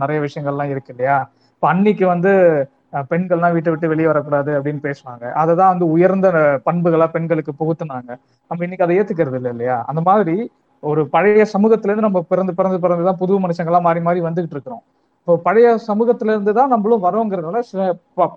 நிறைய 0.01 0.19
விஷயங்கள்லாம் 0.27 0.73
இருக்கு 0.75 0.93
இல்லையா? 0.95 1.17
இப்ப 1.55 1.67
அன்னைக்கு 1.73 2.07
வந்து 2.07 2.33
பெண்கள்லாம் 3.11 3.53
வீட்டை 3.53 3.71
விட்டு 3.71 3.91
வெளியே 3.91 4.07
வரக்கூடாது 4.07 4.51
அப்படின்னு 4.57 4.81
பேசுவாங்க 4.89 5.31
அதை 5.41 5.55
தான் 5.55 5.71
வந்து 5.73 5.85
உயர்ந்த 5.95 6.27
பண்புகளா 6.65 7.07
பெண்களுக்கு 7.15 7.53
புகுத்துனாங்க. 7.61 8.11
நம்ம 8.51 8.63
இன்னைக்கு 8.63 8.85
அதை 8.85 8.97
ஏத்துக்கிறது 8.99 9.35
இல்லை 9.35 9.51
இல்லையா? 9.51 9.77
அந்த 9.87 10.01
மாதிரி 10.01 10.35
ஒரு 10.83 11.07
பழைய 11.07 11.45
சமூகத்துல 11.53 11.91
இருந்து 11.91 12.07
நம்ம 12.07 12.21
பிறந்து 12.21 12.53
பிறந்து 12.53 12.79
பிறந்துதான் 12.85 13.19
புது 13.21 13.39
மனுஷங்களா 13.39 13.81
மாறி 13.81 13.99
மாறி 13.99 14.21
வந்துகிட்டு 14.21 14.55
இருக்கிறோம். 14.57 14.83
இப்போ 15.19 15.37
பழைய 15.37 15.67
சமூகத்துல 15.87 16.33
இருந்து 16.35 16.53
தான் 16.53 16.67
நம்மளும் 16.67 17.03
வரோங்கிறதுனால 17.03 17.59
சில 17.59 17.81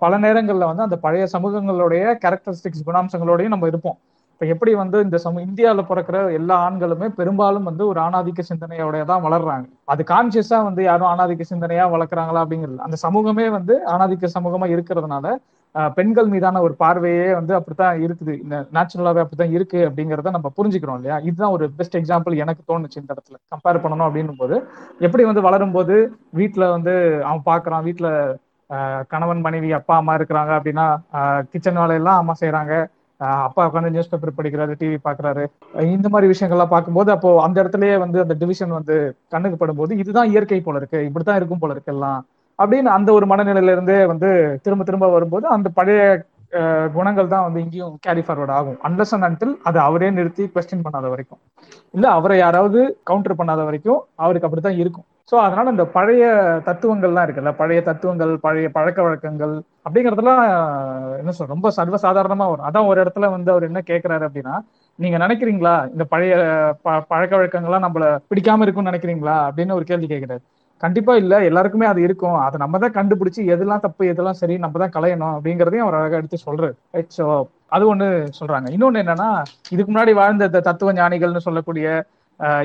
பல 0.03 0.17
நேரங்கள்ல 0.17 0.67
வந்து 0.71 0.83
அந்த 0.83 0.97
பழைய 0.97 1.27
சமூகங்களுடைய 1.33 2.03
கேரக்டரிஸ்டிக்ஸ் 2.23 2.85
குணாம்சங்களோடையும் 2.85 3.53
நம்ம 3.55 3.67
இருப்போம். 3.67 3.97
இப்ப 4.37 4.47
எப்படி 4.53 4.71
வந்து 4.79 4.97
இந்த 5.05 5.17
சமூக 5.21 5.41
இந்தியாவில் 5.49 5.87
பிறக்கிற 5.91 6.17
எல்லா 6.39 6.55
ஆண்களுமே 6.65 7.07
பெரும்பாலும் 7.19 7.67
வந்து 7.69 7.83
ஒரு 7.91 7.99
ஆணாதிக்க 8.03 8.41
சிந்தனையோட 8.49 8.97
தான் 9.11 9.23
வளர்றாங்க. 9.23 9.65
அது 9.93 10.01
கான்சியஸா 10.11 10.57
வந்து 10.67 10.81
யாரும் 10.87 11.07
ஆணாதிக்க 11.11 11.45
சிந்தனையா 11.51 11.85
வளர்க்குறாங்களா 11.93 12.41
அப்படிங்கிறது. 12.43 12.77
அந்த 12.87 12.97
சமூகமே 13.03 13.45
வந்து 13.55 13.75
ஆணாதிக்க 13.93 14.27
சமூகமா 14.35 14.67
இருக்கிறதுனால 14.73 15.27
பெண்கள் 15.97 16.29
மீதான 16.33 16.61
ஒரு 16.65 16.73
பார்வையே 16.81 17.25
வந்து 17.37 17.53
அப்படித்தான் 17.57 18.01
இருக்குது. 18.05 18.33
இந்த 18.43 18.57
நேச்சுரலாவே 18.77 19.21
அப்படித்தான் 19.23 19.55
இருக்கு 19.57 19.79
அப்படிங்கிறத 19.87 20.33
நம்ம 20.35 20.51
புரிஞ்சுக்கிறோம் 20.59 20.99
இல்லையா? 20.99 21.17
இதுதான் 21.29 21.55
ஒரு 21.57 21.67
பெஸ்ட் 21.79 21.97
எக்ஸாம்பிள் 21.99 22.35
எனக்கு 22.43 22.61
தோணுச்சு 22.71 23.01
இந்த 23.01 23.11
இடத்துல. 23.15 23.37
கம்பேர் 23.53 23.81
பண்ணணும் 23.85 24.07
அப்படின்னும் 24.07 24.39
போது 24.41 24.57
எப்படி 25.07 25.25
வந்து 25.29 25.45
வளரும் 25.47 25.75
போது 25.77 25.97
வீட்டுல 26.41 26.67
வந்து 26.75 26.93
அவன் 27.29 27.43
பாக்குறான் 27.49 27.85
வீட்டுல 27.87 28.09
கணவன் 29.13 29.41
மனைவி 29.47 29.71
அப்பா 29.79 29.95
அம்மா 30.01 30.15
இருக்கிறாங்க 30.19 30.53
அப்படின்னா 30.59 30.87
கிச்சன் 31.51 31.81
வேலையெல்லாம் 31.81 32.21
அம்மா 32.21 32.35
செய்யறாங்க 32.41 32.73
அப்பா 33.19 33.61
உட்காந்து 33.67 33.91
நியூஸ் 33.93 34.09
பேப்பர் 34.09 34.37
படிக்கிறாரு 34.39 34.73
டிவி 34.81 34.97
பாக்குறாரு 35.05 35.43
இந்த 35.95 36.07
மாதிரி 36.13 36.27
விஷயங்கள்லாம் 36.33 36.73
பார்க்கும்போது 36.73 37.09
அப்போ 37.15 37.29
அந்த 37.45 37.57
இடத்துலயே 37.63 37.95
வந்து 38.03 38.17
அந்த 38.23 38.35
டிவிஷன் 38.41 38.77
வந்து 38.77 38.95
கண்ணுக்கு 39.33 39.57
படும்போது 39.61 39.97
இதுதான் 40.01 40.31
இயற்கை 40.33 40.59
போல 40.67 40.81
இருக்கு 40.81 40.99
இப்படித்தான் 41.07 41.39
இருக்கும் 41.41 41.61
போல 41.63 41.75
இருக்கு 41.75 41.93
எல்லாம். 41.95 42.19
அப்படின்னு 42.59 42.89
அந்த 42.97 43.09
ஒரு 43.17 43.25
மனநிலையில 43.31 43.73
இருந்தே 43.75 43.97
வந்து 44.11 44.29
திரும்ப 44.65 44.83
திரும்ப 44.89 45.07
வரும்போது 45.15 45.45
அந்த 45.55 45.67
பழைய 45.79 46.01
குணங்கள் 46.95 47.33
தான் 47.33 47.45
வந்து 47.45 47.59
இங்கேயும் 47.63 47.95
கேரி 48.05 48.21
ஃபார்வர்ட் 48.25 48.53
ஆகும். 48.57 48.77
அன்லஸ் 48.87 49.13
அண்ட் 49.15 49.25
அன்டில் 49.27 49.53
அதை 49.69 49.79
அவரே 49.87 50.09
நிறுத்தி 50.17 50.43
கொஸ்டின் 50.55 50.85
பண்ணாத 50.85 51.07
வரைக்கும். 51.13 51.41
இல்ல 51.95 52.05
அவரை 52.19 52.37
யாராவது 52.45 52.79
கவுண்டர் 53.09 53.39
பண்ணாத 53.41 53.63
வரைக்கும் 53.69 53.99
அவருக்கு 54.25 54.47
அப்படித்தான் 54.47 54.79
இருக்கும். 54.83 55.07
ஸோ 55.31 55.35
அதனால 55.45 55.71
இந்த 55.75 55.85
பழைய 55.95 56.25
தத்துவங்கள்லாம் 56.67 57.25
இருக்குல்ல 57.27 57.51
பழைய 57.61 57.79
தத்துவங்கள் 57.87 58.31
பழைய 58.45 58.67
பழக்க 58.77 58.99
வழக்கங்கள் 59.07 59.53
அப்படிங்கறதெல்லாம் 59.85 60.43
என்ன 61.21 61.31
சொல்ற 61.37 61.53
ரொம்ப 61.55 61.69
சர்வசாதாரணமா 61.77 62.45
வரும். 62.51 62.67
அதான் 62.69 62.89
ஒரு 62.91 62.97
இடத்துல 63.03 63.29
வந்து 63.35 63.49
அவர் 63.53 63.67
என்ன 63.69 63.79
கேட்கிறாரு 63.89 64.25
அப்படின்னா 64.27 64.55
நீங்க 64.99 65.17
நினைக்கிறீங்களா? 65.25 65.73
இந்த 65.93 66.03
பழைய 66.13 66.33
பழக்க 67.11 67.33
வழக்கங்கள்லாம் 67.39 67.85
நம்மள 67.87 68.05
பிடிக்காம 68.31 68.63
இருக்கும்னு 68.65 68.91
நினைக்கிறீங்களா? 68.91 69.35
அப்படின்னு 69.49 69.77
ஒரு 69.79 69.85
கேள்வி 69.91 70.07
கேட்கிறாரு 70.13 70.41
கண்டிப்பா 70.83 71.13
இல்ல 71.21 71.35
எல்லாருக்குமே 71.49 71.85
அது 71.91 71.99
இருக்கும். 72.07 72.37
அதை 72.45 72.57
நம்ம 72.63 72.79
தான் 72.83 72.95
கண்டுபிடிச்சு 72.97 73.41
எதெல்லாம் 73.53 73.83
தப்பு 73.85 74.03
எதெல்லாம் 74.11 74.39
சரி 74.41 74.55
நம்ம 74.65 74.79
தான் 74.83 74.93
கலையணும் 74.97 75.35
அப்படிங்கறதையும் 75.35 75.85
அவர் 75.85 75.97
அழகா 75.99 76.19
எடுத்து 76.21 76.45
சொல்றாரு. 76.47 76.75
ரைட் 76.95 77.15
ஸோ 77.19 77.25
அது 77.75 77.85
ஒண்ணு 77.93 78.07
சொல்றாங்க. 78.39 78.67
இன்னொன்னு 78.75 79.01
என்னன்னா 79.03 79.29
இதுக்கு 79.73 79.89
முன்னாடி 79.93 80.13
வாழ்ந்த 80.21 80.49
இந்த 80.51 80.61
தத்துவ 80.69 80.93
ஞானிகள்னு 80.99 81.45
சொல்லக்கூடிய 81.47 81.87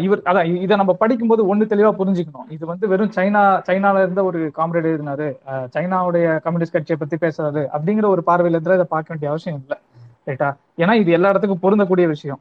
இவர் 0.05 0.21
அதான் 0.31 0.49
இதை 0.65 0.75
நம்ம 0.81 0.93
படிக்கும்போது 1.03 1.43
ஒண்ணு 1.53 1.65
தெளிவா 1.73 1.91
புரிஞ்சுக்கணும். 2.01 2.49
இது 2.57 2.65
வந்து 2.71 2.89
வெறும் 2.93 3.13
சைனா 3.17 3.43
சைனால 3.69 4.03
இருந்த 4.05 4.23
ஒரு 4.31 4.41
காம்ரேட் 4.59 4.89
எழுதினாரு. 4.91 5.29
சைனாவுடைய 5.75 6.27
கம்யூனிஸ்ட் 6.47 6.77
கட்சியை 6.77 6.97
பத்தி 7.03 7.17
பேசுறாரு. 7.25 7.63
அப்படிங்கிற 7.77 8.09
ஒரு 8.15 8.25
பார்வையில 8.31 8.59
இருந்தா 8.59 8.79
இதை 8.79 8.89
பார்க்க 8.95 9.13
வேண்டிய 9.13 9.31
அவசியம் 9.33 9.59
இல்லை. 9.63 9.79
ரைட்டா? 10.29 10.49
ஏன்னா 10.83 10.97
இது 11.03 11.13
எல்லா 11.19 11.31
இடத்துக்கும் 11.33 11.63
பொருந்தக்கூடிய 11.65 12.09
விஷயம். 12.15 12.41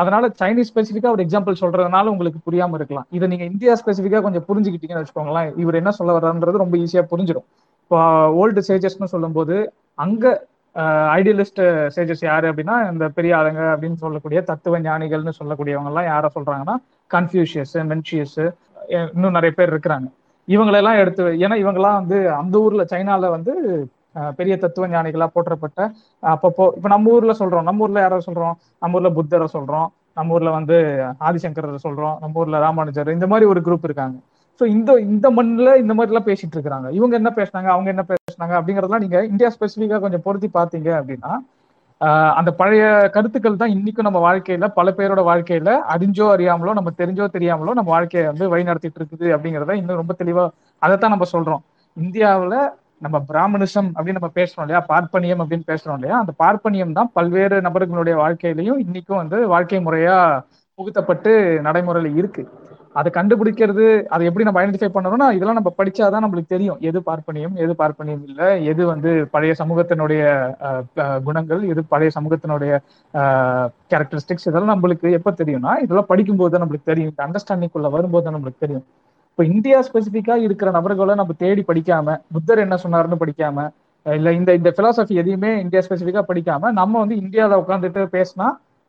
அதனால 0.00 0.24
சைனீஸ் 0.40 0.70
ஸ்பெசிஃபிக்கா 0.70 1.10
ஒரு 1.16 1.22
எக்ஸாம்பிள் 1.26 1.60
சொல்றதுனால 1.60 2.06
உங்களுக்கு 2.14 2.40
புரியாம 2.46 2.78
இருக்கலாம். 2.78 3.06
இதை 3.16 3.26
நீங்க 3.32 3.44
இந்தியா 3.52 3.74
ஸ்பெசிஃபிக்கா 3.82 4.20
கொஞ்சம் 4.26 4.46
புரிஞ்சுக்கிட்டீங்கன்னு 4.48 5.02
வச்சுக்கோங்களேன். 5.02 5.50
இவர் 5.62 5.78
என்ன 5.80 5.92
சொல்ல 5.98 6.16
வர்றாருன்றது 6.16 6.62
ரொம்ப 6.64 6.76
ஈஸியா 6.84 7.04
புரிஞ்சிடும். 7.12 7.46
இப்போ 7.84 8.00
ஓல்டு 8.40 8.62
சேஜஸ்னு 8.68 9.12
சொல்லும்போது 9.14 9.56
அங்க 10.04 10.24
ஐடியலிஸ்ட் 11.16 11.60
சேஜஸ் 11.96 12.24
யாரு 12.28 12.46
அப்படின்னா 12.50 12.76
இந்த 12.92 13.04
பெரிய 13.16 13.32
ஆளுங்க 13.38 13.62
அப்படின்னு 13.72 13.98
சொல்லக்கூடிய 14.04 14.40
தத்துவ 14.50 14.78
ஞானிகள்னு 14.86 15.38
சொல்லக்கூடியவங்க 15.40 15.90
எல்லாம் 15.92 16.08
யார 16.12 16.26
சொல்றாங்கன்னா 16.36 16.76
கன்ஃபியூஷியஸ் 17.10 17.76
மென்ஷியஸ் 17.92 18.38
இன்னும் 19.14 19.36
நிறைய 19.38 19.52
பேர் 19.58 19.72
இருக்கிறாங்க. 19.74 20.06
இவங்களெல்லாம் 20.48 21.00
எடுத்து 21.02 21.24
ஏன்னா 21.44 21.56
இவங்கெல்லாம் 21.62 21.98
வந்து 22.00 22.18
அந்த 22.40 22.54
ஊர்ல 22.66 22.82
சைனால 22.92 23.30
வந்து 23.36 23.52
பெரிய 24.38 24.54
தத்துவ 24.62 24.86
ஞானிகளா 24.94 25.26
போற்றப்பட்ட 25.34 25.80
அப்பப்போ 26.22 26.64
இப்ப 26.76 26.88
நம்ம 26.94 27.10
ஊர்ல 27.16 27.32
சொல்றோம் 27.40 27.66
நம்ம 27.68 27.84
ஊர்ல 27.86 28.00
யாரை 28.04 28.18
சொல்றோம்? 28.28 28.54
நம்ம 28.82 28.96
ஊர்ல 28.98 29.10
புத்தரை 29.18 29.46
சொல்றோம் 29.56 29.88
நம்ம 30.18 30.34
ஊர்ல 30.36 30.50
வந்து 30.58 30.76
ஆதிசங்கரரை 31.28 31.80
சொல்றோம் 31.86 32.16
நம்ம 32.22 32.40
ஊர்ல 32.42 32.58
ராமானுஜர் 32.66 33.14
இந்த 33.16 33.26
மாதிரி 33.32 33.46
ஒரு 33.52 33.60
குரூப் 33.66 33.86
இருக்காங்க. 33.88 34.16
ஸோ 34.60 34.66
இந்த 34.76 34.90
இந்த 35.10 35.26
மண்ணில் 35.36 35.78
இந்த 35.82 35.92
மாதிரிலாம் 35.98 36.26
பேசிட்டு 36.28 36.54
இருக்கிறாங்க. 36.56 36.88
இவங்க 36.98 37.14
என்ன 37.20 37.30
பேசுனாங்க 37.38 37.68
அவங்க 37.74 37.88
என்ன 37.94 38.02
பேசுனாங்க 38.10 38.54
அப்படிங்கிறதெல்லாம் 38.58 39.04
நீங்க 39.04 39.18
இந்தியா 39.32 39.48
ஸ்பெசிஃபிக்காக 39.54 40.00
கொஞ்சம் 40.04 40.24
பொருத்தி 40.26 40.48
பார்த்தீங்க 40.58 40.90
அப்படின்னா 41.00 41.32
அந்த 42.40 42.50
பழைய 42.58 42.84
கருத்துக்கள் 43.14 43.58
தான் 43.62 43.72
இன்னைக்கும் 43.76 44.06
நம்ம 44.08 44.20
வாழ்க்கையில 44.26 44.66
பல 44.76 44.90
பேரோட 44.98 45.22
வாழ்க்கையில 45.30 45.70
அறிஞ்சோ 45.94 46.26
அறியாமலோ 46.34 46.74
நம்ம 46.78 46.90
தெரிஞ்சோ 47.00 47.24
தெரியாமலோ 47.34 47.72
நம்ம 47.78 47.90
வாழ்க்கையை 47.96 48.24
வந்து 48.30 48.46
வழி 48.52 48.64
நடத்திட்டு 48.68 49.00
இருக்குது 49.00 49.26
அப்படிங்கிறத 49.34 49.74
இன்னும் 49.80 50.00
ரொம்ப 50.02 50.14
தெளிவா 50.20 50.44
அதைத்தான் 50.82 51.14
நம்ம 51.14 51.28
சொல்றோம். 51.34 51.62
இந்தியாவில் 51.96 52.56
நம்ம 53.06 53.16
பிராமணிசம் 53.30 53.90
அப்படின்னு 53.96 54.20
நம்ம 54.20 54.32
பேசுறோம் 54.38 54.64
இல்லையா? 54.66 54.80
பார்ப்பனியம் 54.92 55.42
அப்படின்னு 55.42 55.66
பேசுறோம் 55.72 55.98
இல்லையா? 55.98 56.16
அந்த 56.22 56.32
பார்ப்பனியம் 56.42 56.96
தான் 56.98 57.10
பல்வேறு 57.18 57.58
நபர்களுடைய 57.66 58.16
வாழ்க்கையிலையும் 58.22 58.80
இன்னைக்கும் 58.86 59.20
வந்து 59.22 59.38
வாழ்க்கை 59.54 59.80
முறையா 59.86 60.16
புகுத்தப்பட்டு 60.78 61.32
நடைமுறையில 61.66 62.10
இருக்கு. 62.20 62.42
அதை 62.98 63.08
கண்டுபிடிக்கிறது 63.16 63.84
அதை 64.14 64.22
எப்படி 64.28 64.44
நம்ம 64.46 64.60
ஐடென்டிஃபை 64.60 64.88
பண்ணணும்னா 64.94 65.26
இதெல்லாம் 65.36 65.58
நம்ம 65.58 65.70
படிச்சாதான் 65.80 66.24
நம்மளுக்கு 66.24 66.52
தெரியும். 66.54 66.78
எது 66.88 66.98
பார்ப்பனியம் 67.08 67.54
எது 67.64 67.72
பார்ப்பனியம் 67.80 68.22
இல்லை. 68.28 68.48
எது 68.70 68.82
வந்து 68.92 69.10
பழைய 69.34 69.52
சமூகத்தினுடைய 69.60 70.22
குணங்கள் 71.26 71.60
எது 71.72 71.82
பழைய 71.92 72.10
சமூகத்தினுடைய 72.16 72.72
கேரக்டரிஸ்டிக்ஸ் 73.92 74.48
இதெல்லாம் 74.50 74.72
நம்மளுக்கு 74.74 75.10
எப்ப 75.18 75.34
தெரியும்னா 75.42 75.74
இதெல்லாம் 75.84 76.08
படிக்கும்போது 76.12 76.52
தான் 76.54 76.62
நம்மளுக்கு 76.64 76.90
தெரியும். 76.92 77.10
இந்த 77.12 77.22
அண்டர்ஸ்டாண்டிங்குள்ள 77.26 77.90
வரும்போது 77.96 78.24
தான் 78.28 78.36
நம்மளுக்கு 78.36 78.64
தெரியும். 78.64 78.86
இப்போ 79.32 79.44
இந்தியா 79.52 79.78
ஸ்பெசிஃபிக்கா 79.88 80.36
இருக்கிற 80.46 80.70
நபர்களை 80.78 81.14
நம்ம 81.20 81.36
தேடி 81.44 81.64
படிக்காம 81.68 82.16
புத்தர் 82.36 82.64
என்ன 82.64 82.78
சொன்னாருன்னு 82.84 83.18
படிக்காம 83.22 83.68
இல்ல 84.06 84.28
இந்த 84.38 84.50
இந்த 84.58 84.70
பிலாசபி 84.78 85.14
எதையுமே 85.22 85.52
இந்தியா 85.64 85.80
ஸ்பெசிஃபிக்கா 85.86 86.22
படிக்காம 86.32 86.72
நம்ம 86.80 86.94
வந்து 87.02 87.16
இந்தியாவில் 87.22 87.60
உட்காந்துட்டு 87.62 88.02
பேசினா 88.16 88.48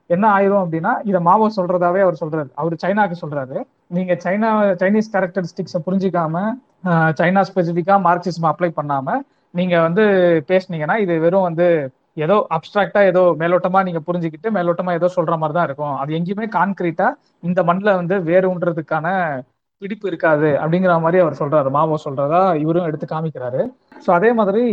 என்ன 0.10 0.26
ஆயிரும் 0.38 0.64
அப்படின்னா 0.64 0.94
இதை 1.10 1.20
மாவோ 1.28 1.46
சொல்றதாவே 1.58 2.02
அவர் 2.06 2.20
சொல்றாரு. 2.22 2.50
அவர் 2.62 2.74
சைனாக்கு 2.84 3.18
சொல்றாரு. 3.24 3.58
நீங்க 3.91 4.13
சைனா 4.23 4.49
சைனீஸ் 4.82 5.13
கேரக்டரிஸ்டிக்ஸை 5.13 5.80
புரிஞ்சிக்காம 5.86 6.36
சைனா 7.19 7.41
ஸ்பெசிஃபிக்கா 7.49 7.95
மார்க்சிசம் 8.06 8.49
அப்ளை 8.51 8.69
பண்ணாம 8.77 9.17
நீங்க 9.54 9.75
வந்து 9.82 10.04
பேசுனீங்கன்னா 10.49 10.95
இது 11.04 11.13
வெறும் 11.19 11.47
வந்து 11.49 11.67
ஏதோ 12.17 12.36
அப்டிராக்டா 12.56 13.01
ஏதோ 13.10 13.21
மேலோட்டமா 13.41 13.80
நீங்க 13.88 13.99
புரிஞ்சுக்கிட்டு 14.08 14.49
மேலோட்டமா 14.58 14.91
ஏதோ 14.99 15.08
சொல்ற 15.17 15.34
மாதிரி 15.38 15.56
தான் 15.58 15.67
இருக்கும். 15.69 15.95
அது 16.01 16.12
எங்கேயுமே 16.17 16.47
கான்கிரீட்டா 16.56 17.08
இந்த 17.43 17.60
மண்ணில் 17.69 17.97
வந்து 17.99 18.15
வேறுன்றதுக்கான 18.30 19.08
பிடிப்பு 19.82 20.06
இருக்காது 20.10 20.49
அப்படிங்கிற 20.62 20.95
மாதிரி 21.04 21.19
அவர் 21.23 21.39
சொல்றாரு. 21.39 21.69
மாவோ 21.69 21.95
சொல்றதா 22.06 22.41
இவரும் 22.63 22.88
எடுத்து 22.89 23.08
காமிக்கிறாரு. 23.08 23.62
ஸோ 24.04 24.10
அதே 24.17 24.30
மாதிரி 24.39 24.63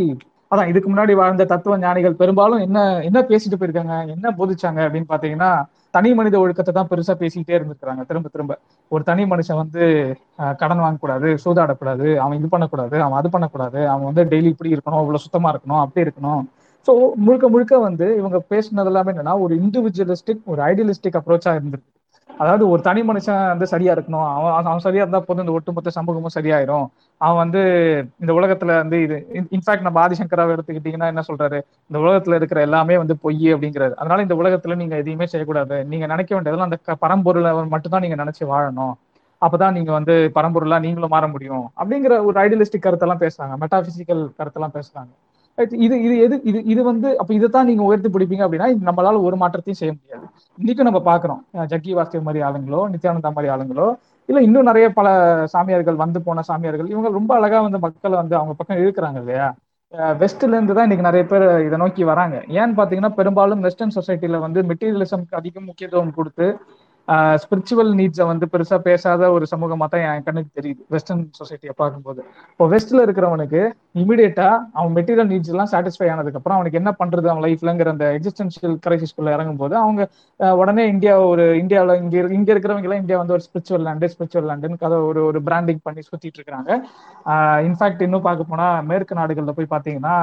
அதான் 0.50 0.70
இதுக்கு 0.70 0.88
முன்னாடி 0.90 1.12
வாழ்ந்த 1.20 1.44
தத்துவ 1.52 1.76
ஞானிகள் 1.82 2.20
பெரும்பாலும் 2.20 2.62
என்ன 2.66 2.78
என்ன 3.08 3.18
பேசிட்டு 3.30 3.56
போயிருக்காங்க 3.61 3.96
என்ன 4.14 4.30
போதிச்சாங்க 4.38 4.80
அப்படின்னு 4.87 5.11
பாத்தீங்கன்னா 5.11 5.50
தனி 5.96 6.11
மனித 6.18 6.37
ஒழுக்கத்தை 6.42 6.72
தான் 6.74 6.88
பெருசா 6.90 7.14
பேசிக்கிட்டே 7.20 7.56
இருந்திருக்கிறாங்க. 7.56 8.02
திரும்ப 8.08 8.28
திரும்ப. 8.34 8.54
ஒரு 8.92 9.02
தனி 9.11 9.22
மனுஷன் 9.32 9.61
வந்து 9.62 9.82
கடன் 10.62 10.82
வாங்கக்கூடாது 10.84 11.28
சூதாடக்கூடாது 11.44 12.06
அவன் 12.24 12.38
இது 12.40 12.48
பண்ணக்கூடாது 12.54 12.96
அவன் 13.06 13.18
அது 13.20 13.28
பண்ணக்கூடாது 13.34 13.80
அவன் 13.92 14.08
வந்து 14.11 14.24
டெய்லி 14.32 14.50
இப்படி 14.54 14.74
இருக்கணும் 14.76 15.02
இவ்வளவு 15.04 15.24
சுத்தமா 15.26 15.50
இருக்கணும் 15.54 15.82
அப்படி 15.84 16.04
இருக்கணும். 16.06 16.42
ஸோ 16.88 16.92
முழுக்க 17.26 17.46
முழுக்க 17.54 17.78
வந்து 17.88 18.06
இவங்க 18.20 18.38
பேசுனது 18.52 18.90
எல்லாமே 18.92 19.12
என்னன்னா 19.14 19.34
ஒரு 19.44 19.54
இண்டிவிஜுவலிஸ்டிக் 19.64 20.42
ஒரு 20.52 20.61
ஐடியலிஸ்டிக் 20.70 21.18
அப்ரோச்சா 21.20 21.52
இருந்திருக்கு. 21.58 21.90
அதாவது 22.29 22.69
ஒரு 22.69 22.83
தனி 22.83 23.01
மனுஷன் 23.03 23.47
வந்து 23.47 23.67
சரியா 23.67 23.95
இருக்கணும். 23.95 24.35
அவன் 24.35 24.64
அவன் 24.64 24.79
சரியா 24.79 25.03
இருந்தா 25.03 25.21
போதும். 25.21 25.43
இந்த 25.45 25.53
ஒட்டுமொத்த 25.53 25.91
சமூகமும் 25.91 26.35
சரியாயிரும். 26.35 26.87
அவன் 27.21 27.37
வந்து 27.37 27.61
இந்த 28.21 28.33
உலகத்துல 28.33 28.64
வந்து 28.64 29.03
இது 29.03 29.17
இன்ஃபேக்ட் 29.33 29.81
நம்ம 29.81 30.07
ஆதிசங்கராவை 30.07 30.53
எடுத்துக்கிட்டீங்கன்னா 30.57 31.07
என்ன 31.07 31.23
சொல்றாரு? 31.29 31.59
இந்த 31.91 31.99
உலகத்துல 32.05 32.35
இருக்கிற 32.35 32.61
எல்லாமே 32.61 32.97
வந்து 32.97 33.17
பொய் 33.17 33.55
அப்படிங்கிறாரு. 33.55 33.95
அதனால 33.95 34.23
இந்த 34.23 34.35
உலகத்துல 34.35 34.77
நீங்க 34.77 34.97
எதையுமே 34.97 35.27
செய்யக்கூடாது. 35.27 35.85
நீங்க 35.85 36.07
நினைக்க 36.07 36.35
வேண்டியதெல்லாம் 36.35 36.71
அந்த 36.71 36.79
பரம்பொருளை 37.07 37.69
மட்டும்தான் 37.69 38.05
நீங்க 38.07 38.25
நினைச்சு 38.25 38.45
வாழணும். 38.55 38.95
அப்பதான் 39.43 39.73
நீங்க 39.73 39.93
வந்து 39.93 40.31
பரம்பொருளா 40.35 40.81
நீங்களும் 40.81 41.09
மாற 41.09 41.29
முடியும். 41.29 41.71
அப்படிங்கிற 41.77 42.25
ஒரு 42.25 42.41
ஐடியலிஸ்டிக் 42.41 42.87
கருத்தெல்லாம் 42.87 43.23
பேசுறாங்க. 43.25 43.55
மெட்டாபிசிக்கல் 43.61 44.23
கருத்தெல்லாம் 44.38 44.77
பேசுறாங்க. 44.79 45.11
இது 45.59 45.97
இது 45.99 46.14
எது 46.25 46.37
இது 46.51 46.59
இது 46.73 46.81
வந்து 46.88 47.09
அப்ப 47.18 47.31
இதைத்தான் 47.35 47.68
நீங்க 47.68 47.83
உயர்த்தி 47.83 48.09
பிடிப்பீங்க 48.09 48.44
அப்படின்னா 48.47 48.68
நம்மளால 48.88 49.21
ஒரு 49.23 49.37
மாற்றத்தையும் 49.42 49.81
செய்ய 49.81 49.92
முடியாது. 49.94 50.25
இன்னைக்கும் 50.59 50.88
நம்ம 50.88 51.01
பாக்குறோம் 51.09 51.40
ஜக்கி 51.73 51.92
வாஸ்தவ் 51.99 52.27
மாதிரி 52.29 52.42
ஆளுங்களோ 52.49 52.81
நித்யானந்தா 52.92 53.31
மாதிரி 53.37 53.51
ஆளுங்களோ 53.55 53.87
இல்ல 54.29 54.38
இன்னும் 54.47 54.68
நிறைய 54.71 54.87
பல 54.97 55.09
சாமியார்கள் 55.55 55.99
வந்து 56.03 56.18
போன 56.27 56.42
சாமியார்கள் 56.49 56.90
இவங்க 56.92 57.11
ரொம்ப 57.18 57.33
அழகா 57.38 57.59
வந்து 57.66 57.79
மக்களை 57.85 58.16
வந்து 58.23 58.35
அவங்க 58.38 58.55
பக்கம் 58.59 58.83
இருக்கிறாங்க 58.83 59.18
இல்லையா? 59.23 59.47
வெஸ்ட்ல 60.21 60.53
இருந்து 60.53 60.75
தான் 60.77 60.87
இன்னைக்கு 60.87 61.07
நிறைய 61.07 61.25
பேர் 61.29 61.44
இதை 61.66 61.77
நோக்கி 61.83 62.03
வராங்க. 62.11 62.37
ஏன்னு 62.57 62.79
பாத்தீங்கன்னா 62.79 63.12
பெரும்பாலும் 63.18 63.62
வெஸ்டர்ன் 63.66 63.94
சொசைட்டில 63.97 64.38
வந்து 64.44 64.61
மெட்டீரியலிசம்க்கு 64.71 65.38
அதிகம் 65.40 65.68
முக்கியத்துவம் 65.71 66.16
கொடுத்து 66.18 66.47
ஸ்பிரிச்சுவல் 67.42 67.90
நீட்ஸை 67.99 68.25
வந்து 68.31 68.47
பெருசா 68.53 68.77
பேசாத 68.87 69.31
ஒரு 69.37 69.44
சமூகமா 69.53 69.87
தான் 69.92 70.03
என் 70.07 70.25
கண்ணுக்கு 70.27 70.51
தெரியுது. 70.59 70.81
வெஸ்டர்ன் 70.94 71.23
சொசைட்டியை 71.38 71.75
பார்க்கும்போது. 71.83 72.21
இப்போ 72.53 72.64
வெஸ்ட்ல 72.73 73.05
இருக்கிறவனுக்கு 73.07 73.61
இமீடியட்டா 74.03 74.49
அவன் 74.79 74.92
மெட்டீரியல் 74.99 75.31
நீட்ஸ் 75.33 75.53
எல்லாம் 75.55 75.71
சாட்டிஸ்ஃபை 75.73 76.09
ஆனதுக்கு 76.14 76.40
அப்புறம் 76.40 76.59
அவனுக்கு 76.59 76.81
என்ன 76.81 76.90
பண்றது 77.01 77.31
அவன் 77.33 77.44
லைஃப்லங்கிற 77.47 77.94
அந்த 77.94 78.07
எக்ஸிஸ்டன்ஷியல் 78.18 78.77
கிரைசிஸ்குள்ள 78.85 79.35
இறங்கும் 79.37 79.61
போது 79.62 79.77
அவங்க 79.85 80.03
உடனே 80.61 80.85
இந்தியா 80.94 81.14
ஒரு 81.31 81.47
இந்தியாவில் 81.62 81.94
இங்க 82.03 82.16
இங்க 82.38 82.49
இருக்கிறவங்க 82.55 82.88
எல்லாம் 82.88 83.03
இந்தியா 83.05 83.18
வந்து 83.23 83.37
ஒரு 83.37 83.44
ஸ்பிரிச்சுவல் 83.47 83.87
லேண்டு 83.88 84.12
ஸ்பிரிச்சுவல் 84.14 84.49
லேண்டுன்னு 84.51 84.83
கதை 84.85 84.99
ஒரு 85.11 85.23
ஒரு 85.31 85.40
பிராண்டிங் 85.49 85.83
பண்ணி 85.87 86.03
சுத்திட்டு 86.09 86.40
இருக்காங்க 86.40 86.71
இன்ஃபேக்ட் 87.68 88.05
இன்னும் 88.07 88.27
பார்க்க 88.29 88.51
போனா 88.53 88.68
மேற்கு 88.90 89.21
நாடுகள்ல 89.21 89.55
போய் 89.59 89.75
பாத்தீங்கன்னா 89.75 90.16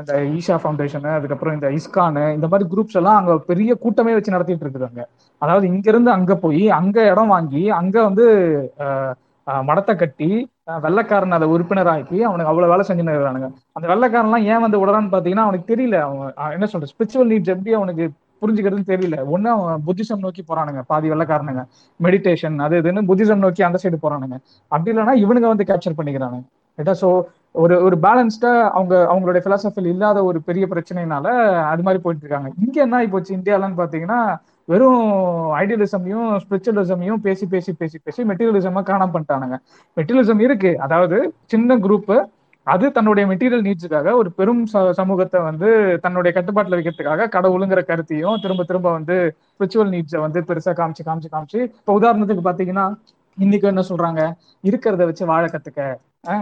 இந்த 0.00 0.14
ஈஷா 0.36 0.56
ஃபவுண்டேஷன் 0.62 1.06
அதுக்கப்புறம் 1.16 1.54
இந்த 1.56 1.68
இஸ்கானு 1.78 2.22
இந்த 2.36 2.46
மாதிரி 2.52 2.68
குரூப்ஸ் 2.72 2.98
எல்லாம் 3.00 3.18
அங்க 3.20 3.32
பெரிய 3.50 3.74
கூட்டமே 3.82 4.14
வச்சு 4.16 4.34
நடத்திட்டு 4.34 4.64
இருக்குறாங்க 4.66 5.02
அதாவது 5.42 5.66
இங்க 5.72 5.86
இருந்து 5.92 6.10
அங்க 6.16 6.32
போய் 6.44 6.64
அங்க 6.78 6.98
இடம் 7.12 7.32
வாங்கி 7.34 7.62
அங்க 7.80 7.96
வந்து 8.08 8.24
மடத்தை 9.68 9.94
கட்டி 10.02 10.28
வெள்ளக்காரன் 10.84 11.36
அதை 11.36 11.46
உறுப்பினராக்கி 11.54 12.18
அவனுக்கு 12.28 12.50
அவ்வளவு 12.50 12.72
வேலை 12.72 12.84
செஞ்சுன்னு 12.88 13.14
இருக்கிறானுங்க 13.14 13.48
அந்த 13.76 13.86
வெள்ளக்காரன்லாம் 13.92 14.44
ஏன் 14.52 14.64
வந்து 14.64 14.80
விடறான்னு 14.82 15.14
பாத்தீங்கன்னா 15.14 15.46
அவனுக்கு 15.46 15.70
தெரியல. 15.72 15.96
அவன் 16.08 16.54
என்ன 16.56 16.66
சொல்ற 16.72 16.88
ஸ்பிரிச்சுவல் 16.92 17.30
நீட்ஸ் 17.32 17.52
எப்படி 17.54 17.72
அவனுக்கு 17.78 18.04
புரிஞ்சுக்கிறதுன்னு 18.42 18.90
தெரியல. 18.92 19.16
ஒண்ணு 19.34 19.48
அவன் 19.56 19.82
புத்திசம் 19.88 20.22
நோக்கி 20.26 20.42
போறானுங்க 20.50 20.80
பாதி 20.92 21.10
வெள்ளக்காரனுங்க. 21.12 21.62
மெடிடேஷன் 22.00 22.56
அது 22.66 22.80
இதுன்னு 22.82 23.02
புத்திசம் 23.10 23.42
நோக்கி 23.46 23.62
அந்த 23.68 23.78
சைடு 23.84 23.98
போறானுங்க. 24.04 24.36
அப்படி 24.72 24.92
இல்லைன்னா 24.94 25.14
இவனுங்க 25.24 25.48
வந்து 25.54 25.68
கேப்சர் 25.70 25.98
பண்ணிக்கிறானுங்க. 26.00 26.44
ரைட்டா 26.78 26.94
ஸோ 27.02 27.08
ஒரு 27.62 27.74
ஒரு 27.86 27.96
பேலன்ஸ்டா 28.04 28.50
அவங்க 28.76 28.94
அவங்களுடைய 29.10 29.42
பிலாசபில் 29.46 29.88
இல்லாத 29.92 30.18
ஒரு 30.28 30.38
பெரிய 30.46 30.64
பிரச்சனைனால 30.70 31.26
அது 31.72 31.82
மாதிரி 31.86 32.00
போயிட்டு 32.04 32.24
இருக்காங்க. 32.24 32.50
இங்க 32.64 32.76
என்ன 32.84 32.98
ஆகிப்போச்சு 33.00 33.32
இந்தியாலன்னு 33.38 33.80
பாத்தீங்கன்னா 33.80 34.20
வெறும் 34.68 35.02
ஐடியலிசமையும் 35.62 36.28
ஸ்பிரிச்சுவலிசமையும் 36.42 37.20
பேசி 37.26 37.46
பேசி 37.54 37.72
பேசி 37.80 37.98
பேசி 38.06 38.20
மெட்டீரியலிசமா 38.30 38.82
காணாம 38.90 39.12
பண்ணிட்டானுங்க. 39.14 39.56
மெட்டீரியலிசம் 39.96 40.42
இருக்கு. 40.46 40.72
அதாவது 40.86 41.18
சின்ன 41.54 41.76
குரூப் 41.86 42.12
அது 42.66 42.86
தன்னுடைய 42.96 43.24
மெட்டீரியல் 43.30 43.64
நீட்ஸுக்காக 43.66 44.10
ஒரு 44.18 44.30
பெரும் 44.38 44.60
சமூகத்தை 45.00 45.38
வந்து 45.48 45.68
தன்னுடைய 46.04 46.32
கட்டுப்பாட்டில் 46.36 46.76
வைக்கிறதுக்காக 46.78 47.26
கடவுளுங்கிற 47.36 47.80
கருத்தையும் 47.88 48.36
திரும்ப 48.44 48.64
திரும்ப 48.68 48.88
வந்து 48.98 49.16
ஸ்பிரிச்சுவல் 49.52 49.90
நீட்ஸை 49.94 50.20
வந்து 50.26 50.40
பெருசா 50.50 50.72
காமிச்சு 50.80 51.04
காமிச்சு 51.08 51.30
காமிச்சு 51.34 51.60
இப்போ 51.78 51.94
உதாரணத்துக்கு 52.00 52.44
பாத்தீங்கன்னா 52.48 52.86
இன்னைக்கு 53.38 53.66
என்ன 53.72 53.82
சொல்றாங்க? 53.90 54.22
இருக்கிறத 54.64 55.02
வச்சு 55.10 55.24
வாழ 55.32 55.44
கத்துக்க. 55.48 55.82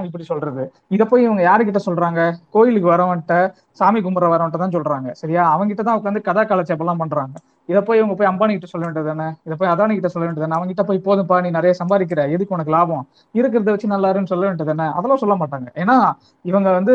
இப்படி 0.07 0.25
சொல்றது. 0.31 0.62
இத 0.95 1.03
போய் 1.11 1.23
இவங்க 1.27 1.43
யாருக்கிட்ட 1.47 1.81
சொல்றாங்க? 1.87 2.21
கோயிலுக்கு 2.55 2.88
வரவன்ட்ட 2.93 3.35
சாமி 3.79 4.01
கும்புற 4.07 4.27
வரவன்ட்ட 4.33 4.59
தான் 4.62 4.75
சொல்றாங்க 4.75 5.09
சரியா? 5.21 5.43
அவங்ககிட்ட 5.53 5.83
தான் 5.87 5.99
உட்காந்து 6.01 6.21
கதா 6.27 6.43
கலச்சப்பெல்லாம் 6.51 7.01
பண்றாங்க. 7.03 7.35
இதை 7.69 7.81
போய் 7.87 8.01
இவங்க 8.01 8.14
போய் 8.19 8.29
அம்பானி 8.31 8.53
கிட்ட 8.57 8.69
சொல்ல 8.73 8.85
வேண்டியது 8.87 9.09
தானே 9.12 9.29
இதை 9.47 9.57
போய் 9.61 9.71
அதானி 9.73 9.95
கிட்ட 9.99 10.09
சொல்ல 10.14 10.25
வேண்டியது 10.27 10.57
அவங்க 10.57 10.71
கிட்ட 10.73 10.85
போய் 10.90 11.01
போதும்பா 11.07 11.37
நீ 11.45 11.51
நிறைய 11.59 11.73
சம்பாதிக்கிற. 11.81 12.21
எதுக்கு 12.35 12.55
உனக்கு 12.57 12.75
லாபம்? 12.77 13.05
இருக்கிறத 13.35 13.71
வச்சு 13.75 13.93
நல்லாருன்னு 13.95 14.31
சொல்ல 14.33 14.45
வேண்டியது 14.49 14.71
தானே 14.73 14.88
அதெல்லாம் 14.99 15.23
சொல்ல 15.23 15.37
மாட்டாங்க. 15.43 15.69
ஏன்னா 15.83 15.97
இவங்க 16.45 16.69
வந்து 16.79 16.95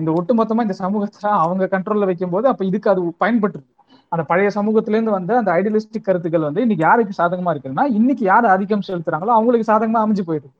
இந்த 0.00 0.10
ஒட்டுமொத்தமா 0.18 0.66
இந்த 0.66 0.76
சமூகத்தை 0.82 1.30
அவங்க 1.44 1.70
கண்ட்ரோல்ல 1.76 2.10
வைக்கும் 2.12 2.34
போது 2.34 2.48
அப்ப 2.52 2.64
இதுக்கு 2.70 2.90
அது 2.94 3.02
பயன்பட்டு 3.24 3.60
அந்த 4.12 4.22
பழைய 4.30 4.48
சமூகத்துல 4.58 4.96
இருந்து 4.96 5.16
வந்து 5.18 5.32
அந்த 5.40 5.50
ஐடியலிஸ்டிக் 5.60 6.08
கருத்துக்கள் 6.08 6.48
வந்து 6.48 6.64
இன்னைக்கு 6.66 6.84
யாருக்கு 6.88 7.20
சாதகமா 7.20 7.52
இருக்குன்னா 7.54 7.86
இன்னைக்கு 8.00 8.24
யார் 8.32 8.52
ஆதிக்கம் 8.54 8.86
செலுத்துறாங்களோ 8.90 9.32
அவங்களுக்கு 9.38 9.70
சாதகமா 9.72 10.02
அமைஞ்சு 10.04 10.24
போயிடுது. 10.28 10.50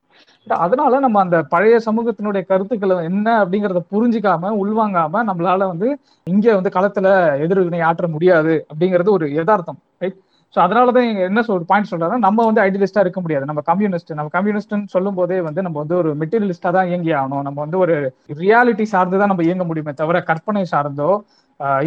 அதனால 0.47 0.99
நம்ம 1.01 1.21
அந்த 1.21 1.37
பழைய 1.53 1.77
சமூகத்தினுடைய 1.87 2.43
கருத்துக்களை 2.51 2.97
என்ன 3.11 3.29
அப்படிங்கறத 3.43 3.81
புரிஞ்சுக்காம 3.95 4.51
உள்வாங்காம 4.63 5.23
நம்மளால 5.31 5.67
வந்து 5.73 5.89
இங்க 6.27 6.47
வந்து 6.59 6.75
களத்துல 6.77 7.09
எதிர்வினை 7.45 7.81
ஆற்ற 7.91 8.09
முடியாது 8.09 8.55
அப்படிங்கிறது 8.71 9.11
ஒரு 9.17 9.27
யதார்த்தம் 9.39 9.81
ரைட் 10.03 10.19
ஸோ 10.55 10.61
அதனாலதான் 10.65 11.07
என்ன 11.29 11.41
சொல் 11.47 11.69
பாயிண்ட் 11.71 11.91
சொல்றாங்கன்னா 11.93 12.25
நம்ம 12.27 12.45
வந்து 12.49 12.61
ஐடியலிஸ்டா 12.65 13.03
இருக்க 13.05 13.21
முடியாது. 13.23 13.45
நம்ம 13.51 13.63
கம்யூனிஸ்ட் 13.71 14.13
நம்ம 14.19 14.31
கம்யூனிஸ்ட்னு 14.37 14.93
சொல்லும் 14.93 15.17
போதே 15.19 15.39
வந்து 15.47 15.61
நம்ம 15.67 15.79
வந்து 15.83 15.97
ஒரு 16.03 16.11
மெட்டீரியலிஸ்டா 16.21 16.71
தான் 16.77 16.89
இயங்கி 16.91 17.13
ஆகணும். 17.21 17.45
நம்ம 17.49 17.59
வந்து 17.65 17.79
ஒரு 17.85 17.95
ரியாலிட்டி 18.43 18.85
சார்ந்து 18.93 19.21
தான் 19.23 19.31
நம்ம 19.33 19.45
இயங்க 19.49 19.65
முடியுமே 19.71 19.95
தவிர 20.03 20.21
கற்பனை 20.31 20.65
சார்ந்தோ 20.75 21.11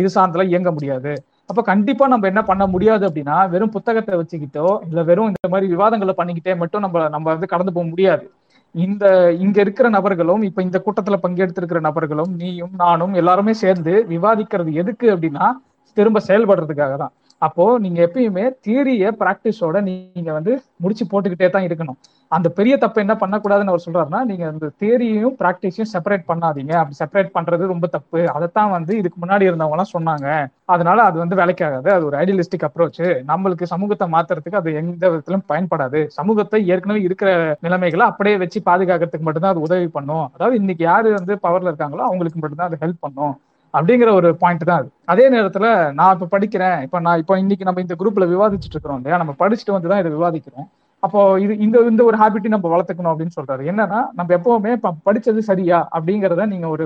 இது 0.02 0.10
சார்ந்தெல்லாம் 0.18 0.52
இயங்க 0.54 0.72
முடியாது. 0.78 1.14
அப்ப 1.50 1.62
கண்டிப்பா 1.62 2.06
நம்ம 2.08 2.28
என்ன 2.28 2.42
பண்ண 2.44 2.64
முடியாது 2.68 3.04
அப்படின்னா 3.08 3.36
வெறும் 3.50 3.74
புத்தகத்தை 3.76 4.16
வச்சுக்கிட்டோ 4.18 4.66
இல்ல 4.88 5.04
வெறும் 5.04 5.30
இந்த 5.30 5.50
மாதிரி 5.50 5.68
விவாதங்களை 5.74 6.14
பண்ணிக்கிட்டே 6.18 6.54
மட்டும் 6.58 6.84
நம்ம 6.86 7.08
நம்ம 7.08 7.28
வந்து 7.32 7.48
கடந்து 7.48 7.72
போக 7.72 7.86
முடியாது. 7.88 8.26
இந்த 8.76 9.06
இங்க 9.40 9.58
இருக்கிற 9.62 9.88
நபர்களும் 9.90 10.42
இப்ப 10.42 10.62
இந்த 10.62 10.78
கூட்டத்துல 10.86 11.18
பங்கெடுத்திருக்கிற 11.24 11.80
நபர்களும் 11.82 12.34
நீயும் 12.36 12.74
நானும் 12.76 13.14
எல்லாருமே 13.14 13.54
சேர்ந்து 13.62 13.94
விவாதிக்கிறது 14.10 14.72
எதுக்கு 14.74 15.08
அப்படின்னா 15.14 15.46
திரும்ப 15.98 16.20
செயல்படுறதுக்காக 16.28 16.96
தான் 16.98 17.14
அப்போ 17.42 17.80
நீங்க 17.80 18.00
எப்பயுமே 18.08 18.44
தியரிய 18.66 19.10
பிராக்டிஸோட 19.20 19.82
நீங்க 19.88 20.32
வந்து 20.38 20.54
முடிச்சு 20.84 21.06
போட்டுக்கிட்டே 21.12 21.50
தான் 21.50 21.66
இருக்கணும். 21.68 21.98
அந்த 22.32 22.50
பெரிய 22.50 22.78
தப்பு 22.78 23.02
என்ன 23.02 23.14
பண்ணக்கூடாதுன்னு 23.20 23.72
அவர் 23.74 23.84
சொல்றாருன்னா 23.86 24.22
நீங்க 24.26 24.46
அந்த 24.48 24.72
தியரியையும் 24.82 25.36
பிராக்டிஸையும் 25.42 25.92
செப்பரேட் 25.94 26.26
பண்ணாதீங்க. 26.32 26.74
அப்படி 26.80 26.98
செப்பரேட் 27.02 27.30
பண்றது 27.36 27.72
ரொம்ப 27.74 27.88
தப்பு. 27.88 28.22
அதைத்தான் 28.36 28.72
வந்து 28.72 28.98
இதுக்கு 28.98 29.20
முன்னாடி 29.24 29.48
இருந்தவங்க 29.50 29.78
எல்லாம் 29.78 29.94
சொன்னாங்க. 29.94 30.28
அதனால 30.66 31.04
அது 31.04 31.18
வந்து 31.24 31.36
வேலைக்காகாது. 31.36 31.90
அது 31.96 32.06
ஒரு 32.06 32.18
ஐடியலிஸ்டிக் 32.18 32.68
அப்ரோச் 32.70 33.02
நம்மளுக்கு 33.32 33.72
சமூகத்தை 33.74 34.08
மாத்துறதுக்கு 34.16 34.62
அது 34.62 34.74
எந்த 34.74 35.04
விதத்திலும் 35.10 35.48
பயன்படாது. 35.54 36.02
சமூகத்தை 36.20 36.62
ஏற்கனவே 36.68 37.02
இருக்கிற 37.02 37.30
நிலைமைகளை 37.62 38.06
அப்படியே 38.06 38.38
வச்சு 38.38 38.62
பாதுகாக்கிறதுக்கு 38.70 39.28
மட்டும்தான் 39.30 39.56
அது 39.56 39.68
உதவி 39.70 39.88
பண்ணும். 39.88 40.26
அதாவது 40.36 40.56
இன்னைக்கு 40.56 40.84
யாரு 40.84 41.12
வந்து 41.14 41.36
பவர்ல 41.48 41.72
இருக்காங்களோ 41.72 42.06
அவங்களுக்கு 42.10 42.42
மட்டும்தான் 42.42 42.72
அது 42.72 42.84
ஹெல்ப் 42.86 43.04
பண்ணும். 43.08 43.36
அப்படிங்கிற 43.74 44.10
ஒரு 44.20 44.30
பாயிண்ட் 44.42 44.64
தான் 44.70 44.80
அது. 44.82 44.90
அதே 45.12 45.26
நேரத்துல 45.36 45.68
நான் 46.00 46.14
இப்ப 46.16 46.30
படிக்கிறேன். 46.34 46.78
இப்ப 46.86 47.00
நான் 47.08 47.22
இப்போ 47.22 47.38
இன்னைக்கு 47.44 47.68
நம்ம 47.70 47.82
இந்த 47.86 47.96
குரூப்ல 48.02 48.28
விவாதிச்சுட்டு 48.34 48.76
இருக்கிறோம் 48.78 49.00
இல்லையா? 49.02 49.18
நம்ம 49.22 49.36
படிச்சுட்டு 49.42 49.76
வந்து 49.76 49.92
தான் 49.92 50.02
இதை 50.04 50.12
விவாதிக்கிறோம். 50.18 50.68
அப்போ 51.04 51.20
இது 51.44 51.54
இந்த 51.66 51.78
இந்த 51.90 52.04
ஒரு 52.10 52.18
ஹாபிட்டி 52.22 52.48
நம்ம 52.54 52.70
வளர்த்துக்கணும் 52.74 53.12
அப்படின்னு 53.14 53.36
சொல்றாரு. 53.38 53.64
என்னன்னா 53.72 54.00
நம்ம 54.20 54.30
எப்பவுமே 54.38 54.72
படிச்சது 55.08 55.42
சரியா 55.50 55.80
அப்படிங்கிறத 55.96 56.46
நீங்க 56.54 56.68
ஒரு 56.76 56.86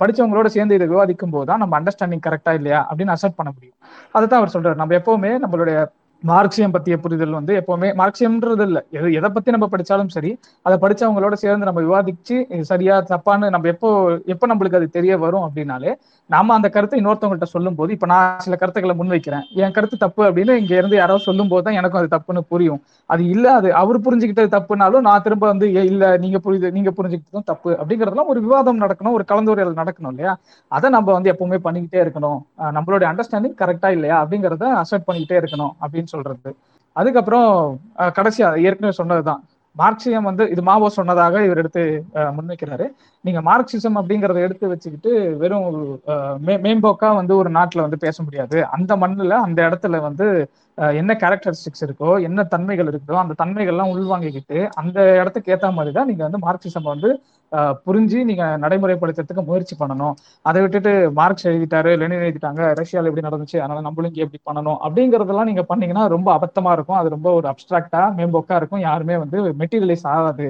படிச்சவங்களோட 0.00 0.48
சேர்ந்து 0.56 0.76
இதை 0.78 0.86
விவாதிக்கும் 0.92 1.34
போது 1.34 1.46
தான் 1.50 1.62
நம்ம 1.62 1.80
அண்டர்ஸ்டாண்டிங் 1.80 2.24
கரெக்டா 2.26 2.52
இல்லையா 2.58 2.80
அப்படின்னு 2.88 3.14
அசெப்ட் 3.16 3.38
பண்ண 3.40 3.50
முடியும். 3.56 3.76
அதை 4.16 4.24
தான் 4.26 4.40
அவர் 4.42 4.54
சொல்றாரு. 4.56 4.78
நம்ம 4.82 4.94
எப்பவுமே 5.00 5.32
நம்மளுடைய 5.44 5.78
மார்க்சியம் 6.22 6.72
பத்திய 6.74 6.94
புரிதல் 7.02 7.36
வந்து 7.36 7.52
எப்பவுமே 7.60 7.88
மார்க்சியம்ன்றது 8.00 8.64
இல்ல. 8.68 8.78
எது 8.98 9.08
எதை 9.18 9.28
பத்தி 9.30 9.50
நம்ம 9.54 9.66
படிச்சாலும் 9.72 10.10
சரி 10.14 10.30
அதை 10.66 10.76
படிச்சவங்களோட 10.82 11.34
சேர்ந்து 11.42 11.68
நம்ம 11.68 11.82
விவாதிச்சு 11.86 12.36
சரியா 12.70 12.96
தப்பான்னு 13.12 13.46
நம்ம 13.54 13.68
எப்போ 13.74 13.90
எப்போ 14.34 14.46
நம்மளுக்கு 14.50 14.78
அது 14.80 14.88
தெரிய 14.96 15.12
வரும் 15.24 15.44
அப்படின்னாலே 15.46 15.92
நாம 16.30 16.54
அந்த 16.56 16.68
கருத்தை 16.74 16.96
இன்னொருத்தவங்கள்ட்ட 17.00 17.48
சொல்லும் 17.52 17.76
போது 17.78 17.90
இப்ப 17.96 18.06
நான் 18.06 18.42
சில 18.44 18.56
கருத்துக்களை 18.58 18.94
முன்வைக்கிறேன். 18.98 19.44
என் 19.62 19.74
கருத்து 19.76 19.96
தப்பு 20.02 20.22
அப்படின்னு 20.26 20.52
இங்க 20.60 20.72
இருந்து 20.80 20.96
யாரோ 20.98 21.16
சொல்லும் 21.24 21.50
போது 21.52 21.64
தான் 21.66 21.78
எனக்கும் 21.80 22.00
அது 22.02 22.10
தப்புன்னு 22.14 22.42
புரியும். 22.52 22.80
அது 23.10 23.22
இல்ல 23.34 23.46
அது 23.58 23.68
அவர் 23.80 23.98
புரிஞ்சுக்கிட்டது 24.04 24.50
தப்புனாலும் 24.56 25.04
நான் 25.08 25.24
திரும்ப 25.26 25.44
வந்து 25.52 25.66
இல்ல 25.90 26.04
நீங்க 26.24 26.40
புரியுது 26.44 26.70
நீங்க 26.76 26.90
புரிஞ்சுக்கிட்டதும் 26.98 27.48
தப்பு. 27.50 27.70
அப்படிங்கறதுலாம் 27.80 28.30
ஒரு 28.34 28.42
விவாதம் 28.46 28.82
நடக்கணும் 28.84 29.16
ஒரு 29.18 29.26
கலந்துரையாடல் 29.32 29.80
நடக்கணும் 29.82 30.12
இல்லையா? 30.14 30.34
அதை 30.72 30.90
நம்ம 30.96 31.08
வந்து 31.18 31.32
எப்பவுமே 31.34 31.60
பண்ணிக்கிட்டே 31.66 32.00
இருக்கணும். 32.04 32.38
நம்மளுடைய 32.76 33.08
அண்டர்ஸ்டாண்டிங் 33.12 33.58
கரெக்டா 33.62 33.90
இல்லையா? 33.96 34.18
அப்படிங்கறத 34.22 34.64
அசெப்ட் 34.82 35.08
பண்ணிக்கிட்டே 35.08 35.38
இருக்கணும் 35.42 35.74
அப்படின்னு 35.82 36.09
சொல்றது. 36.14 36.50
அதுக்கப்புறம் 36.96 37.48
கடைசியா 38.18 38.48
ஏற்கனவே 38.66 38.94
சொன்னதுதான். 39.00 39.40
மார்க்சியம் 39.76 40.28
வந்து 40.28 40.44
இது 40.52 40.62
மாவோ 40.68 40.86
சொன்னதாக 40.96 41.42
இவர் 41.46 41.60
எடுத்து 41.62 41.82
முன்வைக்கிறாரு. 42.36 42.86
நீங்க 43.24 43.40
மார்க்சிசம் 43.48 43.98
அப்படிங்கறத 44.00 44.38
எடுத்து 44.46 44.66
வச்சுக்கிட்டு 44.72 45.10
வெறும் 45.40 45.66
மேம்போக்கா 46.64 47.08
வந்து 47.20 47.34
ஒரு 47.40 47.50
நாட்டுல 47.56 47.84
வந்து 47.86 47.98
பேச 48.04 48.16
முடியாது. 48.26 48.56
அந்த 48.76 48.92
மண்ணுல 49.02 49.34
அந்த 49.46 49.60
இடத்துல 49.68 49.98
வந்து 50.08 50.26
என்ன 51.00 51.12
கேரக்டரிஸ்டிக்ஸ் 51.22 51.84
இருக்கோ 51.86 52.10
என்ன 52.28 52.44
தன்மைகள் 52.52 52.90
இருக்கோ 52.90 53.16
அந்த 53.22 53.34
தன்மைகள்லாம் 53.42 53.92
உள்வாங்கிக்கிட்டு 53.94 54.58
அந்த 54.82 54.98
இடத்துக்கு 55.20 55.52
ஏத்த 55.54 55.70
மாதிரி 55.78 55.92
தான் 55.98 56.08
நீங்க 56.10 56.22
வந்து 56.26 56.40
மார்க்சிசம் 56.46 56.90
வந்து 56.92 57.08
புரிஞ்சு 57.86 58.18
நீங்க 58.28 58.44
நடைமுறைப்படுத்துறதுக்கு 58.64 59.42
முயற்சி 59.48 59.74
பண்ணணும். 59.80 60.14
அதை 60.44 60.58
விட்டுட்டு 60.64 60.92
மார்க்ஸ் 61.18 61.46
எழுதிட்டாரு 61.50 61.90
லெனின் 62.02 62.24
எழுதிட்டாங்க 62.26 62.62
ரஷ்யால 62.80 63.10
எப்படி 63.10 63.26
நடந்துச்சு 63.28 63.58
அதனால 63.62 63.82
நம்மளும் 63.86 64.10
இங்கே 64.12 64.24
எப்படி 64.26 64.40
பண்ணணும். 64.48 64.78
அப்படிங்கறதெல்லாம் 64.86 65.50
நீங்க 65.50 65.64
பண்ணீங்கன்னா 65.70 66.04
ரொம்ப 66.16 66.28
அபத்தமா 66.38 66.72
இருக்கும். 66.76 66.98
அது 67.00 67.14
ரொம்ப 67.16 67.28
ஒரு 67.38 67.48
அப்டிராக்டா 67.52 68.02
மேம்போக்கா 68.18 68.56
இருக்கும். 68.60 68.84
யாருமே 68.88 69.16
வந்து 69.24 69.40
மெட்டீரியலைஸ் 69.62 70.06
ஆகாது. 70.14 70.46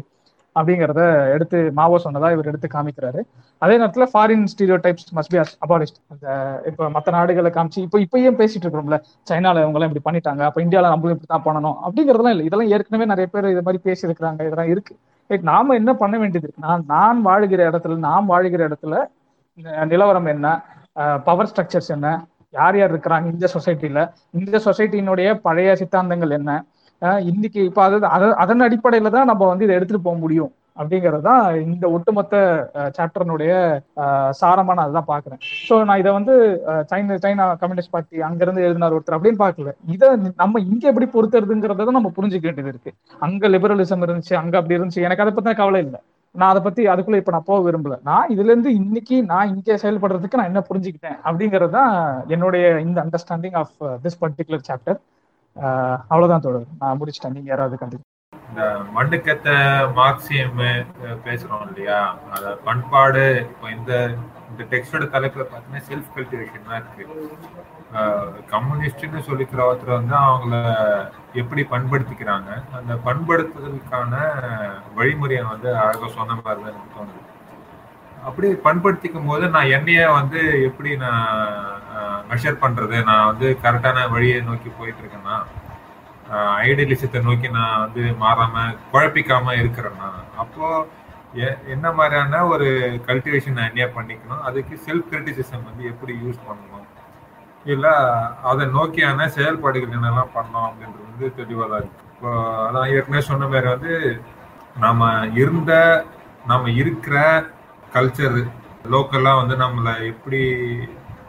அப்படிங்கிறத 0.56 1.02
எடுத்து 1.34 1.58
மாவோ 1.78 1.96
சொன்னதா 2.04 2.28
இவர் 2.34 2.48
எடுத்து 2.50 2.68
காமிக்கிறாரு. 2.74 3.20
அதே 3.62 3.74
நேரத்துல 3.80 4.06
foreign 4.12 4.44
stereotypes 4.84 5.10
must 5.18 5.32
be 5.34 5.38
abolished 5.66 5.98
அந்த 6.12 6.26
இப்ப 6.70 6.88
மத்த 6.96 7.14
நாடுகளை 7.16 7.50
காமிச்சு 7.56 7.80
இப்போ 7.86 7.98
இப்பயும் 8.06 8.38
பேசிட்டு 8.40 8.64
இருக்கிறோம்ல 8.66 8.98
சைனால 9.30 9.62
இவங்க 9.64 9.78
எல்லாம் 9.78 9.90
இப்படி 9.92 10.04
பண்ணிட்டாங்க 10.08 10.42
அப்ப 10.48 10.62
இந்தியால 10.66 10.90
நம்மளும் 10.94 11.16
இப்படி 11.16 11.30
தான் 11.34 11.46
பண்ணணும் 11.48 11.76
அப்படிங்கறதெல்லாம் 11.86 12.34
இல்லை. 12.36 12.46
இதெல்லாம் 12.48 12.72
ஏற்கனவே 12.76 13.06
நிறைய 13.12 13.28
பேர் 13.34 13.52
இது 13.54 13.64
மாதிரி 13.68 13.82
பேசியிருக்கிறாங்க 13.88 14.40
இதெல்லாம் 14.48 14.72
இருக்கு. 14.74 14.94
லைக் 15.30 15.44
நாம 15.52 15.74
என்ன 15.80 15.90
பண்ண 16.02 16.14
வேண்டியது 16.22 16.46
இருக்கு? 16.46 16.66
நான் 16.68 16.84
நான் 16.94 17.20
வாழுகிற 17.28 17.60
இடத்துல 17.70 17.98
நாம் 18.08 18.30
வாழுகிற 18.32 18.62
இடத்துல 18.68 18.94
இந்த 19.58 19.70
நிலவரம் 19.92 20.28
என்ன? 20.34 20.46
பவர் 21.28 21.48
ஸ்ட்ரக்சர்ஸ் 21.50 21.90
என்ன? 21.96 22.08
யார் 22.58 22.76
யார் 22.78 22.92
இருக்கிறாங்க? 22.94 23.26
இந்த 23.34 23.46
சொசைட்டில 23.54 24.00
இந்த 24.38 24.56
சொசைட்டியினுடைய 24.66 25.28
பழைய 25.46 25.72
சித்தாந்தங்கள் 25.80 26.36
என்ன? 26.38 26.50
இன்னைக்கு 27.30 27.60
இப்ப 27.68 27.82
அது 27.82 27.98
அதன் 28.42 28.64
அடிப்படையில 28.66 29.10
தான் 29.14 29.30
நம்ம 29.32 29.46
வந்து 29.52 29.66
இதை 29.66 29.76
எடுத்துட்டு 29.76 30.06
போக 30.06 30.18
முடியும் 30.24 30.50
அப்படிங்கிறது 30.80 31.24
தான் 31.28 31.44
இந்த 31.64 31.86
ஒட்டுமொத்த 31.96 32.34
சாப்டர்னுடைய 32.96 33.52
சாரமா 34.40 34.72
நான் 34.76 34.86
அதுதான் 34.86 35.10
பாக்குறேன். 35.10 35.40
ஸோ 35.68 35.74
நான் 35.88 36.00
இதை 36.02 36.10
வந்து 36.18 36.34
சைனா 36.90 37.16
சைனா 37.24 37.46
கம்யூனிஸ்ட் 37.62 37.92
பார்ட்டி 37.94 38.22
அங்கிருந்து 38.28 38.64
எழுதினார் 38.66 38.96
ஒருத்தர் 38.96 39.16
அப்படின்னு 39.16 39.42
பார்க்கல. 39.44 39.72
இதை 39.94 40.08
நம்ம 40.42 40.60
இங்க 40.70 40.84
எப்படி 40.92 41.08
பொறுத்துறதுங்கிறத 41.16 41.96
நம்ம 41.98 42.12
புரிஞ்சுக்க 42.18 42.48
வேண்டியது 42.48 42.72
இருக்கு. 42.74 42.92
அங்க 43.26 43.48
லிபரலிசம் 43.54 44.06
இருந்துச்சு 44.06 44.36
அங்க 44.42 44.56
அப்படி 44.60 44.78
இருந்துச்சு. 44.78 45.06
எனக்கு 45.08 45.24
அதை 45.24 45.34
பத்தின 45.34 45.56
கவலை 45.62 45.82
இல்லை. 45.86 46.00
நான் 46.34 46.50
அதை 46.52 46.60
பத்தி 46.62 46.82
அதுக்குள்ள 46.88 47.20
இப்ப 47.20 47.32
நான் 47.36 47.48
போக 47.48 47.60
விரும்பல. 47.68 47.94
நான் 48.10 48.28
இதுல 48.34 48.52
இருந்து 48.52 48.72
இன்னைக்கு 48.80 49.16
நான் 49.32 49.52
இங்கே 49.54 49.76
செயல்படுறதுக்கு 49.84 50.38
நான் 50.40 50.50
என்ன 50.52 50.62
புரிஞ்சுக்கிட்டேன் 50.68 51.18
அப்படிங்கறதுதான் 51.28 51.92
என்னுடைய 52.34 52.66
இந்த 52.88 52.98
understanding 53.06 53.56
of 53.62 53.74
this 54.04 54.20
particular 54.22 54.68
chapter 54.68 55.00
அவ்வளவுதான் 56.10 56.46
தொடர் 56.46 56.66
நான் 56.82 56.98
முடிச்சிட்டேன். 57.00 57.36
நீங்க 57.36 57.50
யாராவது 57.52 57.82
கண்டிப்பா 57.82 58.06
இந்த 58.50 58.62
மண்ணுக்கத்த 58.96 59.48
மார்க்சியம் 59.98 60.60
பேசுறோம் 61.26 61.64
இல்லையா? 61.68 61.98
அத 62.34 62.52
பண்பாடு 62.66 63.24
இப்போ 63.50 63.66
இந்த 63.76 63.92
இந்த 64.50 64.62
டெக்ஸ்டோட 64.72 65.04
தலைப்புல 65.14 65.42
பார்த்தீங்கன்னா 65.50 65.82
செல்ஃப் 65.88 66.14
கல்டிவேஷன் 66.16 66.68
தான் 66.70 66.80
இருக்கு. 66.80 67.04
கம்யூனிஸ்ட்னு 68.52 69.20
சொல்லிக்கிற 69.28 69.60
ஒருத்தர் 69.68 69.98
வந்து 69.98 70.16
அவங்கள 70.28 70.56
எப்படி 71.42 71.62
பண்படுத்திக்கிறாங்க? 71.74 72.50
அந்த 72.78 72.94
பண்படுத்துதலுக்கான 73.06 74.14
வழிமுறையை 74.98 75.44
வந்து 75.52 75.70
அழகாக 75.82 76.10
சொன்ன 76.18 76.38
மாதிரி 76.42 76.60
தான் 76.62 76.72
எனக்கு 76.72 76.96
தோணுது. 76.96 77.22
அப்படி 78.28 78.48
பண்படுத்திக்கும் 78.66 79.30
போது 79.30 79.44
நான் 79.56 79.72
என்னைய 79.76 80.02
வந்து 80.18 80.40
எப்படி 80.68 80.90
நான் 81.04 81.79
மெஷர் 82.28 82.62
பண்ணுறது 82.62 82.96
நான் 83.04 83.26
வந்து 83.26 83.48
கரெக்டான 83.62 84.08
வழியை 84.10 84.40
நோக்கி 84.40 84.70
போயிட்டு 84.70 85.02
இருக்கேன்னா 85.02 85.36
ஐடியலிசத்தை 86.62 87.20
நோக்கி 87.22 87.48
நான் 87.50 87.80
வந்து 87.80 88.02
மாறாமல் 88.16 88.76
குழப்பிக்காமல் 88.92 89.60
இருக்கிறேன்னா 89.60 90.10
அப்போது 90.36 90.98
எ- 91.40 91.58
என்ன 91.66 91.86
மாதிரியான 91.92 92.46
ஒரு 92.46 92.68
கல்டிவேஷன் 93.06 93.56
நான் 93.56 93.70
என்ன 93.70 93.84
பண்ணிக்கணும்? 93.96 94.40
அதுக்கு 94.40 94.74
செல்ஃப் 94.86 95.10
கிரிட்டிசிசம் 95.10 95.66
வந்து 95.66 95.82
எப்படி 95.86 96.12
யூஸ் 96.22 96.46
பண்ணணும்? 96.46 96.86
இல்லை 97.66 97.92
அதை 98.42 98.64
நோக்கியான 98.68 99.26
செயல்பாடுகள் 99.28 99.96
என்னெல்லாம் 99.96 100.34
பண்ணோம் 100.34 100.66
அப்படின்றது 100.68 101.08
வந்து 101.08 101.26
தெளிவாக 101.34 101.68
தான் 101.68 101.82
இருக்கு. 101.82 102.06
இப்போ 102.14 102.30
அதான் 102.66 102.90
ஏற்கனவே 102.94 103.22
சொன்ன 103.22 103.48
மாதிரி 103.48 103.68
வந்து 103.68 103.92
நாம 104.76 105.10
இருந்த 105.34 105.72
நம்ம 106.46 106.70
இருக்கிற 106.80 107.16
கல்ச்சர் 107.94 108.38
லோக்கல்லாம் 108.90 109.40
வந்து 109.42 109.56
நம்மளை 109.56 109.94
எப்படி 110.06 110.42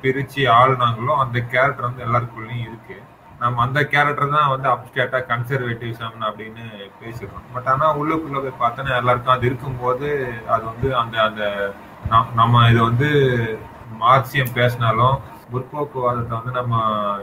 பிரிச்சு 0.02 0.42
ஆளுனாங்களோ 0.56 1.16
அந்த 1.24 1.40
கேரக்டர் 1.52 1.88
வந்து 1.88 2.06
எல்லாருக்குள்ளயும் 2.06 2.68
இருக்கு. 2.68 2.98
நம்ம 3.40 3.62
அந்த 3.62 3.80
கேரக்டர் 3.84 4.34
தான் 4.34 4.50
வந்து 4.50 4.68
அப்டேட்டா 4.70 5.20
கன்சர்வேட்டிவ்ஸம் 5.28 6.22
அப்படின்னு 6.28 6.64
பேசிடுறோம் 7.00 7.48
பட் 7.54 7.68
ஆனா 7.68 7.86
உள்ளுக்குள்ள 7.96 8.40
போய் 8.40 8.62
பார்த்தோன்னா 8.62 8.98
எல்லாருக்கும் 8.98 9.36
அது 9.36 9.46
இருக்கும்போது 9.46 10.10
அது 10.48 10.64
வந்து 10.66 10.96
அந்த 10.96 11.18
அந்த 11.24 11.44
நம்- 12.10 12.32
நம்ம 12.34 12.70
இதை 12.70 12.82
வந்து 12.82 13.10
மார்க்சியம் 14.00 14.54
பேசினாலும் 14.54 15.18
முற்போக்குவாதத்தை 15.52 16.36
வந்து 16.38 16.52
நம்ம 16.52 16.76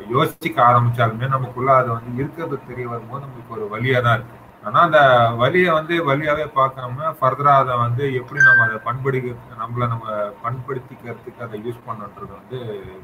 யோசிக்க 0.08 0.56
ஆரம்பிச்சாலுமே 0.64 1.28
நமக்குள்ள 1.28 1.70
அது 1.74 1.90
வந்து 1.92 2.10
இருக்கிறது 2.16 2.58
தெரிய 2.66 2.86
வரும்போது 2.88 3.24
நமக்கு 3.24 3.54
ஒரு 3.56 3.64
வழியா 3.72 4.00
தான் 4.00 4.16
இருக்கு. 4.18 4.36
ஆனா 4.68 4.80
அந்த 4.86 5.00
வழியை 5.40 5.70
வந்து 5.74 5.94
வழியாவே 6.06 6.44
பார்க்காம 6.54 7.12
ஃபர்தரா 7.18 7.52
அதை 7.60 7.74
வந்து 7.82 8.04
எப்படி 8.18 8.40
நம்ம 8.42 8.64
அதை 8.66 8.78
பண்படி 8.86 9.20
நம்மள 9.60 9.86
நம்ம 9.92 10.06
பண்படுத்திக்கிறதுக்கு 10.42 11.46
அதை 11.46 11.58
யூஸ் 11.64 11.86
பண்ணுன்றது 11.86 12.32
வந்து 12.34 12.58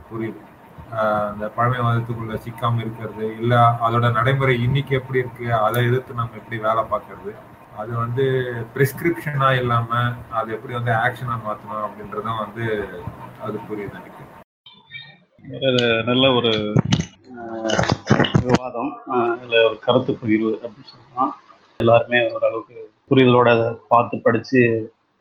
புரியுது. 0.09 0.41
ஆஹ் 0.95 1.29
அந்த 1.29 1.47
பழமைவாதத்துக்குள்ள 1.55 2.37
சிக்காம 2.45 2.81
இருக்கிறது 2.83 3.27
இல்ல 3.39 3.55
அதோட 3.85 4.07
நடைமுறை 4.17 4.55
இன்னைக்கு 4.65 4.95
எப்படி 4.99 5.23
இருக்கு 5.23 5.47
அதை 5.61 5.81
எதிர்த்து 5.87 6.21
நம்ம 6.21 6.39
எப்படி 6.41 6.59
வேலை 6.65 6.85
பார்க்கறது 6.91 7.33
அது 7.79 7.93
வந்து 7.99 8.25
பிரிஸ்கிரிப்ஷனா 8.75 9.49
இல்லாம 9.61 9.91
அது 10.33 10.49
எப்படி 10.57 10.75
வந்து 10.75 10.93
ஆக்ஷனா 11.01 11.37
மாத்தணும் 11.45 11.87
அப்படின்றதும் 11.87 12.43
வந்து 12.43 12.67
அது 13.43 13.57
புரியுது 13.67 13.97
எனக்கு. 13.97 14.23
நல்ல 16.09 16.27
ஒரு 16.33 16.53
விவாதம் 18.43 18.93
அஹ், 19.13 19.35
ஒரு 19.63 19.79
கருத்து 19.83 20.13
பகிர்வு 20.21 20.53
அப்படின்னு 20.57 20.91
சொல்லலாம். 20.93 21.33
எல்லாருமே 21.81 22.21
ஓரளவுக்கு 22.31 22.77
புரிதலோட 23.11 23.49
அதை 23.55 23.69
பார்த்து 23.89 24.17
படிச்சு 24.27 24.61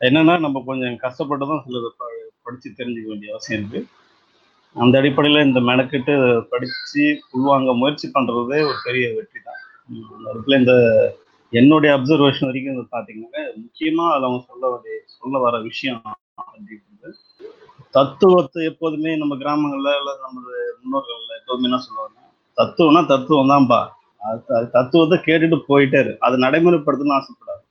என்னன்னா 0.00 0.34
நம்ம 0.44 0.62
கொஞ்சம் 0.66 0.96
கஷ்டப்பட்டு 1.02 1.44
தான் 1.50 1.62
சிலதை 1.64 1.90
ப- 1.98 2.10
படிச்சு 2.46 2.68
தெரிஞ்சுக்க 2.78 3.08
வேண்டிய 3.10 3.32
அவசியம் 3.34 3.60
இருக்கு. 3.62 3.80
அந்த 4.76 4.94
அடிப்படையில் 5.00 5.46
இந்த 5.46 5.60
மெனக்கெட்டு 5.68 6.14
படித்து 6.52 7.04
உள்வாங்க 7.34 7.72
முயற்சி 7.80 8.06
பண்ணுறதே 8.14 8.58
ஒரு 8.68 8.78
பெரிய 8.86 9.04
வெற்றி 9.16 9.40
தான். 9.40 9.60
அந்த 9.88 10.32
இடத்துல 10.32 10.58
இந்த 10.62 10.74
என்னுடைய 11.52 11.90
அப்சர்வேஷன் 11.96 12.48
வரைக்கும் 12.48 12.74
இது 12.74 12.84
பார்த்தீங்கன்னா 12.92 13.42
முக்கியமாக 13.62 14.12
அதில் 14.12 14.26
அவங்க 14.28 14.42
சொல்ல 14.50 14.64
வேண்டிய 14.72 14.94
சொல்ல 15.14 15.38
வர 15.44 15.56
விஷயம் 15.68 16.00
அப்படின்றது 16.42 17.10
தத்துவத்தை 17.94 18.62
எப்போதுமே 18.70 19.10
நம்ம 19.20 19.34
கிராமங்களில் 19.42 19.98
இல்லை 20.00 20.14
நமது 20.24 20.52
முன்னோர்களில் 20.80 21.38
எப்போதுமே 21.40 21.68
என்ன 21.70 21.80
சொல்லுவாங்க 21.86 22.18
தத்துவம்னா 22.58 23.02
தத்துவம் 23.12 23.52
தான்ப்பா 23.52 23.80
தத்துவத்தை 24.74 25.16
கேட்டுட்டு 25.26 25.56
போயிட்டாரு 25.70 26.12
அதை 26.24 26.36
நடைமுறைப்படுத்தணும்னு 26.44 27.18
ஆசைப்படாது. 27.18 27.62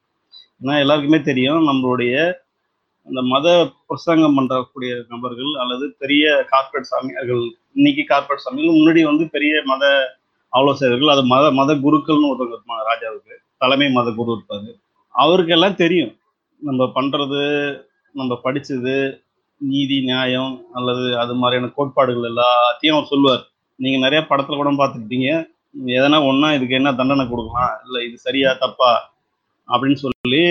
ஏன்னா 0.61 0.75
எல்லாருக்குமே 0.83 1.19
தெரியும் 1.29 1.61
நம்மளுடைய 1.69 2.15
அந்த 3.07 3.21
மத 3.31 3.47
பிரசங்கம் 3.89 4.35
பண்ணக்கூடிய 4.37 4.91
நபர்கள் 5.13 5.53
அல்லது 5.61 5.85
பெரிய 6.01 6.25
கார்ப்பரேட் 6.51 6.91
சாமியார்கள் 6.91 7.43
இன்னைக்கு 7.77 8.03
கார்ப்பரேட் 8.11 8.43
சாமிகள் 8.45 8.77
முன்னாடி 8.79 9.01
வந்து 9.09 9.25
பெரிய 9.35 9.53
மத 9.71 9.85
ஆலோசகர்கள் 10.53 11.13
அது 11.13 11.23
மத 11.31 11.45
மத 11.59 11.73
குருக்கள்னு 11.85 12.29
ஒருத்தவங்க 12.31 12.57
இருப்பாங்க 12.57 12.83
ராஜாவுக்கு. 12.91 13.35
தலைமை 13.63 13.87
மத 13.97 14.11
குரு 14.19 14.31
இருப்பாரு. 14.35 14.69
அவருக்கு 15.15 15.53
எல்லாம் 15.55 15.79
தெரியும் 15.83 16.13
நம்ம 16.61 16.87
பண்றது 16.97 17.41
நம்ம 18.19 18.37
படிச்சது 18.43 18.95
நீதி 19.61 19.97
நியாயம் 20.09 20.53
அல்லது 20.73 21.03
அது 21.23 21.33
மாதிரியான 21.41 21.71
கோட்பாடுகள் 21.77 22.29
எல்லாத்தையும் 22.31 22.95
அவர் 22.97 23.11
சொல்லுவார். 23.11 23.43
நீங்க 23.79 23.97
நிறைய 24.05 24.21
படத்துல 24.29 24.57
கூட 24.59 24.71
பார்த்துருப்பீங்க. 24.79 25.29
எதனா 25.77 26.17
ஒன்னா 26.29 26.53
இதுக்கு 26.53 26.75
என்ன 26.75 26.93
தண்டனை 26.93 27.29
கொடுக்கலாம்? 27.29 27.79
இல்ல 27.85 28.03
இது 28.03 28.17
சரியா 28.17 28.53
தப்பா? 28.53 29.13
அப்படின்னு 29.67 29.95
சொல்லி 29.95 30.43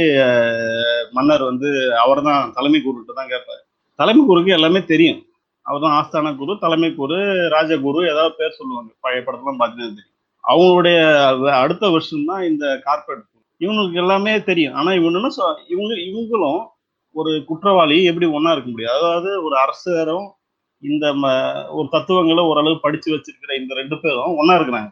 மன்னர் 1.11 1.43
வந்து 1.43 1.97
அவர் 1.97 2.23
தான் 2.23 2.53
தலைமை 2.53 2.83
குருட்டு 2.83 3.15
தான் 3.15 3.29
கேட்பார். 3.29 3.67
தலைமை 3.95 4.25
குருக்கு 4.25 4.53
எல்லாமே 4.53 4.85
தெரியும். 4.85 5.27
அவர் 5.63 5.81
தான் 5.81 6.05
ஆஸ்தான 6.05 6.37
குரு 6.37 6.57
தலைமை 6.61 6.95
குரு 6.95 7.17
ராஜகுரு 7.25 8.11
ஏதாவது 8.11 8.35
பேர் 8.35 8.51
சொல்லுவாங்க. 8.51 8.93
பழைய 9.01 9.25
படத்தெல்லாம் 9.27 9.63
பார்த்தீங்கன்னா 9.63 9.95
தெரியும். 9.95 10.11
அவங்களுடைய 10.49 11.51
அடுத்த 11.51 11.89
வருஷம் 11.89 12.25
தான் 12.25 12.43
இந்த 12.43 12.83
கார்பரேட் 12.85 13.31
இவங்களுக்கு 13.61 13.93
எல்லாமே 13.93 14.43
தெரியும். 14.43 14.75
ஆனா 14.75 14.93
இவங்க 14.93 15.19
சொ- 15.19 15.71
இவங்க 15.71 15.95
இவங்களும் 15.95 16.67
ஒரு 17.13 17.45
குற்றவாளி 17.47 18.05
எப்படி 18.05 18.27
ஒன்றா 18.27 18.53
இருக்க 18.53 18.71
முடியும்? 18.71 18.93
அதாவது 18.93 19.45
ஒரு 19.45 19.59
அரசரும் 19.59 20.35
இந்த 20.81 21.13
ம- 21.13 21.69
ஒரு 21.71 21.89
தத்துவங்களை 21.91 22.45
ஓரளவு 22.45 22.81
படிச்சு 22.81 23.15
வச்சிருக்கிற 23.15 23.61
இந்த 23.61 23.75
ரெண்டு 23.75 24.01
பேரும் 24.01 24.37
ஒன்றா 24.37 24.55
இருக்கிறாங்க. 24.55 24.91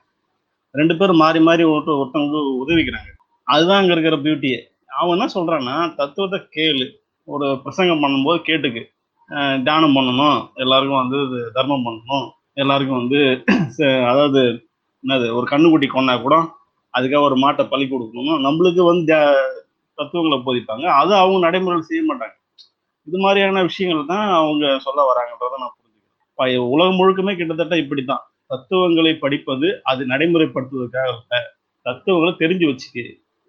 ரெண்டு 0.71 0.97
பேரும் 0.97 1.17
மாறி 1.17 1.41
மாறி 1.41 1.65
ஒருத்த 1.65 1.93
ஒருத்தவங்களுக்கு 2.03 2.59
உதவிக்கிறாங்க. 2.67 3.11
அதுதான் 3.45 3.81
அங்கே 3.81 3.93
இருக்கிற 3.93 4.17
பியூட்டியே 4.17 4.59
அவன் 4.87 5.19
என்ன 5.19 5.29
சொல்றான்னா 5.35 5.95
தத்துவத்தை 5.95 6.41
கேளு. 6.55 6.95
ஒரு 7.25 7.61
பிரசங்கம் 7.63 8.03
பண்ணும்போது 8.03 8.39
கேட்டுக்கு. 8.39 8.91
தியானம் 9.63 9.97
பண்ணணும். 9.97 10.53
எல்லாருக்கும் 10.55 11.09
வந்து 11.09 11.23
இது 11.27 11.51
தர்மம் 11.53 11.85
பண்ணணும். 11.87 12.31
எல்லாருக்கும் 12.53 12.97
வந்து 12.97 13.45
ச- 13.79 14.07
அதாவது 14.07 14.69
என்னது 15.03 15.35
ஒரு 15.35 15.47
கண்ணுக்குட்டி 15.51 15.87
கொண்டா 15.87 16.17
கூட 16.17 16.57
அதுக்காக 16.99 17.21
ஒரு 17.21 17.37
மாட்டை 17.37 17.69
பழி 17.69 17.85
கொடுக்கணும் 17.85 18.43
நம்மளுக்கு 18.47 18.85
வந்து 18.85 19.35
தத்துவங்களை 19.95 20.39
போதிப்பாங்க. 20.47 20.85
அது 20.85 21.15
அவங்க 21.15 21.39
நடைமுறையில் 21.39 21.87
செய்ய 21.87 22.15
மாட்டாங்க. 22.15 22.37
இது 23.05 23.19
மாதிரியான 23.19 23.63
விஷயங்கள் 23.63 24.07
தான் 24.07 24.29
அவங்க 24.29 24.79
சொல்ல 24.79 25.13
வராங்கன்றத 25.13 25.59
நான் 25.59 25.77
புரிஞ்சுக்கிறேன். 25.77 26.57
உலகம் 26.57 26.99
முழுக்குமே 26.99 27.37
கிட்டத்தட்ட 27.37 27.77
இப்படி 27.77 28.05
தான் 28.05 28.30
தத்துவங்களை 28.51 29.13
படிப்பது 29.25 29.69
அது 29.83 30.03
நடைமுறைப்படுத்துவதற்காக 30.07 31.11
இல்ல 31.15 31.35
தத்துவங்களை 31.87 32.33
தெரிஞ்சு 32.43 32.67
வச்சுக்கு 32.71 33.05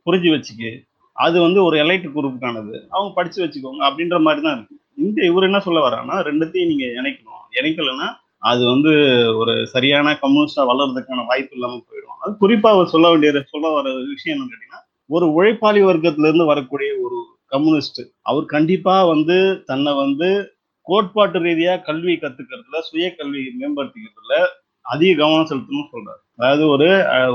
புரிஞ்சு 0.08 0.30
வச்சுக்கு. 0.34 0.70
அது 1.16 1.38
வந்து 1.42 1.60
ஒரு 1.68 1.76
எலைட் 1.84 2.06
குரூப்புக்கானது. 2.16 2.76
அவங்க 2.90 3.10
படிச்சு 3.14 3.40
வச்சுக்கோங்க 3.44 3.82
அப்படின்ற 3.90 4.18
மாதிரி 4.28 4.42
தான் 4.46 4.56
இருக்கு. 4.58 4.76
இங்க 4.98 5.20
இவர் 5.30 5.48
என்ன 5.50 5.60
சொல்ல 5.60 5.80
வரான்னா 5.88 6.16
ரெண்டுத்தையும் 6.30 6.72
நீங்க 6.72 6.86
இணைக்கணும். 7.00 7.44
இணைக்கலன்னா 7.60 8.08
அது 8.50 8.62
வந்து 8.66 8.92
ஒரு 9.40 9.54
சரியான 9.74 10.14
கம்யூனிஸ்டா 10.22 10.64
வளர்றதுக்கான 10.70 11.26
வாய்ப்பு 11.26 11.56
இல்லாம 11.58 11.76
போயிடும். 11.88 12.18
அது 12.24 12.32
குறிப்பா 12.44 12.70
அவர் 12.76 12.94
சொல்ல 12.94 13.10
வேண்டிய 13.10 13.42
சொல்ல 13.54 13.68
வர 13.70 13.88
விஷயம் 14.14 14.34
என்னன்னு 14.36 14.54
கேட்டீங்கன்னா 14.54 14.82
ஒரு 15.10 15.26
உழைப்பாளி 15.38 15.82
வர்க்கத்துல 15.90 16.30
இருந்து 16.30 16.46
வரக்கூடிய 16.46 16.92
ஒரு 17.06 17.18
கம்யூனிஸ்ட் 17.48 18.02
அவர் 18.22 18.46
கண்டிப்பா 18.56 18.96
வந்து 19.14 19.38
தன்னை 19.70 19.92
வந்து 19.94 20.30
கோட்பாட்டு 20.88 21.40
ரீதியா 21.40 21.74
கல்வி 21.88 22.14
கத்துக்கிறதுல 22.16 22.80
சுய 22.90 23.08
கல்வி 23.16 23.42
மேம்படுத்திக்கிறதுல 23.60 24.36
அதிக 24.94 25.12
கவனம் 25.22 25.50
செலுத்தணும்னு 25.52 25.92
சொல்றாரு. 25.94 26.22
அதாவது 26.40 26.64
ஒரு 26.74 26.88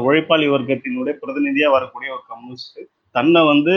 உழைப்பாளி 0.06 0.46
வர்க்கத்தினுடைய 0.54 1.14
பிரதிநிதியா 1.22 1.68
வரக்கூடிய 1.76 2.08
ஒரு 2.16 2.24
கம்யூனிஸ்ட் 2.30 2.80
தன்னை 3.16 3.40
வந்து 3.50 3.74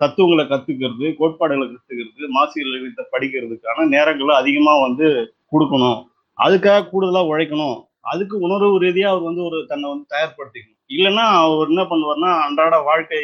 தத்துவங்களை 0.00 0.44
கத்துக்கிறது 0.50 1.06
கோட்பாடுகளை 1.20 1.66
கத்துக்கிறது 1.70 2.28
மாசிகள் 2.36 3.08
படிக்கிறதுக்கான 3.14 3.86
நேரங்களை 3.94 4.34
அதிகமா 4.42 4.74
வந்து 4.86 5.06
கொடுக்கணும். 5.52 5.98
அதுக்காக 6.38 6.86
கூடுதலா 6.92 7.22
உழைக்கணும். 7.32 7.76
அதுக்கு 8.12 8.36
உணர்வு 8.46 8.76
ரீதியா 8.84 9.08
அவர் 9.12 9.28
வந்து 9.28 9.42
ஒரு 9.48 9.58
தன்னை 9.70 9.86
வந்து 9.92 10.06
தயார்படுத்திக்கணும். 10.14 10.80
இல்லைன்னா 10.96 11.24
அவர் 11.44 11.70
என்ன 11.72 11.82
பண்ணுவார்னா 11.90 12.30
அன்றாட 12.46 12.76
வாழ்க்கை 12.88 13.20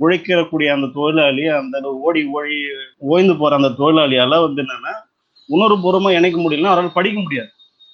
உழைக்கக்கூடிய 0.00 0.68
அந்த 0.74 0.86
தொழிலாளி 0.98 1.44
அந்த 1.60 1.78
ஓடி 2.06 2.20
ஓடி 2.36 2.58
ஓய்ந்து 3.12 3.34
போற 3.40 3.56
அந்த 3.60 3.70
தொழிலாளியால 3.80 4.38
வந்து 4.46 4.62
என்னன்னா 4.64 4.92
உணர்வுபூர்வமா 5.56 6.10
இணைக்க 6.18 6.38
முடியலன்னா 6.40 6.72
அவரால் 6.74 6.98
படிக்க 6.98 7.18
முடியாது. 7.24 7.50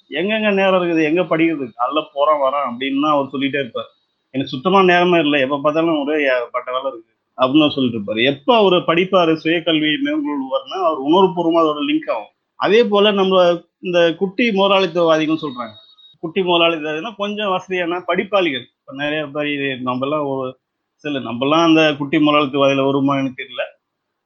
எங்கெங்க 0.09 0.53
நேரம் 0.53 0.81
இருக்குது 0.81 1.03
எங்க 1.03 1.21
படிக்கிறது? 1.21 1.65
காலைல 1.79 2.01
போறோம் 2.15 2.41
வரோம் 2.45 2.67
அப்படின்னு 2.67 3.07
அவர் 3.07 3.31
சொல்லிட்டே 3.31 3.61
இருப்பார். 3.63 3.89
எனக்கு 4.33 4.53
சுத்தமா 4.53 4.83
நேரமே 4.83 5.19
இல்லை. 5.19 5.39
எப்ப 5.41 5.59
பார்த்தாலும் 5.63 5.99
ஒரே 6.03 6.17
பட்ட 6.51 6.71
வேலை 6.71 6.87
இருக்கு 6.91 7.11
அப்படின்னு 7.37 7.69
சொல்லிட்டு 7.69 7.97
இருப்பாரு. 7.97 8.23
எப்ப 8.23 8.55
அவர் 8.55 8.73
படிப்பாரு 8.73 9.33
சுய 9.33 9.57
கல்வி 9.63 9.91
மேற்கொள்வார்னா 10.05 10.77
அவர் 10.89 11.01
உணர்வுபூர்வமா 11.09 11.59
அதோட 11.63 11.81
லிங்க் 11.89 12.11
ஆகும். 12.11 12.31
அதே 12.59 12.83
போல 12.83 13.11
நம்ம 13.11 13.61
இந்த 13.79 13.99
குட்டி 14.15 14.45
முதலாளித்துவவாதிகள் 14.49 15.43
சொல்றாங்க. 15.43 15.73
குட்டி 16.19 16.41
முதலாளித்துவனா 16.41 17.15
கொஞ்சம் 17.15 17.49
வசதியான 17.49 18.03
படிப்பாளிகள். 18.07 18.65
இப்ப 18.79 18.93
நிறைய 18.93 19.25
பேர் 19.25 19.83
நம்மலாம் 19.89 20.27
ஒரு 20.27 20.59
சில 20.95 21.19
நம்மலாம் 21.19 21.65
அந்த 21.69 21.95
குட்டி 21.97 22.17
முதலாளித்துவவாதியில 22.17 22.85
வருமானு 22.89 23.33
தெரியல. 23.41 23.63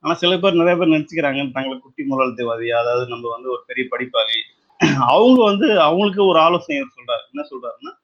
ஆனா 0.04 0.14
சில 0.14 0.38
பேர் 0.38 0.60
நிறைய 0.62 0.76
பேர் 0.80 0.94
நினைச்சுக்கிறாங்க 0.96 1.42
தங்களை 1.52 1.78
குட்டி 1.80 2.04
முதலாளித்துவாதி 2.04 2.68
அதாவது 2.82 3.08
நம்ம 3.08 3.30
வந்து 3.30 3.50
ஒரு 3.52 3.62
பெரிய 3.68 3.86
படிப்பாளி 3.92 4.38
அவங்க 5.00 5.44
வந்து 5.44 5.82
அவங்களுக்கு 5.82 6.26
ஒரு 6.26 6.40
ஆலோசனை 6.40 6.82
சொல்றாரு. 6.82 7.26
என்ன 7.32 7.48
சொல்றாருன்னா 7.48 8.00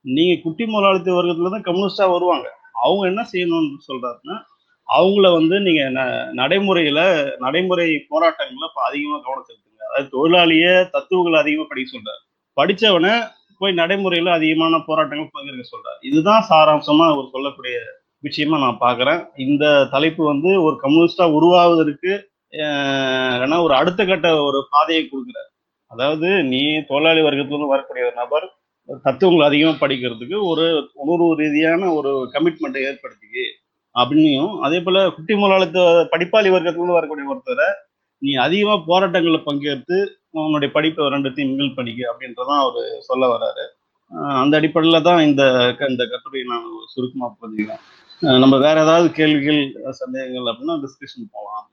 நீங்க 0.00 0.40
குட்டி 0.42 0.66
முதலாளித்துவ 0.66 1.22
வர்க்கத்துல 1.22 1.50
தான் 1.50 1.62
கம்யூனிஸ்டா 1.62 2.12
வருவாங்க. 2.12 2.52
அவங்க 2.82 3.06
என்ன 3.06 3.26
செய்யணும்னு 3.32 3.76
சொல்றாருன்னா 3.88 4.42
அவங்கள 4.96 5.32
வந்து 5.32 5.60
நீங்க 5.60 5.82
ந- 5.82 6.40
நடைமுறையில 6.40 7.30
நடைமுறை 7.38 7.90
போராட்டங்கள்ல 7.90 8.68
இப்ப 8.68 8.82
அதிகமா 8.84 9.18
கவனம் 9.18 9.44
செலுத்துங்க 9.48 9.82
அதாவது 9.82 10.08
தொழிலாளிய 10.10 10.88
தத்துவங்களை 10.90 11.40
அதிகமா 11.40 11.66
படிக்க 11.68 11.98
சொல்றாரு. 11.98 12.28
படிச்சவனை 12.60 13.30
போய் 13.58 13.74
நடைமுறையில 13.74 14.30
அதிகமான 14.30 14.82
போராட்டங்கள் 14.86 15.28
பங்கேற்க 15.32 15.76
சொல்றாரு. 15.76 16.06
இதுதான் 16.06 16.46
சாராம்சமா 16.48 17.10
அவர் 17.12 17.28
சொல்லக்கூடிய 17.32 17.78
விஷயமா 18.18 18.58
நான் 18.58 18.78
பாக்குறேன். 18.80 19.26
இந்த 19.36 19.84
தலைப்பு 19.90 20.24
வந்து 20.24 20.62
ஒரு 20.62 20.80
கம்யூனிஸ்டா 20.82 21.32
உருவாவதற்கு 21.32 22.30
ஏன்னா 22.50 23.62
ஒரு 23.62 23.74
அடுத்த 23.74 24.04
கட்ட 24.04 24.42
ஒரு 24.42 24.66
பாதையை 24.70 25.04
கொடுக்குறாரு. 25.04 25.49
அதாவது 25.90 26.28
நீ 26.50 26.60
தொழிலாளி 26.88 27.20
வர்க்கத்துலேருந்து 27.22 27.72
வரக்கூடிய 27.72 28.04
ஒரு 28.06 28.16
நபர் 28.20 28.46
தத்துவங்கள் 29.04 29.48
அதிகமாக 29.48 29.78
படிக்கிறதுக்கு 29.80 30.36
ஒரு 30.50 30.64
உணர்வு 31.02 31.28
ரீதியான 31.40 31.90
ஒரு 31.98 32.12
கமிட்மெண்ட்டை 32.34 32.82
ஏற்படுத்திக்கு 32.88 33.44
அப்படின்னும் 33.94 34.54
அதே 34.64 34.78
போல 34.80 34.98
குட்டி 35.14 35.34
முதலாளித்துவ 35.36 35.84
படிப்பாளி 36.12 36.48
வர்க்கத்துலேருந்து 36.52 36.98
வரக்கூடிய 36.98 37.32
ஒருத்தரை 37.32 37.68
நீ 38.22 38.32
அதிகமாக 38.44 38.84
போராட்டங்களில் 38.88 39.46
பங்கேற்று 39.46 39.98
உன்னுடைய 40.40 40.70
படிப்பை 40.74 41.06
ரெண்டுத்தையும் 41.14 41.50
மிங்கிள் 41.52 41.76
பண்ணிக்க 41.76 42.10
அப்படின்றதான் 42.10 42.62
அவர் 42.62 42.78
சொல்ல 43.06 43.24
வர்றாரு 43.32 43.64
அந்த 44.38 44.54
அடிப்படையில் 44.58 45.06
தான் 45.06 45.20
இந்த 45.26 45.42
க- 45.78 45.88
இந்த 45.90 46.04
கட்டுரையை 46.06 46.44
நான் 46.48 46.64
சுருக்கமாக 46.92 47.32
புரிஞ்சுக்கிறேன் 47.36 47.84
நம்ம 48.42 48.56
வேற 48.64 48.76
ஏதாவது 48.82 49.08
கேள்விகள் 49.18 49.60
சந்தேகங்கள் 50.00 50.50
அப்படின்னா 50.50 50.76
டிஸ்கஷன் 50.82 51.32
போகலாம் 51.34 51.66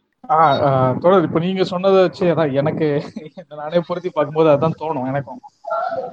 தொடர் 1.01 1.25
இப்ப 1.27 1.39
நீங்க 1.39 1.63
சொன்னதை 1.63 1.99
வச்சு 2.01 2.25
அதான் 2.25 2.53
எனக்கு 2.53 2.87
நானே 3.53 3.79
பொருத்தி 3.87 4.09
பார்க்கும்போது 4.09 4.49
அதான் 4.49 4.79
தோணும் 4.81 5.07
எனக்கும். 5.11 5.41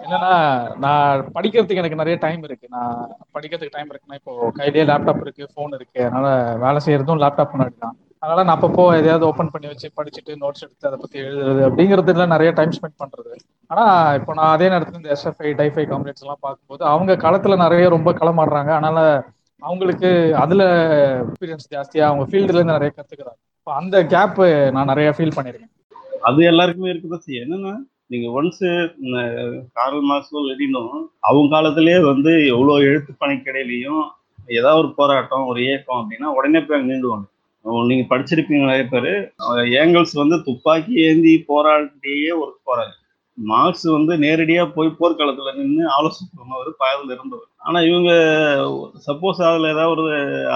என்னன்னா 0.05 0.33
நான் 0.85 1.25
படிக்கிறதுக்கு 1.37 1.83
எனக்கு 1.83 2.01
நிறைய 2.03 2.17
டைம் 2.17 2.43
இருக்கு. 2.43 2.67
நான் 2.71 2.95
படிக்கிறதுக்கு 3.35 3.77
டைம் 3.77 3.91
இருக்குன்னா 3.93 4.19
இப்போ 4.21 4.33
கையிலேயே 4.59 4.85
லேப்டாப் 4.91 5.23
இருக்கு 5.23 5.45
ஃபோன் 5.53 5.77
இருக்கு. 5.79 6.01
அதனால 6.07 6.29
வேலை 6.65 6.81
செய்யறதும் 6.87 7.23
லேப்டாப் 7.25 7.55
முன்னாடி 7.55 7.77
தான். 7.79 7.97
அதனால 8.23 8.43
நான் 8.43 8.57
அப்பப்போ 8.57 8.85
எதையாவது 8.99 9.25
ஓப்பன் 9.27 9.51
பண்ணி 9.51 9.67
வச்சு 9.67 9.89
படிச்சுட்டு 9.97 10.33
நோட்ஸ் 10.43 10.63
எடுத்து 10.63 10.89
அதை 10.89 10.99
பத்தி 10.99 11.19
எழுதுறது 11.23 11.63
அப்படிங்கிறதுல 11.69 12.27
நிறைய 12.27 12.51
டைம் 12.53 12.75
ஸ்பெண்ட் 12.77 13.01
பண்றது. 13.03 13.33
ஆனா 13.71 13.85
இப்போ 14.19 14.33
நான் 14.35 14.53
அதே 14.53 14.67
நேரத்துல 14.69 15.01
இந்த 15.01 15.11
எஸ்எஃப்ஐ 15.17 15.51
டைஃபை 15.61 15.85
காம்ப்ளெக்ஸ் 15.91 16.25
எல்லாம் 16.25 16.43
பார்க்கும்போது 16.43 16.85
அவங்க 16.85 17.13
களத்துல 17.25 17.57
நிறைய 17.57 17.89
ரொம்ப 17.89 18.13
களமாடுறாங்க 18.13 18.73
அதனால 18.77 18.99
அவங்களுக்கு 19.63 20.09
அதுல 20.43 20.63
எக்ஸ்பீரியன்ஸ் 21.23 21.71
ஜாஸ்தியா 21.75 22.07
அவங்க 22.09 22.25
ஃபீல்டுல 22.31 22.59
இருந்து 22.59 22.77
நிறைய 22.77 22.93
கத்துக்கிறாங்க. 22.95 23.41
அந்த 23.67 23.97
கேப் 24.13 24.41
நான் 24.75 24.91
நிறைய 24.93 25.11
ஃபீல் 25.17 25.37
பண்ணிருக்கேன். 25.37 25.71
அது 26.29 26.41
எல்லாருக்குமே 26.51 26.91
இருக்குதான் 26.93 27.25
செய்யும் 27.25 27.45
என்னன்னா 27.45 27.75
நீங்க 28.13 28.27
ஒன்ஸ் 28.39 28.65
காரல் 29.77 30.09
மார்க்ஸோ 30.11 30.41
லெடினும் 30.49 30.91
அவங்க 31.29 31.47
காலத்திலேயே 31.55 32.01
வந்து 32.11 32.33
எவ்வளோ 32.55 32.75
எழுத்து 32.89 33.13
பணிக்கிடையிலையும் 33.23 34.03
ஏதாவது 34.59 34.81
ஒரு 34.83 34.91
போராட்டம் 34.99 35.47
ஒரு 35.51 35.61
இயக்கம் 35.67 36.01
அப்படின்னா 36.01 36.31
உடனே 36.39 36.61
போய் 36.69 36.89
நீண்டுவாங்க 36.91 37.27
நீங்க 37.91 38.05
படிச்சிருப்பீங்க 38.09 38.65
நிறைய 38.65 38.87
பேர். 38.93 39.13
ஏங்கல்ஸ் 39.83 40.15
வந்து 40.23 40.37
துப்பாக்கி 40.49 40.95
ஏந்தி 41.09 41.33
போராட்டியே 41.51 42.33
ஒரு 42.43 42.53
போராளி. 42.69 42.95
மார்க்ஸ் 43.39 43.87
வந்து 43.97 44.15
நேரடியாக 44.25 44.67
போய் 44.75 44.97
போர்க்களத்துல 44.99 45.53
நின்று 45.61 45.85
ஆலோசனை 45.95 46.27
சொன்னவர் 46.41 46.81
பயத்தில் 46.83 47.15
இருந்தவர். 47.15 47.49
ஆனால் 47.67 47.87
இவங்க 47.91 48.11
சப்போஸ் 49.07 49.41
அதில் 49.51 49.73
ஏதாவது 49.75 49.95
ஒரு 49.95 50.05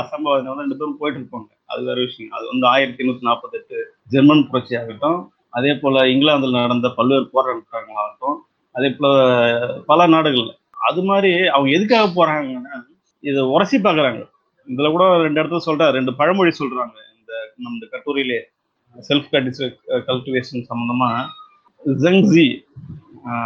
அசம்பாவிதம் 0.02 0.60
ரெண்டு 0.62 0.76
பேரும் 0.80 1.00
போயிட்டு 1.00 1.20
இருப்பாங்க. 1.20 1.48
அது 1.72 1.80
வேற 1.88 1.98
விஷயம். 2.08 2.34
அது 2.36 2.44
வந்து 2.52 2.66
ஆயிரத்தி 2.74 3.02
எண்ணூத்தி 3.04 3.28
நாற்பத்தெட்டு 3.28 3.76
ஜெர்மன் 4.12 4.46
புரட்சி 4.50 4.74
ஆகட்டும் 4.80 5.18
அதே 5.56 5.72
போல 5.82 6.04
இங்கிலாந்துல 6.12 6.62
நடந்த 6.64 6.88
பல்வேறு 6.98 7.26
போராட்டங்களாகட்டும் 7.34 8.38
அதே 8.74 8.88
போல 8.98 9.14
பல 9.90 10.06
நாடுகள்ல. 10.14 10.52
அது 10.88 11.00
மாதிரி 11.10 11.32
அவங்க 11.54 11.70
எதுக்காக 11.76 12.06
போறாங்கன்னா 12.18 12.76
இதை 13.30 13.42
உரசி 13.54 13.78
பாக்குறாங்க 13.86 14.22
இதுல 14.68 14.88
கூட 14.94 15.04
ரெண்டு 15.24 15.40
இடத்துல 15.40 15.60
சொல்றாரு 15.66 15.96
ரெண்டு 15.98 16.12
பழமொழி 16.20 16.52
சொல்றாங்க. 16.60 16.96
இந்த 17.18 17.32
நம்ம 17.64 17.86
கட்டுரையிலே 17.94 18.40
செல்ஃப் 19.08 19.28
கல்டிவேஷன் 20.08 20.68
சம்பந்தமா 20.70 21.08
ஜங்ஸி 22.04 22.46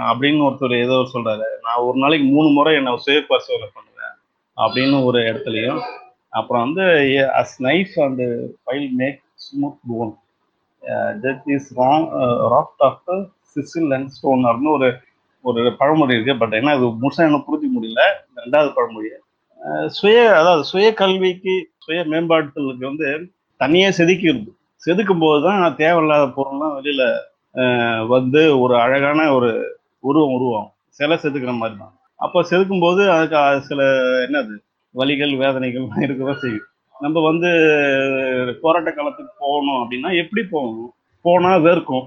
அப்படின்னு 0.08 0.44
ஒருத்தர் 0.48 0.74
ஏதோ 0.84 0.96
சொல்றாரு. 1.14 1.46
நான் 1.64 1.84
ஒரு 1.86 1.96
நாளைக்கு 2.02 2.26
மூணு 2.34 2.48
முறை 2.56 2.72
என்ன 2.80 2.96
சுய 3.04 3.20
பரிசோதனை 3.30 3.68
பண்ணுவேன் 3.76 4.14
அப்படின்னு 4.56 4.96
ஒரு 5.08 5.18
இடத்துலையும் 5.30 5.80
அப்புறம் 6.32 6.62
வந்து 6.62 6.84
as 7.34 7.56
knife 7.62 7.94
and 7.98 8.22
file 8.62 8.90
make 8.92 9.20
smooth 9.36 9.80
bone 9.90 10.12
that 11.24 11.46
is 11.46 11.70
wrong 11.76 12.06
raft 12.48 12.84
of 12.84 13.00
chisel 13.56 13.92
and 13.92 14.10
stone 14.10 14.44
ஒரு 14.70 14.90
ஒரு 15.44 15.60
பழமொழி 15.78 16.14
இருக்குது 16.14 16.38
பட் 16.38 16.54
ஏன்னா 16.54 16.72
அது 16.72 16.88
முழுசாக 17.02 17.28
என்ன 17.28 17.38
புரிஞ்சு 17.46 17.68
முடியல. 17.76 18.02
ரெண்டாவது 18.40 18.70
பழமொழி. 18.72 19.10
Uh, 19.60 19.86
சுய 19.88 20.18
அதாவது 20.38 20.62
சுய 20.64 20.86
கல்விக்கு 20.92 21.54
சுய 21.78 21.98
மேம்பாட்டுக்கு 22.04 22.86
வந்து 22.86 23.08
தனியே 23.60 23.88
செதுக்கிடுது. 23.90 24.50
செதுக்கும் 24.82 25.22
போது 25.24 25.40
தான் 25.42 25.76
தேவையில்லாத 25.76 26.24
பொருள்லாம் 26.36 26.74
வெளியில் 26.74 27.06
uh, 27.54 27.98
வந்து 28.06 28.42
ஒரு 28.58 28.74
அழகான 28.76 29.18
ஒரு 29.32 29.50
உருவம் 30.00 30.34
உருவம் 30.34 30.68
சிலை 30.90 31.16
செதுக்கிற 31.16 31.52
மாதிரி 31.58 31.76
தான் 31.78 31.94
அப்போ 32.20 32.38
செதுக்கும் 32.42 32.84
போது 32.84 33.02
அதுக்கு 33.10 33.38
சில 33.60 33.82
என்னது 34.26 34.54
வலிகள் 35.00 35.32
வேதனைகள் 35.42 35.86
இருக்கதான் 36.04 36.42
செய்யும். 36.42 36.66
நம்ம 37.04 37.20
வந்து 37.28 37.50
போராட்ட 38.62 38.90
காலத்துக்கு 38.96 39.32
போகணும் 39.44 39.80
அப்படின்னா 39.82 40.10
எப்படி 40.22 40.42
போகணும்? 40.50 40.90
போனால் 41.26 41.64
வேர்க்கும். 41.66 42.06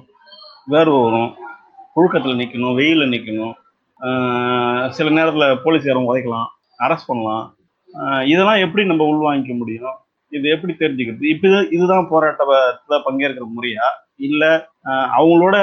வேர்வை 0.74 1.00
வரும். 1.06 1.32
புழுக்கத்தில் 1.96 2.40
நிற்கணும் 2.42 2.78
வெயிலில் 2.80 3.14
நிற்கணும் 3.16 3.56
சில 4.96 5.10
நேரத்தில் 5.18 5.60
போலீஸ்காரங்க 5.66 6.12
உதைக்கலாம் 6.12 6.48
அரெஸ்ட் 6.86 7.10
பண்ணலாம். 7.10 7.46
இதெல்லாம் 8.32 8.64
எப்படி 8.66 8.84
நம்ம 8.90 9.04
உள்வாங்கிக்க 9.12 9.54
முடியும்? 9.60 9.96
இது 10.38 10.46
எப்படி 10.56 10.74
தெரிஞ்சுக்கிறது? 10.80 11.26
இப்போ 11.34 11.50
இதுதான் 11.76 12.10
போராட்டத்தில் 12.14 13.06
பங்கேற்கிற 13.06 13.46
முறையா? 13.58 13.88
இல்லை 14.28 14.52
அவங்களோட 15.18 15.56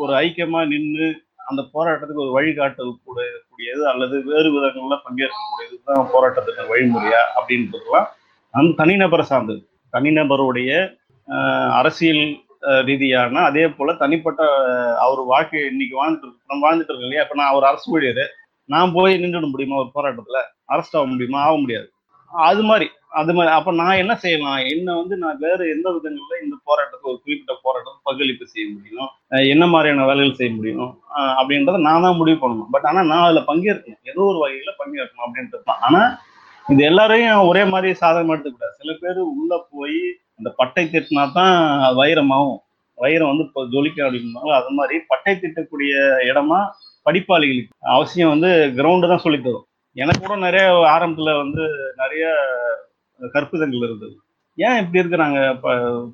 ஒரு 0.00 0.12
ஐக்கியமாக 0.24 0.70
நின்று 0.72 1.06
அந்த 1.50 1.60
போராட்டத்துக்கு 1.74 2.24
ஒரு 2.26 2.32
வழிகாட்டல் 2.36 2.92
கூட 3.08 3.20
கூடியது 3.48 3.82
அல்லது 3.92 4.16
வேறு 4.30 4.48
விதங்கள்ல 4.54 4.96
பங்கேற்கக்கூடியது 5.06 5.76
தான் 5.90 6.10
போராட்டத்துக்கு 6.14 6.70
வழிமுறையா 6.72 7.22
அப்படின்றதுலாம் 7.38 8.08
அந்த 8.54 8.70
தனிநபரை 8.82 9.24
சார்ந்தது. 9.32 9.60
தனிநபருடைய 9.92 10.70
அரசியல் 11.80 12.24
ரீதியான 12.88 13.42
அதே 13.50 13.64
போல 13.76 13.92
தனிப்பட்ட 14.02 14.42
அவர் 15.04 15.20
வாழ்க்கை 15.32 15.60
இன்னைக்கு 15.72 15.94
வாழ்ந்துட்டு 16.00 16.26
இருக்கு. 16.26 16.50
நம்ம 16.50 16.62
வாழ்ந்துட்டு 16.66 16.90
இருக்கோம் 16.90 17.08
இல்லையா? 17.08 17.24
இப்போ 17.26 17.36
நான் 17.40 17.56
ஒரு 17.58 17.66
அரசு 17.70 17.86
ஊழியர். 17.94 18.22
நான் 18.72 18.94
போய் 18.96 19.20
நின்றுட 19.22 19.46
முடியுமா 19.52 19.76
ஒரு 19.82 19.90
போராட்டத்தில்? 19.96 20.40
அரெஸ்ட் 20.72 20.96
ஆக 20.98 21.06
முடியுமா? 21.12 21.40
ஆக 21.48 21.56
முடியாது. 21.62 21.88
அது 22.48 22.62
மாதிரி 22.62 22.88
அது 23.20 23.32
மாதிரி. 23.36 23.50
அப்ப 23.56 23.70
நான் 23.80 23.98
என்ன 24.02 24.12
செய்யலாம்? 24.22 24.58
என்ன 24.74 24.88
வந்து 25.00 25.14
நான் 25.22 25.40
வேற 25.44 25.58
எந்த 25.74 25.88
விதங்கள்ல 25.96 26.36
இந்த 26.44 26.56
போராட்டத்தை 26.68 27.06
ஒரு 27.10 27.18
குறிப்பிட்ட 27.24 27.54
போராட்டத்தை 27.64 27.98
பங்களிப்பு 28.08 28.44
செய்ய 28.52 28.64
முடியும்? 28.74 29.10
என்ன 29.54 29.64
மாதிரியான 29.66 30.06
வேலைகள் 30.10 30.38
செய்ய 30.38 30.50
முடியும்? 30.58 30.90
அப்படின்றத 31.38 31.80
நான் 31.88 32.04
தான் 32.06 32.18
முடிவு 32.20 32.38
பண்ணணும். 32.44 32.70
பட் 32.74 32.86
ஆனா 32.90 33.02
நான் 33.10 33.26
அதுல 33.26 33.42
பங்கேற்கணும். 33.50 34.00
ஏதோ 34.12 34.22
ஒரு 34.30 34.38
வகையில 34.44 34.72
பங்கேற்கணும் 34.80 35.26
அப்படின்றது 35.26 35.64
தான். 35.70 35.82
ஆனா 35.88 36.02
இது 36.66 36.82
எல்லாரையும் 36.90 37.48
ஒரே 37.50 37.62
மாதிரி 37.72 37.88
சாதகமா 38.02 38.34
எடுத்துக்கூடாது 38.34 38.78
சில 38.80 38.92
பேர் 39.02 39.20
உள்ள 39.32 39.52
போய் 39.72 39.98
அந்த 40.38 40.50
பட்டை 40.60 40.84
திட்டினா 40.84 41.24
தான் 41.38 41.56
வைரமாகும். 42.00 42.60
வைரம் 42.98 43.30
வந்து 43.30 43.44
இப்போ 43.48 43.60
ஜொலிக்கும் 43.74 44.06
அப்படின்னாலும் 44.06 44.56
அது 44.60 44.72
மாதிரி 44.78 44.96
பட்டை 45.12 45.34
திட்டக்கூடிய 45.34 45.92
இடமா 46.30 46.58
படிப்பாளிகளுக்கு 47.06 47.74
அவசியம் 47.94 48.32
வந்து 48.34 48.50
கிரவுண்டு 48.78 49.10
தான் 49.12 49.22
சொல்லித் 49.24 49.46
தரும் 49.46 49.66
எனக்கு 49.96 50.20
கூட 50.20 50.36
நிறைய 50.36 50.64
ஆரம்பத்துல 50.94 51.32
வந்து 51.36 51.62
நிறைய 51.96 52.24
கற்பிதங்கள் 53.20 53.84
இருந்தது. 53.86 54.14
ஏன் 54.58 54.78
இப்படி 54.82 55.00
இருக்கிறாங்க? 55.02 55.38
ப 55.62 55.66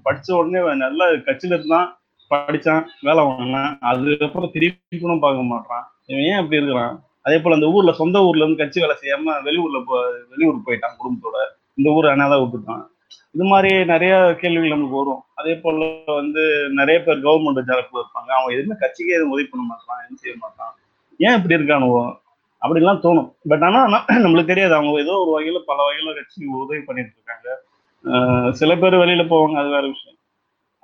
படிச்ச 0.07 0.29
உடனே 0.39 0.61
நல்ல 0.85 1.07
கட்சியில 1.27 1.57
இருந்தான் 1.59 1.89
படிச்சான் 2.31 2.83
வேலை 3.01 3.23
வாங்கினான் 3.25 3.79
அதுக்கப்புறம் 3.81 4.53
திருப்பிக்கணும் 4.55 5.25
பார்க்க 5.25 5.53
மாட்டான் 5.53 5.85
இவன் 6.07 6.27
ஏன் 6.31 6.41
இப்படி 6.43 6.61
இருக்கிறான்? 6.61 6.95
அதே 7.23 7.39
போல 7.39 7.55
அந்த 7.55 7.69
ஊர்ல 7.77 7.93
சொந்த 7.93 8.19
ஊர்ல 8.27 8.45
இருந்து 8.45 8.63
கட்சி 8.63 8.81
வேலை 8.81 8.97
செய்யாம 9.01 9.35
வெளியூர்ல 9.47 9.79
போ 9.89 9.97
வெளியூர் 10.33 10.67
போயிட்டான் 10.67 10.99
குடும்பத்தோட. 11.01 11.39
இந்த 11.79 11.89
ஊர் 11.91 12.07
அனாதான் 12.07 12.43
விட்டுட்டான். 12.43 12.85
இது 13.35 13.45
மாதிரி 13.45 13.71
நிறைய 13.85 14.13
கேள்விகள் 14.41 14.75
நமக்கு 14.75 15.01
வரும். 15.01 15.23
அதே 15.35 15.55
போல 15.63 15.87
வந்து 16.21 16.43
நிறைய 16.81 16.99
பேர் 17.03 17.25
கவர்மெண்ட் 17.27 17.69
ஜாப்ல 17.71 18.01
இருப்பாங்க 18.03 18.31
அவன் 18.39 18.55
எதுவுமே 18.57 18.77
கட்சிக்கே 18.83 19.17
எதுவும் 19.19 19.35
உதவி 19.35 19.49
பண்ண 19.53 19.65
மாட்டான் 19.73 20.03
என்ன 20.07 20.19
செய்ய 20.23 20.37
மாட்டான் 20.45 20.73
ஏன் 21.21 21.37
இப்படி 21.39 21.57
இருக்கானுவோ? 21.59 22.03
அப்படிலாம் 22.63 23.03
தோணும். 23.05 23.29
பட் 23.49 23.63
ஆனா 23.63 23.81
நம்மளுக்கு 24.25 24.51
தெரியாது. 24.53 24.75
அவங்க 24.75 25.01
ஏதோ 25.01 25.15
ஒரு 25.23 25.33
வகையில 25.35 25.59
பல 25.67 25.79
வகையில 25.87 26.15
கட்சி 26.15 26.47
உதவி 26.63 26.81
பண்ணிட்டு 26.81 27.13
இருக்காங்க 27.17 27.49
ஆஹ் 28.05 28.51
சில 28.51 28.77
பேர் 28.77 28.97
வெளியில் 28.97 29.31
போவாங்க 29.31 29.57
அது 29.63 29.69
வேற 29.69 29.85
விஷயம். 29.87 30.19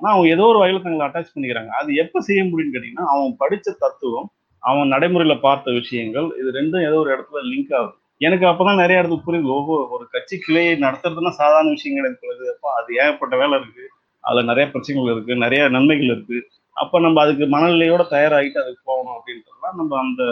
ஆனா 0.00 0.12
அவங்க 0.12 0.28
ஏதோ 0.28 0.42
ஒரு 0.42 0.58
வகையில் 0.58 0.82
தங்களை 0.82 1.04
அட்டாச் 1.06 1.34
பண்ணிக்கிறாங்க. 1.34 1.70
அது 1.80 1.94
எப்ப 1.94 2.20
செய்ய 2.20 2.44
முடியும்னு 2.44 2.74
கேட்டிங்கன்னா 2.74 3.06
அவன் 3.14 3.36
படிச்ச 3.40 3.68
தத்துவம் 3.78 4.28
அவன் 4.62 4.92
நடைமுறையில 4.92 5.40
பார்த்த 5.40 5.70
விஷயங்கள் 5.70 6.26
இது 6.40 6.50
ரெண்டும் 6.52 6.82
ஏதோ 6.86 6.94
ஒரு 6.94 7.10
இடத்துல 7.16 7.40
லிங்க் 7.52 7.74
ஆகுது. 7.76 7.94
எனக்கு 8.20 8.46
அப்போதான் 8.46 8.76
நிறைய 8.76 8.98
இடத்துக்கு 8.98 9.26
புரியுது. 9.28 9.48
ஒவ்வொரு 9.48 9.90
ஒரு 9.90 10.04
கட்சி 10.10 10.38
கிளையை 10.38 10.74
நடத்துறதுன்னா 10.78 11.28
சாதாரண 11.28 11.70
விஷயங்கள் 11.70 12.08
இருக்கிறது 12.10 12.54
அப்போ 12.54 12.68
அது 12.82 12.94
ஏகப்பட்ட 12.94 13.36
வேலை 13.36 13.60
இருக்கு. 13.60 13.84
அதுல 14.24 14.42
நிறைய 14.42 14.70
பிரச்சனைகள் 14.70 15.14
இருக்கு. 15.14 15.34
நிறைய 15.36 15.68
நன்மைகள் 15.68 16.06
இருக்கு. 16.06 16.38
அப்ப 16.76 17.00
நம்ம 17.00 17.20
அதுக்கு 17.20 17.44
மனநிலையோட 17.44 18.02
தயாராகிட்டு 18.10 18.62
அதுக்கு 18.62 18.82
போகணும் 18.84 19.16
அப்படின்றதுலாம் 19.16 19.76
நம்ம 19.76 19.98
அந்த 19.98 20.22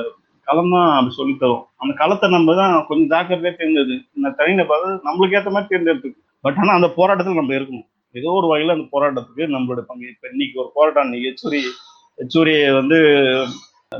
களம் 0.52 0.70
தான் 0.70 0.94
அப்படி 0.94 1.14
சொல்லி 1.14 1.36
தரும். 1.36 1.64
அந்த 1.76 1.94
களத்தை 1.94 2.30
நம்ம 2.30 2.54
தான் 2.54 2.84
கொஞ்சம் 2.88 3.06
ஜாக்கிரதையாக 3.06 3.58
தேர்ந்தெடு. 3.58 3.94
இந்த 4.16 4.30
தனிநபர் 4.36 5.00
நம்மளுக்கு 5.04 5.34
ஏற்ற 5.34 5.50
மாதிரி 5.50 5.68
தேர்ந்தெடுத்துக்கு. 5.68 6.20
பட் 6.40 6.58
ஆனா 6.58 6.74
அந்த 6.74 6.88
போராட்டத்தில் 6.96 7.34
நம்ம 7.34 7.54
இருக்கணும். 7.54 7.88
ஏதோ 8.12 8.30
ஒரு 8.30 8.46
வகையில 8.48 8.72
அந்த 8.72 8.86
போராட்டத்துக்கு 8.92 9.42
நம்மளோட 9.56 9.80
பங்கு 9.80 10.08
இப்போ 10.08 10.28
இன்னைக்கு 10.30 10.60
ஒரு 10.60 10.70
போராட்டம். 10.74 11.12
இன்னைக்கு 11.12 11.28
எச்சூரி 11.30 11.60
எச்சூரியை 12.18 12.74
வந்து 12.74 12.98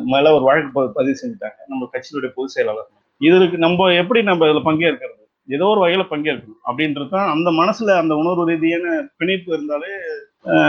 மேல 0.05 0.35
ஒரு 0.35 0.45
வழக்கு 0.45 0.71
ப- 0.73 0.93
பதிவு 0.95 1.17
செஞ்சுட்டாங்க. 1.23 1.59
நம்ம 1.67 1.91
கட்சியினுடைய 1.93 2.31
பொதுச் 2.35 2.55
செயலாளர். 2.55 2.91
இதுக்கு 3.19 3.59
நம்ம 3.59 3.95
எப்படி 3.95 4.23
நம்ம 4.23 4.49
இதில் 4.49 4.67
பங்கேற்கிறது? 4.67 5.21
ஏதோ 5.49 5.67
ஒரு 5.67 5.81
வகையில 5.85 6.05
பங்கேற்கணும். 6.11 6.61
அப்படின்றது 6.67 7.09
தான் 7.09 7.31
அந்த 7.31 7.51
மனசுல 7.51 7.97
அந்த 7.97 8.15
உணர்வு 8.15 8.45
ரீதியான 8.47 9.09
பிணைப்பு 9.17 9.53
இருந்தாலே 9.53 9.93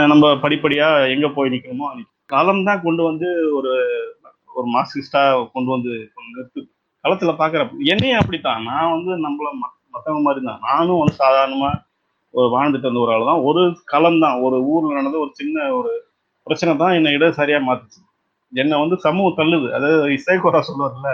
நம்ம 0.06 0.34
படிப்படியா 0.34 1.14
எங்க 1.14 1.28
போய் 1.28 1.50
நிற்கணுமோ 1.50 1.86
காலம் 2.26 2.64
தான் 2.64 2.82
கொண்டு 2.82 3.02
வந்து 3.02 3.26
ஒரு 3.54 3.72
ஒரு 4.54 4.66
மார்க்சிஸ்டா 4.74 5.22
கொண்டு 5.54 5.70
வந்து 5.74 5.92
கொண்டு 6.14 6.30
நிறுத்து 6.34 6.60
களத்துல 7.04 7.32
பாக்குறப்ப 7.40 7.88
என்னையும் 7.92 8.20
அப்படித்தான். 8.20 8.62
நான் 8.70 8.92
வந்து 8.94 9.12
நம்மள 9.24 9.48
மத்தவங்க 9.94 10.22
மாதிரி 10.26 10.40
தான் 10.48 10.62
நானும் 10.68 11.00
வந்து 11.00 11.16
சாதாரணமா 11.22 11.70
ஒரு 12.34 12.48
வாழ்ந்துட்டு 12.54 12.88
வந்த 12.88 13.02
ஒரு 13.04 13.12
ஆள் 13.16 13.28
தான் 13.30 13.42
ஒரு 13.48 13.62
களம் 13.92 14.22
தான் 14.24 14.36
ஒரு 14.46 14.56
ஊர்ல 14.72 14.96
நடந்த 14.98 15.18
ஒரு 15.24 15.32
சின்ன 15.40 15.66
ஒரு 15.78 15.90
பிரச்சனை 16.46 16.72
தான் 16.82 16.94
என்னை 16.98 17.10
இட 17.16 17.26
சரியா 17.40 17.58
மாத்துச்சு. 17.68 18.00
என்னை 18.52 18.76
வந்து 18.82 18.96
சமூகம் 19.06 19.38
தள்ளுது. 19.40 19.68
அதாவது 19.76 19.98
இசைகோரா 20.16 20.60
சொல்லுவார்ல 20.68 21.12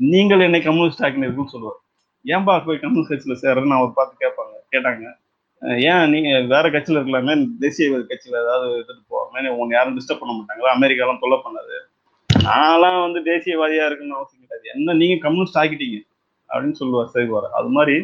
நீங்கள் 0.00 0.44
என்னை 0.48 0.60
கம்யூனிஸ்ட் 0.66 1.02
ஆக்கினீர்கள்னு 1.06 1.52
சொல்லுவார். 1.54 1.78
ஏன்பா 2.24 2.54
போய் 2.66 2.82
கம்யூனிஸ்ட் 2.82 3.12
கட்சியில் 3.12 3.42
சேர்றேன்னு 3.44 3.78
அவர் 3.78 3.96
பார்த்து 3.98 4.22
கேட்பாங்க. 4.24 4.54
கேட்டாங்க. 4.74 5.06
ஏன் 5.92 6.04
நீங்க 6.12 6.30
வேற 6.52 6.64
கட்சியில 6.74 6.98
இருக்கலாமே? 6.98 7.34
தேசிய 7.64 7.86
கட்சியில 8.10 8.36
ஏதாவது 8.44 8.66
எடுத்துட்டு 8.76 9.02
போவாங்க 9.12 9.54
உங்க 9.60 9.72
யாரும் 9.78 9.96
டிஸ்டர்ப் 9.98 10.22
பண்ண 10.22 10.34
மாட்டாங்களா? 10.36 10.74
அமெரிக்காலாம் 10.76 11.22
தொல்லை 11.24 11.38
பண்ணாது. 11.46 11.74
நான்லாம் 12.48 13.02
வந்து 13.06 13.20
தேசியவாதியா 13.30 13.84
இருக்குன்னு 13.88 14.16
அவசியம் 14.18 14.44
கிடையாது. 14.44 14.66
என்ன 14.74 14.94
நீங்க 15.00 15.16
கம்யூனிஸ்ட் 15.24 15.60
ஆக்கிட்டீங்க 15.62 15.98
அப்படின்னு 16.50 16.78
சொல்லுவார் 16.80 17.12
சேகுவார் 17.14 17.48
அது 17.58 17.68
மாதிரி 17.76 17.96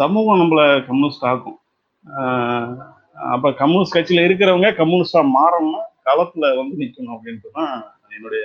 சமூகம் 0.00 0.40
நம்மள 0.42 0.62
கம்யூனிஸ்ட் 0.88 1.26
ஆக்கும். 1.30 1.58
அப்போ 2.04 3.32
அப்ப 3.34 3.52
கம்யூனிஸ்ட் 3.62 3.96
கட்சியில 3.96 4.26
இருக்கிறவங்க 4.28 4.70
கம்யூனிஸ்டா 4.82 5.22
மாறணும்னா 5.38 5.82
களத்துல 6.08 6.46
வந்து 6.60 6.80
நிக்கணும் 6.82 7.16
அப்படின்ட்டு 7.16 7.56
தான் 7.58 7.74
என்னுடைய 8.16 8.44